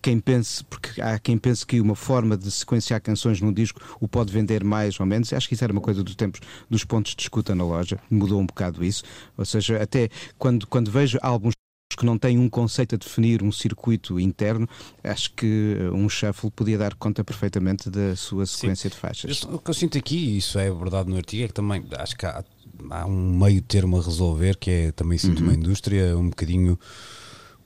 quem 0.00 0.18
pense, 0.20 0.62
porque 0.64 1.00
há 1.00 1.18
quem 1.18 1.36
pense 1.36 1.66
que 1.66 1.80
uma 1.80 1.94
forma 1.96 2.36
de 2.36 2.50
sequenciar 2.50 3.00
canções 3.00 3.40
num 3.40 3.52
disco 3.52 3.80
o 4.00 4.06
pode 4.06 4.32
vender 4.32 4.62
mais 4.64 4.98
ou 5.00 5.06
menos. 5.06 5.32
Acho 5.32 5.48
que 5.48 5.54
isso 5.54 5.64
era 5.64 5.72
uma 5.72 5.82
coisa 5.82 6.02
dos 6.04 6.14
tempos 6.14 6.40
dos 6.70 6.84
pontos 6.84 7.14
de 7.14 7.22
escuta 7.22 7.54
na 7.54 7.64
loja, 7.64 7.98
mudou 8.10 8.40
um 8.40 8.46
bocado 8.46 8.84
isso. 8.84 9.02
Ou 9.36 9.44
seja, 9.44 9.82
até 9.82 10.08
quando, 10.38 10.66
quando 10.66 10.90
vejo 10.90 11.18
álbuns 11.22 11.54
que 11.96 12.06
não 12.06 12.16
têm 12.16 12.38
um 12.38 12.48
conceito 12.48 12.94
a 12.94 12.98
definir, 12.98 13.42
um 13.42 13.50
circuito 13.50 14.20
interno, 14.20 14.68
acho 15.02 15.32
que 15.34 15.76
uh, 15.80 15.92
um 15.96 16.08
shuffle 16.08 16.48
podia 16.48 16.78
dar 16.78 16.94
conta 16.94 17.24
perfeitamente 17.24 17.90
da 17.90 18.14
sua 18.14 18.46
sequência 18.46 18.88
de 18.88 18.94
faixas. 18.96 19.42
Eu- 19.42 19.54
O 19.54 19.58
que 19.58 19.68
eu 19.70 19.74
sinto 19.74 19.98
aqui, 19.98 20.16
e 20.16 20.36
isso 20.36 20.60
é 20.60 20.70
verdade 20.70 21.10
no 21.10 21.16
artigo, 21.16 21.42
é 21.44 21.48
que 21.48 21.54
também 21.54 21.84
acho 21.98 22.16
que 22.16 22.24
há, 22.24 22.44
há 22.90 23.06
um 23.06 23.38
meio 23.38 23.60
termo 23.62 23.98
a 23.98 24.02
resolver, 24.02 24.56
que 24.56 24.70
é 24.70 24.92
também 24.92 25.18
sinto 25.18 25.42
uma 25.42 25.54
indústria 25.54 26.16
um 26.16 26.28
bocadinho 26.28 26.78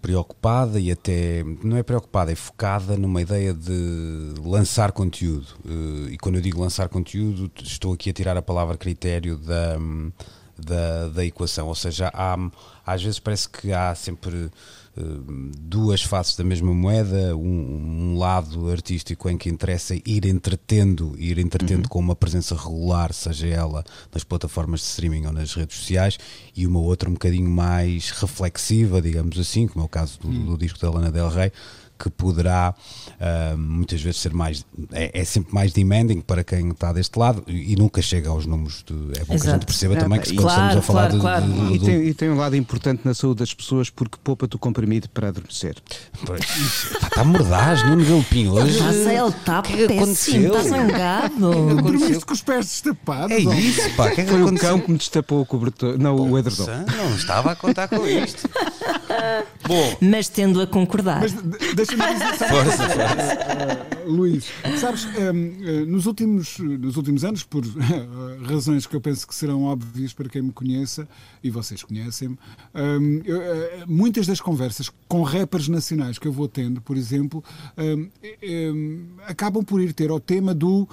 preocupada 0.01 0.81
e 0.81 0.91
até 0.91 1.45
não 1.63 1.77
é 1.77 1.83
preocupada, 1.85 2.33
é 2.33 2.35
focada 2.35 2.97
numa 2.97 3.23
ideia 3.23 3.55
de 3.55 4.35
lançar 4.45 4.91
conteúdo. 4.91 5.47
Eh, 5.65 6.13
E 6.15 6.19
quando 6.19 6.35
eu 6.37 6.41
digo 6.43 6.61
lançar 6.61 6.89
conteúdo, 6.89 7.51
estou 7.63 7.93
aqui 7.93 8.11
a 8.11 8.13
tirar 8.13 8.37
a 8.37 8.43
palavra 8.43 8.77
critério 8.77 9.37
da, 9.39 9.79
da, 10.59 11.09
da 11.09 11.25
equação. 11.25 11.69
Ou 11.69 11.75
seja, 11.77 12.11
há, 12.13 12.37
às 12.85 13.03
vezes 13.03 13.21
parece 13.21 13.49
que 13.49 13.73
há 13.73 13.95
sempre 13.95 14.51
duas 15.59 16.03
faces 16.03 16.37
da 16.37 16.45
mesma 16.45 16.73
moeda, 16.75 17.35
um, 17.35 18.13
um 18.13 18.19
lado 18.19 18.71
artístico 18.71 19.29
em 19.31 19.39
que 19.39 19.49
interessa 19.49 19.95
ir 19.95 20.27
entretendo, 20.27 21.15
ir 21.19 21.39
entretendo 21.39 21.89
com 21.89 21.99
uma 21.99 22.15
presença 22.15 22.55
regular, 22.55 23.13
seja 23.13 23.47
ela 23.47 23.85
nas 24.13 24.23
plataformas 24.23 24.81
de 24.81 24.87
streaming 24.87 25.27
ou 25.27 25.33
nas 25.33 25.55
redes 25.55 25.79
sociais, 25.79 26.19
e 26.55 26.67
uma 26.67 26.81
outra 26.81 27.09
um 27.09 27.15
bocadinho 27.15 27.49
mais 27.49 28.11
reflexiva, 28.11 29.01
digamos 29.01 29.39
assim, 29.39 29.67
como 29.67 29.83
é 29.83 29.87
o 29.87 29.89
caso 29.89 30.19
do, 30.21 30.29
do 30.29 30.59
disco 30.59 30.79
da 30.79 30.91
Lana 30.91 31.11
Del 31.11 31.31
Rey, 31.31 31.51
que 31.99 32.11
poderá 32.11 32.75
ah, 33.25 33.55
muitas 33.57 34.03
vezes 34.03 34.21
ser 34.21 34.33
mais 34.35 34.67
é, 34.93 35.21
é 35.21 35.25
sempre 35.25 35.55
mais 35.55 35.73
demanding 35.73 36.21
para 36.21 36.43
quem 36.43 36.71
está 36.71 36.93
deste 36.93 37.17
lado 37.17 37.45
e, 37.47 37.73
e 37.73 37.77
nunca 37.77 38.03
chega 38.03 38.29
aos 38.29 38.47
números 38.47 38.83
de, 38.85 38.95
é 38.95 38.97
bom 38.97 39.27
que 39.27 39.33
a 39.33 39.37
gente 39.37 39.45
Exato. 39.47 39.67
perceba 39.67 39.95
Não, 39.95 40.03
também 40.03 40.21
que 40.21 40.33
e- 40.33 40.35
quando 40.35 40.49
estamos 40.49 40.77
a 40.77 40.81
Claro, 40.81 40.83
falar 40.83 41.09
claro, 41.11 41.15
de- 41.15 41.21
claro. 41.21 41.45
de- 41.47 41.69
de- 41.69 41.75
E 41.75 41.79
do- 41.79 41.85
tem, 41.87 42.03
e 42.09 42.15
tem 42.15 42.31
um 42.31 42.37
lado 42.37 42.57
importante 42.57 43.03
na 43.05 43.15
saúde 43.15 43.39
das 43.39 43.55
pessoas 43.55 43.89
porque 43.91 44.19
poupa-te 44.25 44.57
o 44.57 44.59
comprimido 44.59 45.09
para 45.09 45.29
adormecer. 45.29 45.77
Está 47.01 47.23
mordaz, 47.25 47.85
Nuno 47.87 48.05
Galpinho 48.05 48.53
hoje. 48.55 48.79
A 48.83 48.93
ele 48.93 49.29
está 49.29 49.61
O 49.61 49.67
é 49.83 49.87
péssimo, 49.87 50.47
está 50.49 50.63
zangado. 50.65 51.77
Dormiste 51.83 52.25
com 52.27 52.33
os 52.35 52.41
pés 52.43 52.67
destapados. 52.67 53.37
É 53.37 53.39
isso, 53.39 53.89
pá, 53.97 54.07
o 54.09 54.15
que 54.15 54.21
é 54.21 54.25
que 54.25 54.31
Foi 54.31 54.41
o 54.43 54.47
aconteceu? 54.47 54.69
cão 54.71 54.81
que 54.81 54.91
me 54.91 54.99
destapou 54.99 55.41
o 55.43 55.47
cobertor, 55.47 55.99
não, 55.99 56.17
o 56.17 56.39
edredom. 56.39 56.67
Não 56.97 57.15
estava 57.15 57.53
a 57.53 57.57
contar 57.57 57.87
com 57.89 58.05
isto. 58.07 58.49
Bom, 59.67 59.97
Mas 60.01 60.29
tendo 60.29 60.61
a 60.61 60.67
concordar. 60.67 61.21
Mas 61.21 61.33
deixa-me 61.33 62.13
dizer, 62.15 62.33
força, 62.39 62.89
força. 62.89 63.12
Uh, 63.13 63.93
Luís, 64.13 64.47
sabes, 64.81 65.05
um, 65.07 65.11
uh, 65.83 65.87
nos, 65.87 66.07
últimos, 66.07 66.59
nos 66.59 66.97
últimos 66.97 67.25
anos, 67.25 67.45
por 67.45 67.65
uh, 67.65 67.71
razões 68.43 68.85
que 68.87 68.97
eu 68.97 69.01
penso 69.01 69.27
que 69.27 69.35
serão 69.35 69.63
óbvias 69.63 70.13
para 70.13 70.29
quem 70.29 70.43
me 70.43 70.53
conheça, 70.53 71.09
e 71.43 71.51
vocês 71.51 71.83
conhecem-me, 71.85 72.37
um, 72.75 73.21
eu, 73.25 73.39
uh, 73.39 73.43
muitas 73.87 74.27
das 74.27 74.41
conversas 74.41 74.91
com 75.07 75.23
rappers 75.23 75.69
nacionais 75.69 76.19
que 76.19 76.27
eu 76.27 76.33
vou 76.33 76.49
tendo, 76.49 76.81
por 76.81 76.97
exemplo, 76.97 77.45
um, 77.79 78.09
um, 78.43 79.07
acabam 79.27 79.65
por 79.65 79.81
ir 79.81 79.93
ter 79.93 80.11
ao 80.11 80.19
tema 80.21 80.53
do. 80.53 80.89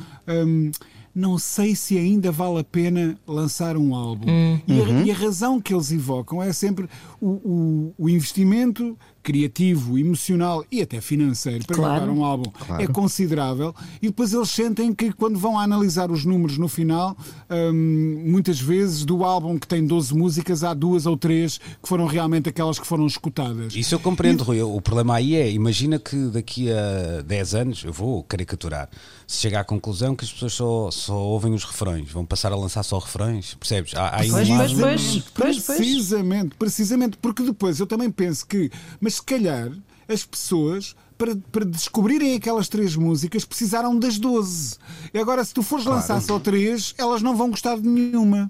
não 1.14 1.38
sei 1.40 1.76
se 1.76 1.98
ainda 1.98 2.32
vale 2.32 2.60
a 2.60 2.64
pena 2.64 3.18
lançar 3.28 3.76
um 3.76 3.96
álbum. 3.96 4.28
E, 4.68 4.82
a, 4.82 5.02
e 5.06 5.12
a 5.12 5.16
razão 5.16 5.60
que 5.60 5.74
eles 5.74 5.92
evocam 5.92 6.42
é 6.42 6.54
sempre 6.54 6.88
o, 7.20 7.28
o- 7.30 7.94
o 7.98 8.10
investimento 8.10 8.98
criativo, 9.22 9.98
emocional 9.98 10.64
e 10.72 10.82
até 10.82 11.00
financeiro 11.02 11.66
para 11.66 11.76
Claro. 11.76 12.06
gravar 12.06 12.12
um 12.20 12.24
álbum 12.24 12.52
é 12.80 12.88
considerável 12.88 13.74
e 14.02 14.08
depois 14.08 14.34
eles 14.34 14.50
sentem 14.50 14.94
que 14.94 15.12
quando 15.14 15.38
vão 15.38 15.58
a 15.58 15.64
analisar 15.64 16.12
os 16.12 16.26
números 16.26 16.58
no 16.58 16.68
final, 16.68 17.18
hum, 17.50 18.24
muitas 18.28 18.60
vezes 18.60 19.06
do 19.06 19.24
álbum 19.24 19.58
que 19.58 19.68
tem 19.68 19.86
12 19.86 20.14
músicas, 20.16 20.64
há 20.64 20.74
duas 20.74 21.06
ou 21.06 21.18
três 21.18 21.58
que 21.58 21.88
foram 21.88 22.06
realmente 22.06 22.50
aquelas 22.50 22.80
que 22.80 22.88
foram 22.88 23.06
escutadas. 23.08 23.76
Isso 23.76 23.96
eu 23.96 24.00
compreendo, 24.00 24.44
Rui. 24.44 24.62
O 24.62 24.82
problema 24.82 25.16
aí 25.16 25.36
é, 25.36 25.52
imagina 25.52 26.00
que 26.00 26.16
daqui 26.28 26.72
a 26.72 27.22
10 27.22 27.56
anos, 27.56 27.84
eu 27.84 27.94
vou 27.94 28.24
caricaturar, 28.24 28.90
se 29.32 29.42
chega 29.42 29.60
à 29.60 29.64
conclusão 29.64 30.16
que 30.16 30.26
as 30.26 30.32
pessoas 30.34 30.54
só, 30.54 30.90
só 30.92 31.14
ouvem 31.16 31.54
os 31.54 31.64
refrões, 31.64 32.12
vão 32.12 32.26
passar 32.26 32.52
a 32.52 32.56
lançar 32.56 32.82
só 32.82 32.98
refrões, 32.98 33.54
percebes? 33.54 33.94
Há, 33.94 34.08
há 34.08 34.18
Pois, 34.18 34.32
pois, 34.32 34.74
pois, 34.74 35.24
pois. 35.36 35.62
Precisamente, 35.78 36.56
precisamente, 36.58 37.18
porque 37.18 37.44
depois 37.44 37.80
eu 37.80 37.86
também 37.86 38.10
penso 38.10 38.48
que, 38.48 38.72
mas 39.00 39.16
se 39.16 39.22
calhar 39.24 39.72
as 40.08 40.26
pessoas. 40.26 40.96
Para, 41.20 41.36
para 41.52 41.66
descobrirem 41.66 42.34
aquelas 42.34 42.70
três 42.70 42.96
músicas 42.96 43.44
precisaram 43.44 44.00
das 44.00 44.18
12. 44.18 44.78
E 45.14 45.20
agora, 45.20 45.44
se 45.44 45.54
tu 45.54 45.62
fores 45.62 45.84
lançar 45.86 46.22
só 46.22 46.40
três, 46.40 46.96
elas 46.98 47.22
não 47.22 47.36
vão 47.36 47.50
gostar 47.50 47.76
de 47.78 47.86
nenhuma. 47.90 48.50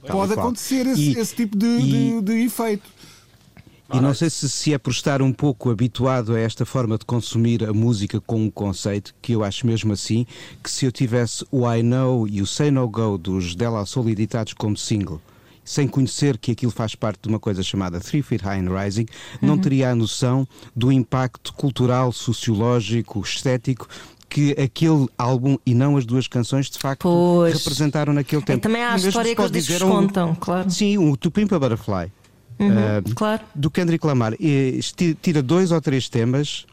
Pode 0.00 0.32
qual. 0.32 0.46
acontecer 0.46 0.86
esse, 0.86 1.02
E- 1.02 1.18
esse 1.18 1.34
tipo 1.34 1.54
de, 1.54 1.66
e- 1.66 1.82
de- 1.82 2.22
de 2.22 2.32
efeito. 2.46 2.88
E 3.92 4.00
não 4.00 4.12
sei 4.12 4.28
se, 4.30 4.48
se 4.48 4.72
é 4.74 4.78
por 4.78 4.90
estar 4.90 5.22
um 5.22 5.32
pouco 5.32 5.70
habituado 5.70 6.34
a 6.34 6.40
esta 6.40 6.66
forma 6.66 6.98
de 6.98 7.04
consumir 7.04 7.64
a 7.64 7.72
música 7.72 8.20
com 8.20 8.42
um 8.42 8.50
conceito, 8.50 9.14
que 9.22 9.32
eu 9.32 9.44
acho 9.44 9.64
mesmo 9.66 9.92
assim, 9.92 10.26
que 10.62 10.68
se 10.70 10.84
eu 10.84 10.90
tivesse 10.92 11.44
o 11.52 11.70
I 11.72 11.82
Know 11.82 12.26
e 12.26 12.42
o 12.42 12.46
Say 12.46 12.70
No 12.70 12.88
Go 12.88 13.16
dos 13.16 13.54
Della 13.54 13.86
Soul 13.86 14.08
editados 14.10 14.54
como 14.54 14.76
single, 14.76 15.20
sem 15.64 15.86
conhecer 15.86 16.36
que 16.36 16.50
aquilo 16.52 16.72
faz 16.72 16.94
parte 16.96 17.20
de 17.22 17.28
uma 17.28 17.38
coisa 17.38 17.62
chamada 17.62 18.00
Three 18.00 18.22
Feet 18.22 18.42
High 18.42 18.60
and 18.60 18.76
Rising, 18.76 19.06
não 19.40 19.56
teria 19.56 19.90
a 19.90 19.94
noção 19.94 20.46
do 20.74 20.90
impacto 20.90 21.52
cultural, 21.54 22.10
sociológico, 22.12 23.20
estético 23.20 23.88
que 24.28 24.50
aquele 24.60 25.06
álbum 25.16 25.56
e 25.64 25.72
não 25.74 25.96
as 25.96 26.04
duas 26.04 26.26
canções 26.26 26.68
de 26.68 26.78
facto 26.78 27.02
Pois. 27.02 27.54
representaram 27.56 28.12
naquele 28.12 28.42
E 28.42 28.44
tempo. 28.44 28.60
também 28.62 28.82
há 28.82 28.94
a 28.94 28.98
E 28.98 29.06
história 29.06 29.34
que 29.36 29.42
discos 29.50 29.78
dizer 29.78 29.84
um- 29.84 30.34
claro. 30.34 30.68
Sim, 30.70 30.98
o 30.98 31.16
To 31.16 31.30
Pimp 31.30 31.52
a 31.52 31.58
Butterfly. 31.60 32.10
Ah, 32.60 33.02
Claro. 33.14 33.42
do 33.54 33.70
Kendrick 33.70 34.06
Lamar 34.06 34.34
esti- 34.40 35.16
tira 35.20 35.42
dois 35.42 35.72
ou 35.72 35.80
três 35.80 36.08
temas 36.08 36.66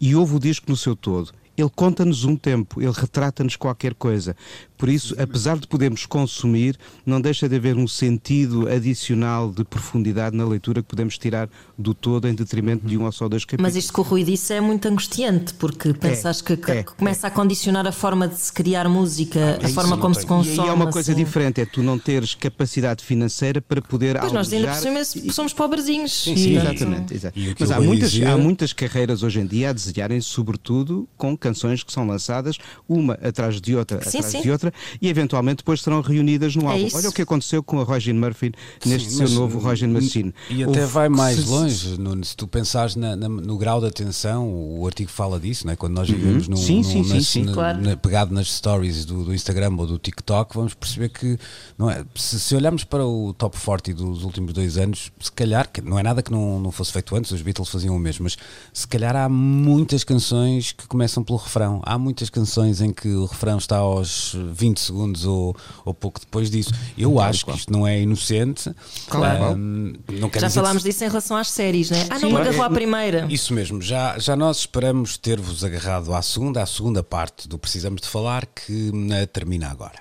e 0.00 0.14
ouve 0.14 0.36
o 0.36 0.38
disco 0.40 0.66
no 0.68 0.76
seu 0.76 0.94
todo. 0.96 1.32
Ele 1.60 1.70
conta-nos 1.74 2.24
um 2.24 2.36
tempo, 2.36 2.80
ele 2.80 2.92
retrata-nos 2.94 3.56
qualquer 3.56 3.94
coisa. 3.94 4.36
Por 4.76 4.88
isso, 4.88 5.14
apesar 5.20 5.58
de 5.58 5.66
podermos 5.66 6.06
consumir, 6.06 6.78
não 7.04 7.20
deixa 7.20 7.48
de 7.48 7.56
haver 7.56 7.76
um 7.76 7.88
sentido 7.88 8.68
adicional 8.68 9.50
de 9.50 9.64
profundidade 9.64 10.36
na 10.36 10.46
leitura 10.46 10.82
que 10.82 10.88
podemos 10.88 11.18
tirar 11.18 11.48
do 11.76 11.92
todo 11.94 12.28
em 12.28 12.34
detrimento 12.34 12.86
de 12.86 12.96
um 12.96 13.04
ou 13.04 13.10
só 13.10 13.28
dois 13.28 13.44
capítulos. 13.44 13.74
Mas 13.74 13.76
isto 13.84 13.92
que 13.92 13.98
o 14.00 14.02
Rui 14.04 14.22
disse 14.22 14.52
é 14.54 14.60
muito 14.60 14.86
angustiante, 14.86 15.52
porque 15.54 15.92
pensas 15.92 16.40
que, 16.40 16.56
que 16.56 16.70
é, 16.70 16.82
começa 16.84 17.26
a 17.26 17.30
condicionar 17.30 17.86
a 17.88 17.92
forma 17.92 18.28
de 18.28 18.36
se 18.36 18.52
criar 18.52 18.88
música, 18.88 19.58
a 19.60 19.64
isso 19.66 19.74
forma 19.74 19.98
como 19.98 20.14
se 20.14 20.22
E 20.22 20.26
consome. 20.26 20.60
aí 20.60 20.68
há 20.68 20.74
uma 20.74 20.90
coisa 20.92 21.10
assim. 21.12 21.24
diferente, 21.24 21.60
é 21.60 21.66
tu 21.66 21.82
não 21.82 21.98
teres 21.98 22.34
capacidade 22.34 23.04
financeira 23.04 23.60
para 23.60 23.82
poder 23.82 24.18
Pois 24.20 24.32
nós 24.32 24.52
ainda 24.52 24.68
por 25.24 25.32
somos 25.32 25.52
pobrezinhos. 25.52 26.12
Sim, 26.22 26.36
sim. 26.36 26.56
Exatamente. 26.56 27.14
E 27.34 27.54
que 27.54 27.56
Mas 27.60 27.70
há 27.72 27.80
muitas, 27.80 28.12
dizer- 28.12 28.26
há 28.28 28.38
muitas 28.38 28.72
carreiras 28.72 29.22
hoje 29.24 29.40
em 29.40 29.46
dia 29.46 29.70
a 29.70 29.72
desenharem, 29.72 30.20
sobretudo 30.20 31.08
com 31.16 31.36
canções 31.48 31.82
que 31.82 31.92
são 31.92 32.06
lançadas 32.06 32.56
uma 32.88 33.14
atrás 33.14 33.60
de 33.60 33.74
outra, 33.76 34.00
Sim, 34.02 34.18
atrás 34.18 34.26
sim. 34.32 34.42
de 34.42 34.50
outra, 34.50 34.72
e 35.00 35.08
eventualmente 35.08 35.58
depois 35.58 35.80
serão 35.80 36.00
reunidas 36.00 36.54
no 36.54 36.64
É 36.64 36.72
álbum. 36.72 36.86
isso. 36.86 36.96
Olha 36.96 37.08
o 37.08 37.12
que 37.12 37.22
aconteceu 37.22 37.62
com 37.62 37.80
a 37.80 37.84
Roger 37.84 38.14
Murphy 38.14 38.52
neste 38.84 39.10
Sim, 39.10 39.16
seu 39.16 39.26
mas, 39.28 39.32
novo 39.32 39.58
Roger 39.58 39.88
Machine. 39.88 40.34
E 40.50 40.62
até 40.62 40.84
vai 40.86 41.08
mais 41.08 41.46
longe, 41.46 41.98
Nuno, 41.98 42.24
se 42.24 42.36
tu 42.36 42.46
pensares 42.46 42.94
na- 42.96 43.16
na- 43.16 43.28
no 43.28 43.56
grau 43.56 43.80
de 43.80 43.86
atenção, 43.86 44.48
o 44.48 44.86
artigo 44.86 45.10
fala 45.10 45.38
disso, 45.40 45.66
não 45.66 45.72
é? 45.72 45.76
quando 45.76 45.94
nós 45.94 46.08
vivemos 46.08 46.48
num, 46.48 46.56
Sim, 46.56 46.76
num- 46.78 46.84
sim, 46.84 47.04
sim, 47.04 47.14
nas- 47.14 47.26
sim, 47.26 47.42
na- 47.44 47.52
claro. 47.52 47.80
na- 47.80 47.96
pegado 47.96 48.34
nas 48.34 48.52
stories 48.52 49.04
do, 49.04 49.24
do 49.24 49.34
Instagram 49.34 49.74
ou 49.78 49.86
do 49.86 49.98
TikTok, 49.98 50.54
vamos 50.54 50.74
perceber 50.74 51.08
que 51.10 51.38
não 51.78 51.90
é, 51.90 52.04
se, 52.14 52.38
se 52.40 52.54
olharmos 52.54 52.84
para 52.84 53.04
o 53.06 53.32
top 53.34 53.56
40 53.58 53.94
dos 53.94 54.24
últimos 54.24 54.52
dois 54.52 54.76
anos, 54.76 55.10
se 55.20 55.30
calhar, 55.32 55.68
que 55.70 55.80
não 55.80 55.98
é 55.98 56.02
nada 56.02 56.22
que 56.22 56.30
não, 56.32 56.58
não 56.60 56.70
fosse 56.72 56.92
feito 56.92 57.14
antes, 57.16 57.30
os 57.30 57.40
Beatles 57.42 57.68
faziam 57.68 57.94
o 57.94 57.98
mesmo, 57.98 58.24
mas 58.24 58.36
se 58.72 58.86
calhar 58.88 59.14
há 59.16 59.28
muitas 59.28 60.02
canções 60.04 60.72
que 60.72 60.86
começam 60.86 61.22
pelo 61.22 61.37
refrão. 61.38 61.80
Há 61.84 61.98
muitas 61.98 62.28
canções 62.30 62.80
em 62.80 62.92
que 62.92 63.08
o 63.08 63.26
refrão 63.26 63.58
está 63.58 63.78
aos 63.78 64.36
20 64.52 64.80
segundos 64.80 65.24
ou, 65.24 65.56
ou 65.84 65.94
pouco 65.94 66.20
depois 66.20 66.50
disso. 66.50 66.70
Eu 66.96 67.12
claro, 67.12 67.30
acho 67.30 67.44
claro. 67.44 67.56
que 67.56 67.60
isto 67.60 67.72
não 67.72 67.86
é 67.86 68.00
inocente. 68.00 68.70
Claro. 69.08 69.56
Um, 69.56 69.92
não 70.12 70.30
Já 70.34 70.50
falámos 70.50 70.82
que... 70.82 70.88
disso 70.88 71.04
em 71.04 71.08
relação 71.08 71.36
às 71.36 71.50
séries, 71.50 71.90
né? 71.90 72.06
Ah, 72.10 72.18
não 72.18 72.30
me 72.30 72.36
agarrou 72.36 72.62
à 72.62 72.70
primeira. 72.70 73.26
Isso 73.30 73.54
mesmo, 73.54 73.80
já, 73.80 74.18
já 74.18 74.36
nós 74.36 74.58
esperamos 74.58 75.16
ter-vos 75.16 75.64
agarrado 75.64 76.14
à 76.14 76.22
segunda, 76.22 76.62
à 76.62 76.66
segunda 76.66 77.02
parte 77.02 77.48
do 77.48 77.58
Precisamos 77.58 78.00
de 78.00 78.08
Falar, 78.08 78.46
que 78.46 78.90
uh, 78.90 79.26
termina 79.28 79.68
agora. 79.68 80.00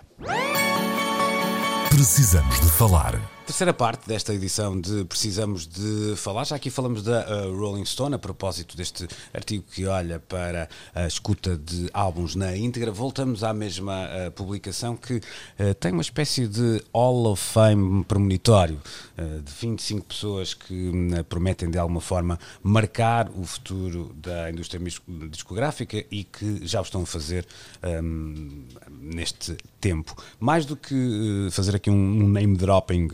Precisamos 1.90 2.60
de 2.60 2.68
Falar. 2.68 3.37
Terceira 3.48 3.74
parte 3.74 4.06
desta 4.06 4.34
edição 4.34 4.80
de 4.80 5.06
Precisamos 5.06 5.66
de 5.66 6.18
Falar. 6.18 6.44
Já 6.44 6.58
aqui 6.58 6.70
falamos 6.70 7.02
da 7.02 7.26
uh, 7.48 7.58
Rolling 7.58 7.86
Stone 7.86 8.14
a 8.14 8.20
propósito 8.20 8.76
deste 8.76 9.08
artigo 9.34 9.64
que 9.72 9.86
olha 9.86 10.20
para 10.20 10.68
a 10.94 11.08
escuta 11.08 11.56
de 11.56 11.90
álbuns 11.94 12.36
na 12.36 12.58
íntegra. 12.58 12.92
Voltamos 12.92 13.46
à 13.46 13.54
mesma 13.54 14.06
uh, 14.06 14.32
publicação 14.32 14.98
que 14.98 15.14
uh, 15.14 15.74
tem 15.80 15.94
uma 15.94 16.02
espécie 16.02 16.46
de 16.46 16.84
Hall 16.94 17.26
of 17.28 17.42
Fame 17.42 18.04
premonitório 18.04 18.82
de 19.18 19.52
25 19.62 20.06
pessoas 20.06 20.54
que 20.54 20.92
prometem 21.28 21.72
de 21.72 21.78
alguma 21.80 22.02
forma 22.02 22.38
marcar 22.62 23.32
o 23.32 23.44
futuro 23.46 24.14
da 24.16 24.52
indústria 24.52 24.80
discográfica 25.32 26.06
e 26.12 26.24
que 26.24 26.68
já 26.68 26.80
o 26.80 26.84
estão 26.84 27.02
a 27.02 27.06
fazer 27.06 27.48
um, 28.04 28.66
neste 28.90 29.58
tempo. 29.82 30.16
Mais 30.40 30.66
do 30.66 30.76
que 30.76 31.48
fazer 31.52 31.76
aqui 31.76 31.90
um 31.90 32.28
name 32.28 32.56
dropping 32.58 33.10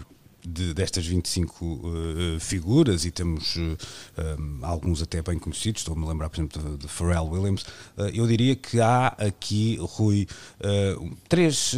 de, 0.46 0.74
destas 0.74 1.06
25 1.06 1.66
uh, 1.66 2.36
eh, 2.36 2.40
figuras, 2.40 3.06
e 3.06 3.12
temos 3.12 3.56
uh, 3.56 3.78
eh, 4.18 4.36
um, 4.40 4.60
alguns 4.62 5.02
até 5.02 5.22
bem 5.22 5.40
conhecidos, 5.40 5.82
estou-me 5.82 6.06
a 6.06 6.10
lembrar, 6.10 6.30
por 6.30 6.38
exemplo, 6.38 6.62
de, 6.62 6.78
de 6.78 6.88
Pharrell 6.88 7.26
Williams, 7.26 7.64
uh, 7.98 8.04
eu 8.14 8.28
diria 8.28 8.56
que 8.56 8.82
há 8.82 9.08
aqui, 9.18 9.78
Rui, 9.80 10.28
três 11.28 11.76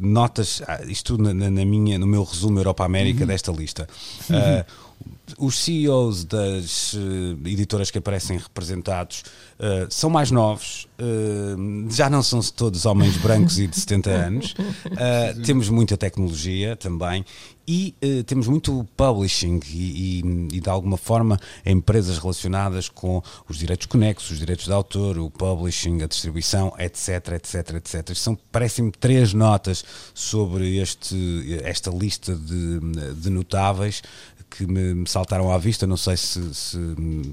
notas, 0.00 0.62
ah, 0.66 0.82
isto 0.84 1.16
na, 1.18 1.32
na, 1.32 1.64
minha, 1.64 1.98
no 1.98 2.06
meu 2.06 2.22
resumo 2.24 2.58
Europa-América 2.58 3.20
uhum. 3.20 3.26
desta 3.26 3.52
lista. 3.52 3.88
Uhum 4.28 4.89
os 5.38 5.58
CEOs 5.58 6.24
das 6.24 6.92
uh, 6.94 6.98
editoras 7.46 7.90
que 7.90 7.98
aparecem 7.98 8.38
representados 8.38 9.22
uh, 9.58 9.86
são 9.88 10.10
mais 10.10 10.30
novos, 10.30 10.86
uh, 10.98 11.90
já 11.90 12.10
não 12.10 12.22
são 12.22 12.40
todos 12.40 12.86
homens 12.86 13.16
brancos 13.16 13.58
e 13.58 13.66
de 13.66 13.78
70 13.78 14.10
anos. 14.10 14.54
temos 15.44 15.68
muita 15.68 15.96
tecnologia 15.96 16.76
também 16.76 17.24
e 17.66 17.94
temos 18.26 18.48
muito 18.48 18.86
publishing 18.96 19.60
e, 19.70 20.18
e, 20.18 20.56
e, 20.56 20.60
de 20.60 20.68
alguma 20.68 20.96
forma 20.96 21.38
empresas 21.64 22.18
relacionadas 22.18 22.88
com 22.88 23.22
os 23.48 23.58
direitos 23.58 23.86
conexos, 23.86 24.32
os 24.32 24.38
direitos 24.40 24.64
de 24.64 24.72
autor, 24.72 25.18
o 25.18 25.30
publishing, 25.30 26.02
a 26.02 26.06
distribuição, 26.06 26.72
etc, 26.78 27.34
etc, 27.34 27.74
etc. 27.76 28.14
São, 28.16 28.36
parecem-me, 28.50 28.90
três 28.90 29.32
notas 29.32 29.84
sobre 30.12 30.78
este, 30.78 31.60
esta 31.62 31.90
lista 31.90 32.34
de, 32.34 32.80
de 33.14 33.30
notáveis 33.30 34.02
que 34.50 34.66
me, 34.66 35.06
saltaram 35.06 35.52
à 35.52 35.58
vista. 35.58 35.86
Não 35.86 35.96
sei 35.96 36.16
se, 36.16 36.54
se, 36.54 36.78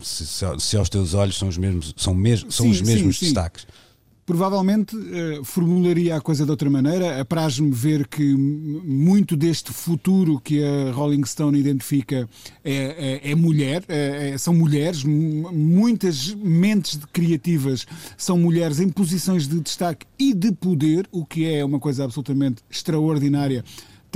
se, 0.01 0.45
se 0.59 0.78
aos 0.78 0.89
teus 0.89 1.13
olhos 1.13 1.38
são 1.38 1.47
os 1.47 1.57
mesmos, 1.57 1.93
são 1.97 2.13
mesmo, 2.13 2.51
são 2.51 2.65
sim, 2.68 2.72
os 2.72 2.82
mesmos 2.82 3.18
sim, 3.18 3.26
destaques. 3.26 3.63
Sim 3.63 3.88
provavelmente 4.28 4.93
uh, 4.93 5.43
formularia 5.45 6.18
a 6.18 6.20
coisa 6.20 6.43
de 6.43 6.51
outra 6.51 6.70
maneira. 6.70 7.22
Apraz-me 7.22 7.72
ver 7.72 8.05
que 8.05 8.36
muito 8.36 9.38
deste 9.38 9.72
futuro 9.72 10.39
que 10.41 10.61
a 10.61 10.91
Rolling 10.91 11.26
Stone 11.26 11.57
identifica 11.57 12.28
é, 12.63 13.22
é, 13.24 13.32
é 13.32 13.36
mulher, 13.36 13.86
é, 13.88 14.32
é 14.32 14.38
são 14.38 14.53
mulheres, 14.53 15.05
muitas 15.05 16.34
mentes 16.36 16.99
criativas 17.13 17.88
são 18.18 18.38
mulheres 18.38 18.82
em 18.82 18.89
posições 18.89 19.47
de 19.47 19.61
destaque 19.61 20.05
e 20.20 20.34
de 20.34 20.51
poder, 20.51 21.07
o 21.09 21.26
que 21.26 21.45
é 21.45 21.63
uma 21.63 21.80
coisa 21.80 22.03
absolutamente 22.03 22.61
extraordinária 22.70 23.63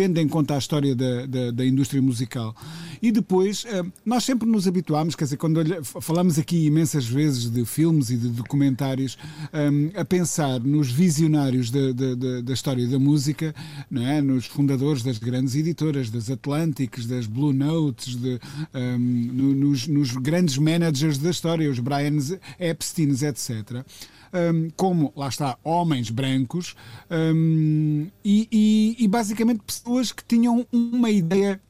tendo 0.02 0.18
em 0.18 0.28
conta 0.28 0.56
a 0.56 0.58
história 0.58 0.96
da, 0.96 1.28
da, 1.28 1.52
da 1.52 1.64
indústria 1.64 2.02
musical. 2.02 2.56
E 3.00 3.12
depois, 3.12 3.66
eh, 3.68 3.84
nós 4.04 4.24
sempre 4.24 4.50
nos 4.50 4.68
habituámos, 4.68 5.16
quer 5.16 5.26
dizer, 5.26 5.38
quando 5.38 5.62
falamos 5.84 6.40
aqui 6.40 6.66
imensas 6.66 7.06
vezes 7.06 7.52
de 7.52 7.64
filmes 7.66 8.10
e 8.10 8.18
de 8.18 8.30
documentários, 8.30 9.16
eh, 9.54 10.00
a 10.00 10.04
pensar 10.04 10.60
nos 10.60 10.92
visionários 10.92 11.70
da, 11.70 11.92
da, 11.92 12.42
da 12.42 12.54
história 12.54 12.88
da 12.88 12.98
música, 12.98 13.54
não 13.92 14.02
é? 14.08 14.24
nos 14.24 14.48
fundadores 14.48 15.04
das 15.04 15.20
grandes 15.20 15.54
editoras, 15.54 16.10
das 16.10 16.32
Atlantics, 16.32 17.06
das 17.06 17.28
Blue 17.28 17.54
Notes, 17.54 18.16
de, 18.16 18.40
um, 18.74 18.74
eh, 18.74 18.98
nos, 18.98 19.88
nos 19.88 20.18
grandes 20.18 20.58
managers 20.58 21.20
da 21.20 21.30
história, 21.30 21.70
os 21.70 21.78
Brian 21.78 22.18
Epsteins, 22.60 23.22
etc 23.22 23.86
um, 24.34 24.70
como, 24.76 25.12
lá 25.16 25.28
está, 25.28 25.58
homens 25.64 26.10
brancos 26.10 26.76
um, 27.10 28.08
e, 28.24 28.48
e, 28.52 28.96
e 29.00 29.08
basicamente 29.08 29.62
pessoas 29.66 30.12
que 30.12 30.24
tinham 30.24 30.66
uma 30.72 31.10
ideia 31.10 31.62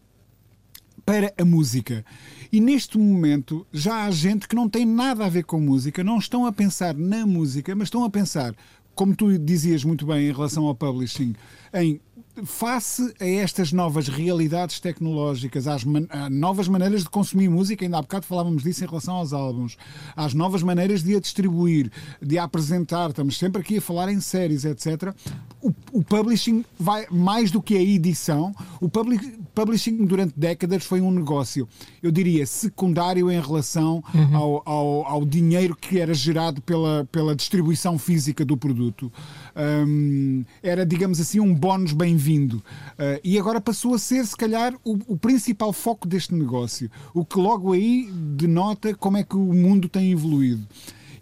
para 1.05 1.33
a 1.37 1.45
música. 1.45 2.05
E 2.51 2.59
neste 2.59 2.97
momento 2.97 3.65
já 3.71 4.05
há 4.05 4.11
gente 4.11 4.47
que 4.47 4.55
não 4.55 4.69
tem 4.69 4.85
nada 4.85 5.25
a 5.25 5.29
ver 5.29 5.43
com 5.43 5.59
música, 5.59 6.03
não 6.03 6.17
estão 6.17 6.45
a 6.45 6.51
pensar 6.51 6.93
na 6.93 7.25
música, 7.25 7.73
mas 7.75 7.87
estão 7.87 8.03
a 8.03 8.09
pensar, 8.09 8.53
como 8.93 9.15
tu 9.15 9.37
dizias 9.37 9.83
muito 9.83 10.05
bem 10.05 10.27
em 10.27 10.31
relação 10.31 10.65
ao 10.65 10.75
publishing, 10.75 11.33
em 11.73 11.99
face 12.45 13.13
a 13.19 13.25
estas 13.25 13.71
novas 13.71 14.07
realidades 14.07 14.79
tecnológicas, 14.79 15.67
às 15.67 15.83
man 15.83 16.07
novas 16.29 16.67
maneiras 16.67 17.03
de 17.03 17.09
consumir 17.09 17.49
música, 17.49 17.85
ainda 17.85 17.97
há 17.97 18.01
bocado 18.01 18.25
falávamos 18.25 18.63
disso 18.63 18.83
em 18.83 18.87
relação 18.87 19.15
aos 19.15 19.33
álbuns, 19.33 19.77
às 20.15 20.33
novas 20.33 20.63
maneiras 20.63 21.03
de 21.03 21.15
a 21.15 21.19
distribuir, 21.19 21.91
de 22.21 22.37
a 22.37 22.43
apresentar, 22.43 23.09
estamos 23.09 23.37
sempre 23.37 23.61
aqui 23.61 23.77
a 23.77 23.81
falar 23.81 24.11
em 24.11 24.19
séries, 24.19 24.65
etc. 24.65 25.13
O, 25.61 25.71
o 25.91 26.03
publishing 26.03 26.65
vai 26.79 27.05
mais 27.11 27.51
do 27.51 27.61
que 27.61 27.75
a 27.75 27.81
edição. 27.81 28.53
O 28.79 28.89
public, 28.89 29.39
publishing 29.53 30.05
durante 30.05 30.33
décadas 30.37 30.83
foi 30.83 31.01
um 31.01 31.11
negócio, 31.11 31.67
eu 32.01 32.11
diria, 32.11 32.45
secundário 32.45 33.31
em 33.31 33.39
relação 33.39 34.03
uhum. 34.13 34.35
ao, 34.35 34.63
ao, 34.65 35.05
ao, 35.05 35.25
dinheiro 35.25 35.75
que 35.75 35.99
era 35.99 36.13
gerado 36.13 36.61
pela, 36.61 37.07
pela 37.11 37.35
distribuição 37.35 37.97
física 37.97 38.43
do 38.43 38.57
produto. 38.57 39.11
Um, 39.55 40.43
era, 40.61 40.85
digamos 40.85 41.19
assim, 41.19 41.39
um 41.39 41.53
bónus 41.53 41.93
bem-vindo. 41.93 42.57
Uh, 42.57 43.19
e 43.23 43.37
agora 43.37 43.59
passou 43.59 43.93
a 43.93 43.99
ser, 43.99 44.25
se 44.25 44.35
calhar, 44.35 44.73
o, 44.83 44.97
o, 45.07 45.17
principal 45.17 45.73
foco 45.73 46.07
deste 46.07 46.33
negócio. 46.33 46.89
O 47.13 47.25
que 47.25 47.37
logo 47.37 47.73
aí 47.73 48.09
denota 48.11 48.93
como 48.95 49.17
é 49.17 49.23
que 49.23 49.35
o 49.35 49.53
mundo 49.53 49.89
tem 49.89 50.11
evoluído. 50.11 50.65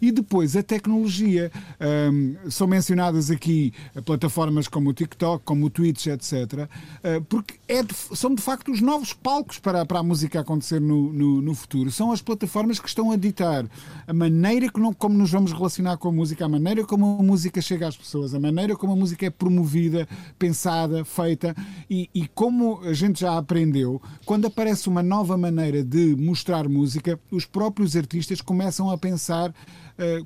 E 0.00 0.10
depois 0.10 0.56
a 0.56 0.62
tecnologia. 0.62 1.50
Um, 1.80 2.50
são 2.50 2.66
mencionadas 2.66 3.30
aqui 3.30 3.72
plataformas 4.04 4.68
como 4.68 4.90
o 4.90 4.92
TikTok, 4.92 5.44
como 5.44 5.66
o 5.66 5.70
Twitch, 5.70 6.06
etc. 6.06 6.32
Uh, 6.32 7.24
porque 7.28 7.54
é 7.68 7.82
de, 7.82 7.94
são 7.94 8.34
de 8.34 8.42
facto 8.42 8.70
os 8.70 8.80
novos 8.80 9.12
palcos 9.12 9.58
para, 9.58 9.84
para 9.84 10.00
a 10.00 10.02
música 10.02 10.40
acontecer 10.40 10.80
no, 10.80 11.12
no, 11.12 11.42
no, 11.42 11.54
futuro. 11.54 11.90
São 11.90 12.12
as 12.12 12.20
plataformas 12.22 12.78
que 12.78 12.88
estão 12.88 13.10
a 13.10 13.16
ditar 13.16 13.66
a 14.06 14.12
maneira 14.12 14.70
que 14.70 14.80
não, 14.80 14.92
como 14.92 15.16
nos 15.16 15.30
vamos 15.30 15.52
relacionar 15.52 15.96
com 15.96 16.08
a 16.08 16.12
música, 16.12 16.44
a 16.44 16.48
maneira 16.48 16.84
como 16.84 17.18
a 17.18 17.22
música 17.22 17.60
chega 17.60 17.88
às 17.88 17.96
pessoas, 17.96 18.34
a 18.34 18.40
maneira 18.40 18.76
como 18.76 18.92
a 18.92 18.96
música 18.96 19.26
é 19.26 19.30
promovida, 19.30 20.08
pensada, 20.38 21.04
feita 21.04 21.54
e, 21.88 22.08
e 22.14 22.26
como 22.28 22.80
a 22.82 22.92
gente 22.92 23.20
já 23.20 23.36
aprendeu, 23.36 24.00
quando 24.24 24.46
aparece 24.46 24.88
uma 24.88 25.02
nova 25.02 25.36
maneira 25.36 25.82
de 25.82 26.16
mostrar 26.16 26.68
música, 26.68 27.18
os 27.30 27.44
próprios 27.44 27.96
artistas 27.96 28.40
começam 28.40 28.90
a 28.90 28.98
pensar 28.98 29.54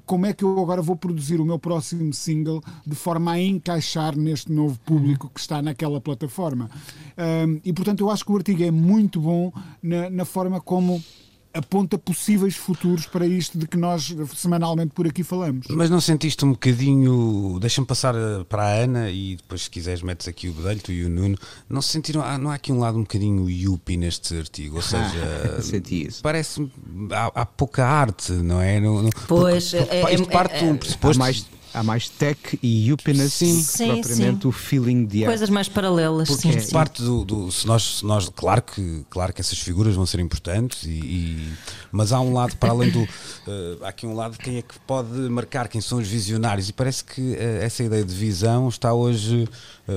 como 0.07 0.27
é 0.27 0.33
que 0.33 0.45
eu 0.45 0.59
agora 0.61 0.81
vou 0.81 0.97
produzir 0.97 1.41
o 1.41 1.45
meu 1.45 1.59
próximo 1.59 2.13
single 2.13 2.63
de 2.87 2.95
forma 2.95 3.33
a 3.33 3.41
encaixar 3.41 4.17
neste 4.17 4.53
novo 4.53 4.79
público 4.81 5.31
que 5.33 5.41
está 5.41 5.61
naquela 5.61 6.01
plataforma. 6.01 6.71
e 7.65 7.73
portanto 7.73 8.01
eu 8.01 8.11
acho 8.11 8.25
que 8.25 8.33
o 8.33 8.37
artigo 8.37 8.63
é 8.63 8.71
muito 8.71 9.21
bom 9.21 9.53
na, 9.83 10.11
na 10.11 10.25
forma 10.25 10.61
como 10.61 11.03
aponta 11.55 11.97
possíveis 11.97 12.57
futuros 12.57 13.07
para 13.07 13.27
isto 13.27 13.57
de 13.57 13.67
que 13.67 13.77
nós 13.77 14.15
semanalmente 14.35 14.93
por 14.93 15.07
aqui 15.07 15.23
falamos. 15.23 15.67
Mas 15.71 15.89
não 15.89 16.01
sentiste 16.01 16.45
um 16.45 16.51
bocadinho. 16.51 17.59
Deixa-me 17.61 17.87
passar 17.87 18.15
eh, 18.15 18.45
para 18.49 18.65
a 18.65 18.71
Ana 18.71 19.11
e 19.11 19.37
depois, 19.37 19.63
se 19.63 19.71
quiseres, 19.71 20.03
metes 20.03 20.27
aqui 20.27 20.49
o 20.49 20.53
Bedelho, 20.53 20.81
tu 20.81 20.93
e 20.93 21.05
o 21.05 21.09
Nuno. 21.09 21.39
Não 21.69 21.81
se 21.81 21.91
sentiram. 21.91 22.23
Ah, 22.23 22.37
não 22.37 22.51
há 22.51 22.55
aqui 22.55 22.73
um 22.73 22.81
lado 22.81 22.99
um 22.99 23.03
bocadinho 23.03 23.49
yuppie 23.49 23.97
neste 23.97 24.37
artigo? 24.37 24.77
Ou 24.77 24.83
seja, 24.83 25.63
senti 25.63 26.09
isso. 26.09 26.23
Parece. 26.23 26.69
Há, 27.13 27.43
há, 27.43 27.47
pouca 27.47 27.87
arte, 27.87 28.33
não 28.33 28.61
é? 28.61 28.81
Não, 28.81 29.09
pois, 29.29 29.71
porque, 29.71 29.85
porque, 29.85 29.97
é, 29.97 30.15
isto 30.15 30.29
é, 30.29 30.33
parte 30.33 30.55
é, 30.57 30.59
de 30.59 30.65
um 30.65 30.77
pressuposto. 30.77 31.19
mais 31.19 31.47
Há 31.75 31.83
mais 31.83 32.09
tech 32.09 32.39
e 32.63 32.89
yuppiness 32.89 33.33
Sim. 33.35 33.61
Sim, 33.61 33.87
propriamente 34.01 34.43
sim. 34.43 34.49
o 34.49 34.53
feeling 34.53 35.05
de 35.05 35.25
arte. 35.25 35.31
Coisas 35.33 35.51
mais 35.51 35.69
paralelas, 35.69 36.29
Porque 36.29 36.43
sim. 36.53 36.57
isto 36.57 36.71
parte 36.73 37.03
do, 37.03 37.25
do- 37.25 37.51
se, 37.51 37.67
nós, 37.67 37.99
se 37.99 38.07
nós 38.07 38.29
claro 38.35 38.63
que 38.63 39.05
claro 39.11 39.33
que 39.33 39.41
essas 39.41 39.59
figuras 39.59 39.95
vão 39.97 40.07
ser 40.07 40.21
importantes 40.21 40.85
e, 40.85 40.89
e- 40.91 41.53
mas 41.91 42.13
há 42.13 42.21
um 42.21 42.33
lado 42.33 42.57
para 42.57 42.71
além 42.71 42.91
do 42.91 43.01
eh, 43.49 43.77
há 43.83 43.89
aqui 43.89 44.07
um 44.07 44.15
lado 44.15 44.33
de 44.33 44.39
quem 44.39 44.59
é 44.59 44.63
que 44.63 44.75
pode 44.87 45.09
marcar 45.29 45.67
quem 45.69 45.81
são 45.81 45.99
os 45.99 46.07
visionários 46.07 46.69
e 46.69 46.73
parece 46.73 47.03
que 47.05 47.35
eh, 47.35 47.61
essa 47.65 47.83
ideia 47.83 48.05
de 48.05 48.15
visão 48.15 48.69
está 48.69 48.95
hoje 48.95 49.49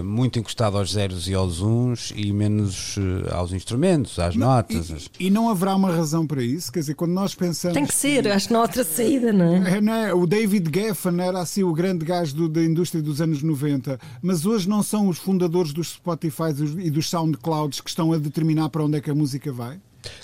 muito 0.04 0.38
encostada 0.38 0.78
aos 0.78 0.92
zeros 0.94 1.28
e 1.30 1.34
aos 1.34 1.62
uns 1.62 2.12
e 2.16 2.32
menos 2.34 2.96
eh, 2.98 3.34
aos 3.34 3.54
instrumentos 3.54 4.20
às 4.20 4.36
notas 4.36 4.92
às- 4.92 5.10
E, 5.20 5.28
e 5.28 5.30
não 5.30 5.50
haverá 5.50 5.76
uma 5.76 5.90
razão 5.92 6.28
para 6.28 6.44
isso? 6.44 6.72
Quer 6.72 6.80
dizer, 6.80 6.94
quando 6.96 7.12
nós 7.14 7.34
pensamos. 7.34 7.74
Tem 7.76 7.86
que 7.86 7.94
ser, 7.96 8.28
acho 8.28 8.48
que 8.48 8.54
não 8.54 8.60
há 8.60 8.64
outra 8.64 8.84
saída, 8.84 9.32
não 9.32 9.46
é? 9.66 9.78
É, 9.78 9.82
não 9.82 9.94
é? 9.94 10.14
O 10.14 10.28
David 10.28 10.70
Geffen 10.74 11.20
era 11.22 11.40
assim 11.40 11.64
o 11.64 11.72
grande 11.74 12.04
gajo 12.06 12.36
do- 12.36 12.50
da 12.50 12.64
indústria 12.64 13.02
dos 13.02 13.22
anos 13.22 13.42
90, 13.42 14.00
mas 14.22 14.46
hoje 14.46 14.68
não 14.68 14.84
são 14.84 15.08
os 15.08 15.18
fundadores 15.18 15.72
dos 15.72 15.90
Spotify 15.90 16.54
e 16.80 16.90
dos 16.90 17.10
SoundClouds 17.10 17.80
que 17.82 17.90
estão 17.90 18.12
a 18.12 18.18
determinar 18.18 18.70
para 18.70 18.84
onde 18.84 18.98
é 18.98 19.02
que 19.02 19.10
a 19.10 19.16
música 19.16 19.52
vai? 19.52 19.80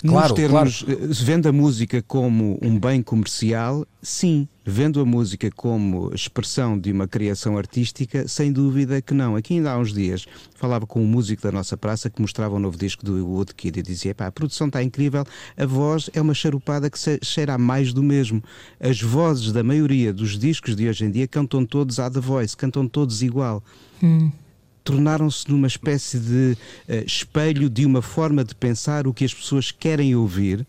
Claro, 0.06 0.28
Nos 0.28 0.36
termos, 0.36 0.84
eh, 0.88 0.96
vendo 1.24 1.46
a 1.48 1.52
música 1.52 2.02
como 2.02 2.58
um 2.62 2.78
bem 2.78 3.02
comercial, 3.02 3.86
sim. 4.02 4.48
Vendo 4.66 4.98
a 5.00 5.04
música 5.04 5.50
como 5.50 6.10
expressão 6.14 6.78
de 6.78 6.90
uma 6.90 7.06
criação 7.06 7.58
artística, 7.58 8.26
sem 8.26 8.50
dúvida 8.50 9.02
que 9.02 9.12
não. 9.12 9.36
Aqui 9.36 9.54
ainda 9.54 9.72
há 9.72 9.78
uns 9.78 9.92
dias 9.92 10.26
falava 10.54 10.86
com 10.86 11.02
um 11.02 11.06
músico 11.06 11.42
da 11.42 11.52
nossa 11.52 11.76
praça 11.76 12.08
que 12.08 12.22
mostrava 12.22 12.54
o 12.54 12.58
novo 12.58 12.78
disco 12.78 13.04
do 13.04 13.26
Woodkid 13.26 13.78
e 13.78 13.82
dizia: 13.82 14.14
pá, 14.14 14.26
a 14.26 14.32
produção 14.32 14.68
está 14.68 14.82
incrível, 14.82 15.24
a 15.56 15.66
voz 15.66 16.08
é 16.14 16.20
uma 16.20 16.32
charupada 16.32 16.88
que 16.88 16.98
cheira 17.22 17.54
a 17.54 17.58
mais 17.58 17.92
do 17.92 18.02
mesmo. 18.02 18.42
As 18.80 19.00
vozes 19.00 19.52
da 19.52 19.62
maioria 19.62 20.14
dos 20.14 20.38
discos 20.38 20.74
de 20.74 20.88
hoje 20.88 21.04
em 21.04 21.10
dia 21.10 21.28
cantam 21.28 21.66
todos 21.66 21.98
à 21.98 22.10
The 22.10 22.20
Voice, 22.20 22.56
cantam 22.56 22.88
todos 22.88 23.22
igual 23.22 23.62
tornaram-se 24.84 25.50
numa 25.50 25.66
espécie 25.66 26.18
de 26.18 26.58
eh, 26.86 27.04
espelho 27.06 27.70
de 27.70 27.86
uma 27.86 28.02
forma 28.02 28.44
de 28.44 28.54
pensar 28.54 29.06
o 29.06 29.14
que 29.14 29.24
as 29.24 29.32
pessoas 29.32 29.70
querem 29.70 30.14
ouvir 30.14 30.66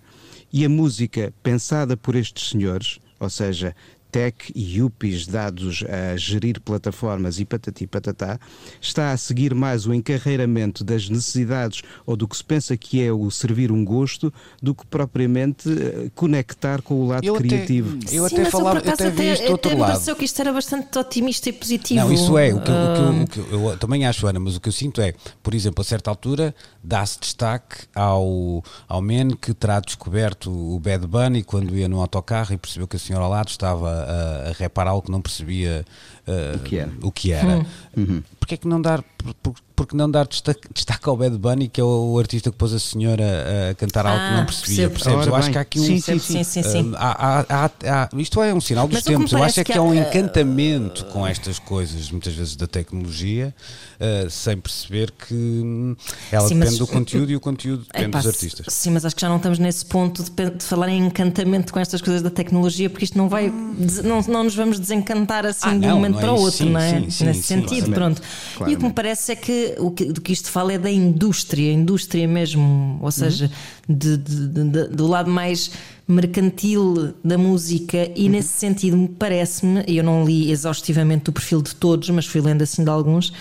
e 0.52 0.64
a 0.64 0.70
música 0.70 1.34
pensada 1.43 1.98
por 1.98 2.16
estes 2.16 2.50
senhores, 2.50 2.98
ou 3.20 3.30
seja, 3.30 3.76
tech 4.11 4.49
e 4.55 4.78
yuppies 4.78 5.28
dados 5.28 5.84
a 5.89 6.16
gerir 6.16 6.61
plataformas 6.61 7.38
e 7.38 7.43
patati 7.43 7.86
patatá, 7.86 8.39
está 8.80 9.11
a 9.11 9.18
seguir 9.18 9.53
mais 9.53 9.86
o 9.86 9.93
encarreiramento 9.93 10.86
das 10.86 11.09
necessidades 11.09 11.82
ou 12.05 12.16
do 12.16 12.26
que 12.26 12.38
se 12.38 12.43
pensa 12.43 12.78
que 12.78 13.03
é 13.03 13.11
o 13.11 13.30
servir 13.30 13.74
um 13.74 13.84
gosto 13.84 14.32
do 14.61 14.74
que 14.74 14.86
propriamente 14.86 15.68
eh, 15.70 16.09
conectar 16.16 16.82
com 16.82 16.93
o 17.01 17.07
lado 17.07 17.26
Eu 17.26 17.36
até- 17.36 17.43
criativo. 17.45 17.99
eu 18.09 18.30
Sim, 18.30 18.36
até 18.39 18.49
falava 18.49 18.80
eu, 18.80 18.93
até 18.93 19.09
vi 19.09 19.34
isto 19.34 19.45
do 19.47 19.51
outro 19.51 19.68
até 19.70 19.76
me 19.76 19.82
lado 19.82 19.91
pareceu 19.91 20.16
que 20.16 20.24
isto 20.24 20.39
era 20.39 20.53
bastante 20.53 20.97
otimista 20.97 21.49
e 21.49 21.51
positivo. 21.53 21.99
Não, 21.99 22.13
isso 22.13 22.38
é. 22.38 22.53
O 22.53 22.61
que, 22.61 22.72
eu- 22.72 22.76
o 22.76 22.93
que 22.93 22.99
eu- 23.01 23.05
Ah, 23.05 23.24
o 23.24 23.28
que 23.28 23.39
eu, 23.53 23.70
eu 23.72 23.78
também 23.78 24.05
acho, 24.05 24.26
Ana, 24.28 24.39
mas 24.39 24.55
o 24.55 24.61
que 24.61 24.70
eu 24.70 24.74
sinto 24.74 25.01
é, 25.01 25.13
por 25.43 25.53
exemplo, 25.53 25.82
a 25.82 25.84
certa 25.84 26.09
altura 26.09 26.55
dá-se 26.86 27.20
destaque 27.20 27.88
ao, 27.96 28.64
ao 28.88 29.02
man 29.02 29.32
que 29.42 29.54
terá 29.54 29.80
descoberto 29.80 30.52
o 30.52 30.80
Bad 30.80 31.08
Bunny 31.08 31.44
quando 31.44 31.76
ia 31.76 31.88
no 31.88 32.00
autocarro 32.00 32.54
e 32.54 32.58
percebeu 32.58 32.88
que 32.88 32.96
a 32.96 33.00
senhora 33.00 33.26
ao 33.26 33.32
lado 33.32 33.50
estava 33.50 33.90
a, 33.90 34.50
a 34.50 34.54
reparar 34.54 34.92
algo 34.92 35.06
que 35.06 35.12
não 35.12 35.22
percebia 35.22 35.84
ah, 36.28 36.56
O 36.56 36.60
que 36.60 36.78
era. 36.78 36.92
o 37.02 37.12
que 37.12 37.32
era. 37.32 37.66
Hum. 37.98 38.22
Porquê 38.40 38.56
é 38.56 38.58
que 38.58 38.68
não 38.68 38.82
dar, 38.82 39.02
por, 39.18 39.34
por- 39.36 39.56
porque 39.76 39.98
não 39.98 40.10
dar 40.10 40.26
destaque, 40.26 40.62
destaque 40.74 41.10
ao 41.10 41.18
Bad 41.18 41.38
Bunny, 41.38 41.68
que 41.68 41.82
é 41.82 41.84
o, 41.84 42.14
o 42.14 42.20
artista 42.20 42.50
que 42.50 42.58
pôs 42.58 42.72
a 42.72 42.80
senhora 42.80 43.24
a 43.72 43.76
cantar 43.76 44.06
algo 44.06 44.18
que 44.20 44.24
Ah, 44.26 44.38
não 44.38 44.46
percebia? 44.46 44.90
percebo. 44.90 44.94
Percebes? 44.94 45.18
Ora 45.20 45.30
Eu 45.30 45.36
acho 45.36 45.44
bem. 45.46 45.52
que 45.52 45.58
há 45.58 45.62
aqui 45.62 45.80
um. 45.80 45.84
Sim, 45.84 46.00
sim, 46.00 46.20
sim, 46.20 46.44
sim, 46.44 46.64
sim. 46.64 46.94
Há- 46.96 47.40
há- 47.50 47.66
há- 47.66 47.72
há- 48.04 48.10
isto 48.18 48.42
é 48.42 48.54
um 48.54 48.62
sinal 48.62 48.88
dos 48.88 48.96
Mas 48.96 49.04
tempos. 49.04 49.32
Eu 49.34 49.44
acho 49.44 49.60
é 49.60 49.64
que, 49.66 49.74
que 49.74 49.78
há 49.78 49.82
um 49.82 49.92
há- 49.92 49.96
encantamento 49.98 51.06
com 51.08 51.28
estas 51.28 51.60
coisas, 51.60 52.10
muitas 52.10 52.34
vezes 52.34 52.56
da 52.56 52.68
tecnologia, 52.68 53.54
uh, 54.00 54.30
sem 54.30 54.58
perceber 54.58 55.12
que 55.12 55.34
hum, 55.34 55.96
ela 56.32 56.48
Sim, 56.48 56.54
depende 56.56 56.72
mas- 56.72 56.80
do 56.80 56.88
conteúdo 56.88 57.32
e 57.32 57.36
o 57.36 57.40
conteúdo 57.42 57.84
depende 57.86 58.06
Epá, 58.06 58.20
dos 58.20 58.28
artistas. 58.28 58.66
Sim, 58.74 58.92
mas 58.92 59.04
acho 59.04 59.16
que 59.16 59.22
já 59.22 59.28
não 59.30 59.38
estamos 59.38 59.60
nesse 59.60 59.86
ponto 59.86 60.24
de, 60.24 60.50
de 60.52 60.64
falar 60.64 60.88
em 60.88 61.06
encantamento 61.06 61.74
com 61.74 61.80
estas 61.80 62.02
coisas 62.02 62.22
da 62.22 62.30
tecnologia, 62.30 62.90
porque 62.90 63.04
isto 63.04 63.18
não 63.18 63.28
vai. 63.28 63.50
des- 63.78 64.04
Não, 64.04 64.22
não 64.22 64.44
nos 64.46 64.56
vamos 64.56 64.80
desencantar 64.80 65.46
assim 65.46 65.68
Ah, 65.68 65.72
de 65.72 65.78
um 65.86 65.90
não, 65.90 65.96
momento 65.96 66.14
não 66.16 66.20
é 66.20 66.24
para 66.24 66.32
o 66.34 66.36
isso. 66.36 66.43
outro, 66.45 66.57
Sim, 66.66 66.70
não 66.72 66.80
é? 66.80 66.89
sim, 67.01 67.09
sim, 67.09 67.26
Nesse 67.26 67.43
sentido, 67.43 67.86
claramente. 67.91 68.22
pronto. 68.22 68.22
E 68.22 68.24
o 68.24 68.26
que 68.26 68.70
me 68.70 68.76
Claramente. 68.76 68.93
parece 68.95 69.32
é 69.32 69.36
que 69.36 69.76
o 69.80 69.91
que, 69.91 70.05
do 70.05 70.22
que 70.22 70.34
isto 70.34 70.49
fala 70.49 70.74
é 70.74 70.78
da 70.78 70.89
indústria, 70.91 71.72
indústria 71.72 72.28
mesmo, 72.28 72.99
ou 73.01 73.11
seja, 73.11 73.51
de- 73.88 74.18
de- 74.18 74.47
de- 74.47 74.63
de- 74.70 74.88
do 74.89 75.07
lado 75.07 75.30
mais 75.30 75.72
mercantil 76.07 77.13
da 77.24 77.38
música 77.38 78.09
e 78.16 78.30
nesse 78.30 78.49
sentido 78.49 78.97
me 78.97 79.07
parece-me, 79.07 79.84
eu 79.88 80.03
não 80.03 80.24
li 80.26 80.51
exaustivamente 80.51 81.30
o 81.30 81.34
perfil 81.34 81.61
de 81.61 81.76
todos, 81.76 82.09
mas 82.09 82.26
fui 82.26 82.41
lendo 82.41 82.61
assim 82.61 82.84
de 82.84 82.89
alguns, 82.89 83.34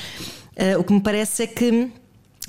eh, 0.57 0.77
o 0.77 0.85
que 0.85 0.93
me 0.93 1.01
parece 1.01 1.43
é 1.43 1.47
que 1.47 1.89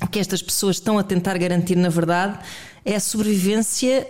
o 0.02 0.08
que 0.08 0.20
estas 0.20 0.42
pessoas 0.42 0.76
estão 0.76 0.98
a 1.00 1.04
tentar 1.04 1.38
garantir, 1.38 1.76
na 1.78 1.88
verdade, 1.90 2.38
é 2.84 2.96
a 2.96 3.00
sobrevivência 3.00 4.06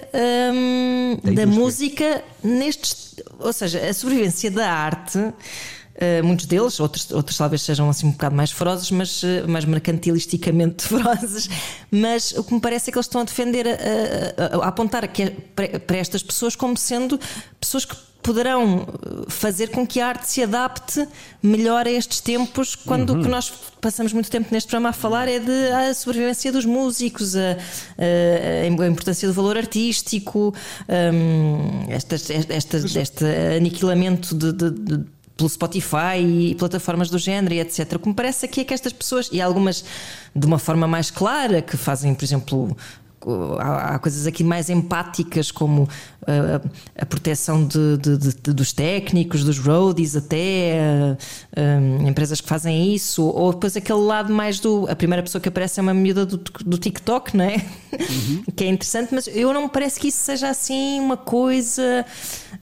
hum, 0.54 1.18
Da 1.24 1.32
da, 1.32 1.46
música 1.48 2.24
nestes. 2.44 3.16
Ou 3.40 3.54
seja, 3.54 3.80
a 3.88 3.94
sobrevivência 3.94 4.50
da 4.52 4.70
arte. 4.72 5.20
Uh, 5.96 6.24
muitos 6.26 6.46
deles, 6.46 6.80
outros, 6.80 7.12
outros 7.12 7.38
talvez 7.38 7.62
sejam 7.62 7.90
assim 7.90 8.08
um 8.08 8.12
bocado 8.12 8.36
mais 8.36 8.52
ferozes, 8.52 8.92
mas 8.92 9.24
uh, 9.24 9.28
mais 9.48 9.66
mercantilisticamente 9.66 10.84
ferozes. 10.88 11.50
Mas 11.92 12.32
o 12.32 12.44
que 12.44 12.54
me 12.54 12.60
parece 12.60 12.90
é 12.90 12.92
que 12.92 12.98
eles 12.98 13.06
estão 13.08 13.22
a 13.22 13.24
defender, 13.24 13.68
a, 13.68 13.72
a- 13.72 14.58
a- 14.58 14.66
a 14.66 14.68
apontar 14.68 15.04
aqui 15.04 15.30
para, 15.56 15.80
para 15.80 15.98
estas 15.98 16.22
pessoas 16.24 16.56
como 16.56 16.78
sendo 16.78 17.20
pessoas 17.60 17.86
que 17.86 17.96
poderão 18.24 18.88
fazer 19.28 19.70
com 19.70 19.86
que 19.86 20.02
a 20.02 20.08
arte 20.08 20.28
se 20.28 20.42
adapte 20.42 21.08
melhor 21.44 21.86
a 21.86 21.92
estes 21.92 22.20
tempos, 22.20 22.74
quando 22.76 23.12
o 23.14 23.22
que 23.22 23.28
nós 23.30 23.54
passamos 23.80 24.14
muito 24.14 24.32
tempo 24.32 24.48
neste 24.52 24.66
programa 24.68 24.90
a 24.90 24.94
falar 24.94 25.28
é 25.28 25.38
de 25.38 25.68
a 25.72 25.94
sobrevivência 25.94 26.52
dos 26.52 26.66
músicos, 26.66 27.36
a, 27.36 27.52
a- 28.00 28.64
a 28.64 28.88
importância 28.88 29.28
do 29.28 29.34
valor 29.36 29.56
artístico, 29.58 30.56
hum, 30.90 31.86
estas- 31.90 32.30
estas- 32.50 32.96
este 32.96 33.26
aniquilamento 33.58 34.34
de- 34.34 34.54
de- 34.54 34.72
de 34.72 35.06
pelo 35.36 35.50
Spotify 35.50 36.20
e 36.20 36.56
plataformas 36.56 37.10
do 37.10 37.18
género 37.18 37.54
e 37.54 37.60
etc. 37.60 37.94
O 37.96 38.00
que 38.00 38.08
me 38.08 38.16
parece 38.16 38.46
aqui 38.46 38.62
é 38.62 38.64
que 38.64 38.74
estas 38.74 38.94
pessoas, 38.94 39.30
e 39.32 39.42
algumas 39.42 39.84
de 40.36 40.46
uma 40.46 40.58
forma 40.58 40.88
mais 40.88 41.12
clara, 41.12 41.62
que 41.62 41.76
fazem, 41.76 42.14
por 42.14 42.24
exemplo, 42.24 42.78
há 43.60 43.98
coisas 44.00 44.28
aqui 44.28 44.44
mais 44.44 44.70
empáticas, 44.70 45.52
como 45.52 45.90
uh, 46.28 46.70
a 46.98 47.06
proteção 47.06 47.66
de- 47.66 47.98
de- 47.98 48.18
de- 48.18 48.54
dos 48.54 48.72
técnicos, 48.74 49.44
dos 49.44 49.58
roadies, 49.60 50.16
até 50.16 50.78
uh, 51.58 52.02
um, 52.02 52.08
empresas 52.08 52.42
que 52.42 52.48
fazem 52.48 52.94
isso, 52.94 53.24
ou 53.24 53.54
depois 53.54 53.76
aquele 53.78 54.00
lado 54.00 54.34
mais 54.34 54.60
do. 54.60 54.88
A 54.90 54.96
primeira 54.96 55.22
pessoa 55.24 55.42
que 55.42 55.50
aparece 55.50 55.80
é 55.80 55.84
uma 55.84 55.94
miúda 55.94 56.26
do, 56.26 56.38
do 56.38 56.78
TikTok, 56.78 57.36
não 57.38 57.46
é? 57.46 57.58
que 58.56 58.64
é 58.64 58.68
interessante, 58.68 59.14
mas 59.14 59.28
eu 59.28 59.54
não 59.54 59.64
me 59.64 59.70
parece 59.70 60.00
que 60.00 60.08
isso 60.10 60.20
seja 60.24 60.50
assim 60.50 61.00
uma 61.00 61.18
coisa 61.18 62.06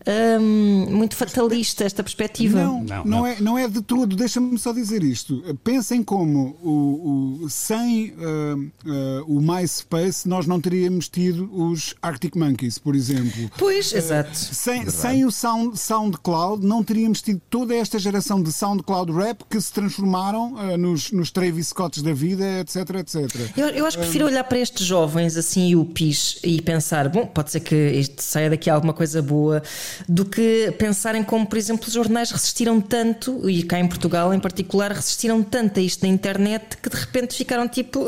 um, 0.08 0.86
muito 0.90 1.16
fatalista, 1.16 1.84
esta 1.84 2.04
perspectiva. 2.04 2.62
Não, 2.64 2.84
Não, 2.84 2.96
não, 2.98 3.06
não. 3.06 3.28
É, 3.28 3.40
não 3.42 3.58
é 3.58 3.68
de 3.68 3.82
todo. 3.82 4.16
Deixa-me 4.16 4.58
só 4.58 4.74
dizer 4.74 5.04
isto. 5.04 5.42
Pensem 5.64 6.04
como 6.04 6.58
o, 6.62 7.44
o- 7.44 7.50
sem 7.50 8.14
ah, 8.20 8.56
ah, 8.86 9.24
o 9.28 9.42
MySpace 9.42 10.28
nós 10.28 10.46
não 10.46 10.60
teríamos 10.60 11.08
tido 11.10 11.50
os 11.54 11.96
Arctic 12.02 12.36
Monkeys, 12.36 12.78
por 12.78 12.96
exemplo. 12.96 13.50
Pois, 13.58 13.94
exato. 13.94 14.36
Sem, 14.36 14.90
sem 14.90 15.26
o 15.26 15.32
sound, 15.32 15.78
SoundCloud 15.80 16.66
não 16.66 16.84
teríamos 16.84 17.22
tido 17.22 17.42
toda 17.50 17.76
esta 17.76 18.00
geração 18.00 18.42
de 18.42 18.52
SoundCloud 18.52 19.12
rap 19.12 19.44
que 19.50 19.60
se 19.60 19.72
transformaram 19.72 20.56
ah, 20.58 20.78
nos, 20.78 21.12
nos 21.12 21.32
Travis 21.32 21.68
Scotts 21.68 22.02
da 22.02 22.14
vida, 22.14 22.44
etc, 22.60 22.78
etc. 23.00 23.58
Eu, 23.58 23.68
eu 23.70 23.86
acho 23.86 23.98
que 23.98 24.04
prefiro 24.04 24.26
olhar 24.26 24.44
para 24.44 24.58
estes 24.58 24.86
jovens 24.86 25.38
assim, 25.38 25.76
o 25.76 25.86
PIS, 25.86 26.40
e 26.44 26.62
pensar, 26.62 27.08
bom, 27.10 27.26
pode 27.26 27.52
ser 27.52 27.60
que 27.60 27.76
isto 27.76 28.22
saia 28.22 28.50
daqui 28.50 28.70
alguma 28.70 28.94
coisa 28.94 29.22
boa, 29.22 29.62
do 30.08 30.26
que 30.26 30.74
pensarem 30.78 31.24
como, 31.24 31.46
por 31.46 31.58
exemplo, 31.58 31.88
os 31.88 31.94
jornais 31.94 32.32
resistiram 32.32 32.82
tanto, 32.82 33.50
e 33.50 33.64
cá 33.64 33.80
em 33.80 33.88
Portugal 33.88 34.34
em 34.34 34.40
particular, 34.40 34.92
resistiram 34.92 35.44
tanto 35.44 35.80
a 35.80 35.84
isto 35.84 36.02
na 36.02 36.10
internet 36.10 36.78
que 36.78 36.90
de 36.90 36.96
repente 36.96 37.36
ficaram 37.36 37.68
tipo, 37.68 38.06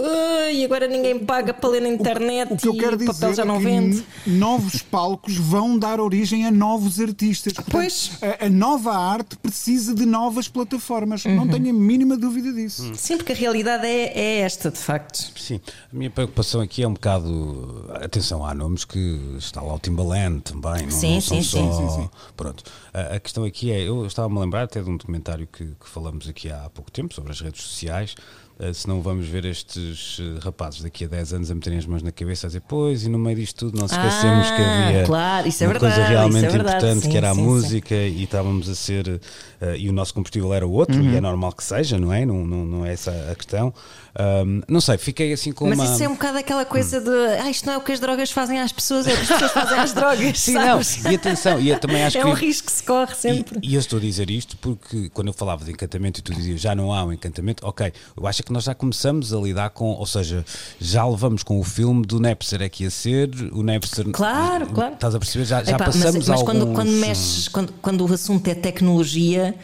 "Ai, 0.47 0.63
agora 0.63 0.87
ninguém 0.87 1.19
paga 1.19 1.53
para 1.53 1.69
ler 1.69 1.81
na 1.81 1.89
internet 1.89 2.53
O 2.53 2.57
que 2.57 2.67
eu 2.67 2.73
e 2.73 2.77
quero 2.77 2.95
o 2.95 2.99
papel 2.99 3.29
dizer 3.29 3.35
já 3.35 3.45
não 3.45 3.55
é 3.55 3.59
que 3.59 3.63
vende. 3.65 4.05
novos 4.25 4.81
palcos 4.81 5.34
vão 5.35 5.77
dar 5.77 5.99
origem 5.99 6.45
a 6.45 6.51
novos 6.51 6.99
artistas. 6.99 7.53
Portanto, 7.53 7.71
Pois. 7.71 8.11
A, 8.21 8.45
a 8.45 8.49
nova 8.49 8.91
arte 8.97 9.35
precisa 9.37 9.93
de 9.93 10.05
novas 10.05 10.47
plataformas. 10.47 11.25
Uhum. 11.25 11.35
Não 11.35 11.47
tenho 11.47 11.69
a 11.69 11.73
mínima 11.73 12.17
dúvida 12.17 12.51
disso. 12.53 12.91
Sim, 12.95 13.17
porque 13.17 13.31
a 13.31 13.35
realidade 13.35 13.85
é, 13.85 14.11
é 14.17 14.39
esta, 14.39 14.71
de 14.71 14.77
facto. 14.77 15.31
Sim, 15.39 15.59
a 15.91 15.95
minha 15.95 16.09
preocupação 16.09 16.61
aqui 16.61 16.83
é 16.83 16.87
um 16.87 16.93
bocado. 16.93 17.85
Atenção, 18.01 18.45
há 18.45 18.53
nomes 18.53 18.85
que 18.85 19.35
está 19.37 19.61
lá 19.61 19.73
o 19.73 19.79
Timbaland 19.79 20.41
também, 20.41 20.83
não, 20.83 20.91
Sim, 20.91 21.15
não 21.15 21.21
são 21.21 21.37
sim, 21.37 21.43
só. 21.43 21.57
sim, 21.57 21.89
sim, 21.89 22.01
sim. 22.01 22.09
Pronto. 22.35 22.63
A, 22.93 23.15
a 23.15 23.19
questão 23.19 23.43
aqui 23.43 23.71
é: 23.71 23.81
eu 23.81 24.05
estava-me 24.05 24.37
a 24.37 24.41
lembrar 24.41 24.63
até 24.63 24.81
de 24.81 24.89
um 24.89 24.97
documentário 24.97 25.47
que, 25.47 25.65
que 25.65 25.89
falamos 25.89 26.27
aqui 26.27 26.49
há 26.51 26.69
pouco 26.73 26.91
tempo 26.91 27.13
sobre 27.13 27.31
as 27.31 27.39
redes 27.41 27.61
sociais, 27.61 28.15
Uh, 28.57 28.73
se 28.73 28.87
não 28.87 29.01
vamos 29.01 29.27
ver 29.27 29.43
estes 29.43 30.17
uh, 30.19 30.39
rapazes 30.41 30.81
daqui 30.81 31.03
a 31.03 31.07
10 31.09 31.33
anos 31.33 31.51
a 31.51 31.55
meterem 31.55 31.77
as 31.77 31.85
mãos 31.85 32.01
na 32.01 32.09
cabeça 32.11 32.45
a 32.45 32.49
dizer, 32.49 32.61
pois, 32.65 33.03
e 33.03 33.09
no 33.09 33.19
meio 33.19 33.35
disto 33.35 33.65
tudo 33.65 33.77
não 33.77 33.85
se 33.85 33.93
esquecemos 33.95 34.47
Ah, 34.47 34.55
que 34.55 34.61
havia 34.61 35.03
claro, 35.05 35.47
isso 35.49 35.61
é 35.63 35.67
uma 35.67 35.73
verdade, 35.73 35.93
coisa 35.95 36.07
realmente 36.09 36.37
isso 36.37 36.45
é 36.45 36.49
verdade, 36.51 36.77
importante 36.77 37.03
sim, 37.03 37.09
que 37.11 37.17
era 37.17 37.31
a 37.31 37.33
sim, 37.35 37.41
sim. 37.41 37.45
música 37.47 37.95
e 37.95 38.23
estávamos 38.23 38.69
a 38.69 38.75
ser 38.75 39.07
uh, 39.09 39.75
e 39.77 39.89
o 39.89 39.91
nosso 39.93 40.13
combustível 40.13 40.53
era 40.53 40.65
outro 40.65 40.95
Uhum. 40.95 41.11
e 41.11 41.17
é 41.17 41.19
normal 41.19 41.51
que 41.51 41.65
seja, 41.65 41.97
não 41.99 42.13
é? 42.13 42.25
Não, 42.25 42.45
não, 42.47 42.65
não 42.65 42.85
é 42.85 42.93
essa 42.93 43.11
a 43.29 43.35
questão. 43.35 43.73
Um, 44.17 44.61
não 44.69 44.79
sei, 44.79 44.97
fiquei 44.97 45.33
assim 45.33 45.51
com 45.51 45.67
Mas 45.67 45.77
uma. 45.77 45.93
isso 45.93 46.01
é 46.03 46.07
um 46.07 46.13
bocado 46.13 46.37
aquela 46.37 46.63
coisa 46.63 47.01
de 47.01 47.09
ah, 47.41 47.49
isto 47.49 47.65
não 47.65 47.73
é 47.73 47.77
o 47.77 47.81
que 47.81 47.91
as 47.91 47.99
drogas 47.99 48.31
fazem 48.31 48.61
às 48.61 48.71
pessoas, 48.71 49.05
é 49.07 49.13
o 49.13 49.15
que 49.17 49.21
as 49.23 49.27
pessoas 49.27 49.51
fazem 49.51 49.77
às 49.77 49.91
drogas. 49.93 50.39
Sim, 50.39 50.53
não, 50.53 50.81
sabes? 50.81 51.03
e 51.03 51.15
atenção, 51.15 51.59
e 51.59 51.69
eu 51.69 51.79
também 51.79 52.01
acho 52.03 52.17
é 52.17 52.21
que. 52.21 52.27
um 52.27 52.33
risco 52.33 52.67
que 52.67 52.71
se 52.71 52.83
corre 52.83 53.13
sempre. 53.13 53.59
E, 53.61 53.71
e 53.71 53.75
eu 53.75 53.79
estou 53.79 53.97
a 53.97 54.01
dizer 54.01 54.29
isto 54.29 54.55
porque 54.57 55.09
quando 55.09 55.27
eu 55.27 55.33
falava 55.33 55.65
de 55.65 55.71
encantamento 55.71 56.21
e 56.21 56.23
tu 56.23 56.33
dizias 56.33 56.61
já 56.61 56.73
não 56.73 56.93
há 56.93 57.03
um 57.03 57.11
encantamento, 57.11 57.65
ok, 57.67 57.91
eu 58.15 58.25
acho 58.25 58.41
que 58.41 58.53
nós 58.53 58.63
já 58.63 58.73
começamos 58.73 59.33
a 59.33 59.37
lidar 59.37 59.69
com, 59.71 59.85
ou 59.87 60.05
seja, 60.05 60.45
já 60.79 61.05
levamos 61.05 61.43
com 61.43 61.59
o 61.59 61.63
filme 61.63 62.05
do 62.05 62.17
Napster 62.19 62.61
é 62.61 62.69
que 62.69 62.83
ia 62.85 62.89
ser, 62.89 63.29
o 63.51 63.61
Napster. 63.63 64.05
Claro, 64.11 64.67
claro. 64.67 64.93
Estás 64.93 65.13
a 65.13 65.19
perceber? 65.19 65.43
Já, 65.45 65.61
já 65.61 65.71
Epá, 65.75 65.87
mas- 65.87 65.95
passamos 65.97 66.27
mas, 66.29 66.41
a 66.41 66.43
quando, 66.45 66.61
alguns, 66.61 66.75
quando 66.75 66.91
mexes, 66.91 67.47
quando, 67.49 67.73
quando 67.81 68.07
o 68.07 68.13
assunto 68.13 68.47
é 68.47 68.55
tecnologia, 68.55 69.55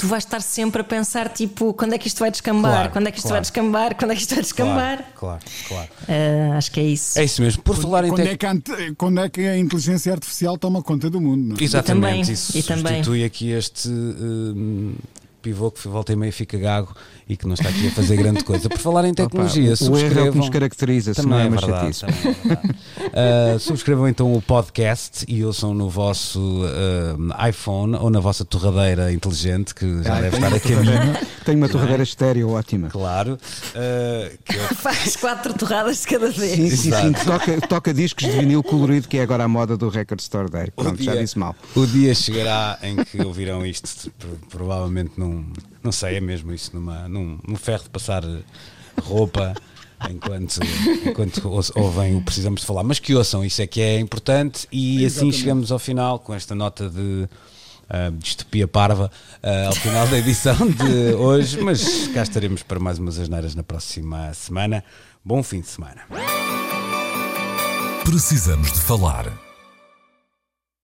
tu 0.00 0.06
vais 0.06 0.24
estar 0.24 0.40
sempre 0.40 0.80
a 0.80 0.84
pensar 0.84 1.28
tipo, 1.28 1.74
quando 1.74 1.92
é 1.94 1.98
que 1.98 2.08
isto 2.08 2.20
vai 2.20 2.30
descambar? 2.30 2.72
Claro, 2.72 2.90
quando 2.90 3.06
é 3.08 3.10
que 3.10 3.18
isto 3.18 3.26
claro. 3.26 3.34
vai 3.34 3.40
descambar? 3.42 3.94
Quando 3.94 4.10
é 4.12 4.14
que 4.14 4.20
isto 4.22 4.34
vai 4.34 4.42
descambar? 4.42 4.96
Claro, 5.14 5.38
claro, 5.38 5.40
claro. 5.68 5.88
Ah, 6.08 6.56
acho 6.56 6.72
que 6.72 6.80
é 6.80 6.84
isso. 6.84 7.18
É 7.18 7.24
isso 7.24 7.42
mesmo. 7.42 7.62
Por 7.62 7.76
falar 7.76 8.06
em 8.06 8.08
Quando 8.08 8.22
tec- 8.22 8.32
é, 8.32 8.36
que 8.38 8.46
a, 8.46 8.50
ante- 8.50 8.94
quando 8.96 9.20
é 9.20 9.28
que 9.28 9.40
a 9.42 9.58
inteligência 9.58 10.10
artificial 10.10 10.56
toma 10.56 10.82
conta 10.82 11.10
do 11.10 11.20
mundo? 11.20 11.48
Não 11.50 11.56
é? 11.56 11.62
Exatamente, 11.62 12.06
também, 12.08 12.20
isso 12.32 12.56
e 12.56 12.62
também. 12.62 12.82
substitui 12.86 13.24
aqui 13.24 13.50
este 13.50 13.90
hum, 13.90 14.94
pivô 15.42 15.70
que 15.70 15.86
volta 15.86 16.14
e 16.14 16.16
meia 16.16 16.32
fica 16.32 16.56
gago 16.56 16.96
e 17.30 17.36
que 17.36 17.46
não 17.46 17.54
está 17.54 17.68
aqui 17.68 17.86
a 17.88 17.90
fazer 17.92 18.16
grande 18.16 18.42
coisa. 18.44 18.68
Por 18.68 18.78
falar 18.78 19.04
em 19.06 19.14
tecnologia, 19.14 19.72
Opa, 19.74 19.84
o 19.84 19.96
erro 19.98 19.98
é 19.98 20.00
o 20.00 20.00
que 20.00 20.04
subscrevam. 20.10 20.34
nos 20.34 20.48
caracteriza, 20.50 21.14
se 21.14 21.22
Também 21.22 21.30
não 21.30 21.38
é 21.38 21.46
é 21.46 21.48
verdade, 21.50 22.00
também 22.00 22.14
é 22.18 22.32
verdade. 22.48 22.74
Uh, 23.54 23.58
subscrevam 23.60 24.08
então 24.08 24.32
o 24.34 24.42
podcast 24.42 25.24
e 25.28 25.44
ouçam 25.44 25.72
no 25.74 25.88
vosso 25.88 26.40
uh, 26.64 27.48
iPhone 27.48 27.96
ou 27.96 28.10
na 28.10 28.20
vossa 28.20 28.44
torradeira 28.44 29.12
inteligente 29.12 29.74
que 29.74 30.02
já 30.02 30.16
Ah, 30.16 30.20
deve 30.20 30.36
estar 30.36 30.54
a 30.54 30.60
caminho. 30.60 31.16
Tenho 31.44 31.58
uma 31.58 31.68
torradeira 31.68 32.02
estéreo 32.02 32.50
ótima. 32.50 32.88
Claro. 32.88 33.34
Uh, 33.74 34.36
que 34.44 34.56
eu- 34.56 34.60
Faz 34.80 35.14
quatro 35.16 35.54
torradas 35.54 36.00
de 36.00 36.06
cada 36.08 36.30
vez. 36.30 36.54
Sim, 36.56 36.90
sim, 36.90 36.92
sim. 36.92 37.12
Toca, 37.24 37.60
toca 37.68 37.94
discos 37.94 38.24
de 38.26 38.32
vinil 38.32 38.62
colorido, 38.62 39.06
que 39.08 39.18
é 39.18 39.22
agora 39.22 39.44
a 39.44 39.48
moda 39.48 39.76
do 39.76 39.88
Record 39.88 40.20
Store 40.20 40.50
Day. 40.50 40.70
Pronto, 40.74 41.02
já 41.02 41.12
dia- 41.12 41.20
disse 41.22 41.38
mal. 41.38 41.54
O 41.76 41.86
dia 41.86 42.14
chegará 42.14 42.78
em 42.82 42.96
que 42.96 43.20
ouvirão 43.22 43.64
isto, 43.64 44.10
pro- 44.18 44.38
provavelmente 44.50 45.12
num. 45.16 45.44
Não 45.82 45.92
sei, 45.92 46.16
é 46.16 46.20
mesmo 46.20 46.52
isso, 46.52 46.70
numa, 46.74 47.08
num, 47.08 47.38
num 47.46 47.56
ferro 47.56 47.84
de 47.84 47.90
passar 47.90 48.22
roupa. 49.02 49.54
Enquanto, 50.08 50.60
enquanto 51.06 51.46
ou- 51.46 51.62
ouvem 51.74 52.16
o 52.16 52.22
precisamos 52.22 52.62
de 52.62 52.66
falar, 52.66 52.82
mas 52.82 52.98
que 52.98 53.14
ouçam, 53.14 53.44
isso 53.44 53.60
é 53.60 53.66
que 53.66 53.82
é 53.82 54.00
importante. 54.00 54.66
E 54.72 54.96
assim 55.04 55.04
Exatamente. 55.04 55.36
chegamos 55.36 55.70
ao 55.70 55.78
final 55.78 56.18
com 56.18 56.32
esta 56.32 56.54
nota 56.54 56.88
de 56.88 57.28
ah, 57.86 58.10
distopia 58.16 58.66
parva 58.66 59.10
ah, 59.42 59.66
ao 59.66 59.74
final 59.74 60.08
da 60.08 60.16
edição 60.16 60.56
de 60.56 61.12
hoje. 61.14 61.60
Mas 61.60 62.08
cá 62.08 62.22
estaremos 62.22 62.62
para 62.62 62.80
mais 62.80 62.98
umas 62.98 63.18
asneiras 63.18 63.54
na 63.54 63.62
próxima 63.62 64.32
semana. 64.32 64.82
Bom 65.22 65.42
fim 65.42 65.60
de 65.60 65.68
semana. 65.68 66.00
Precisamos 68.02 68.72
de 68.72 68.80
falar 68.80 69.26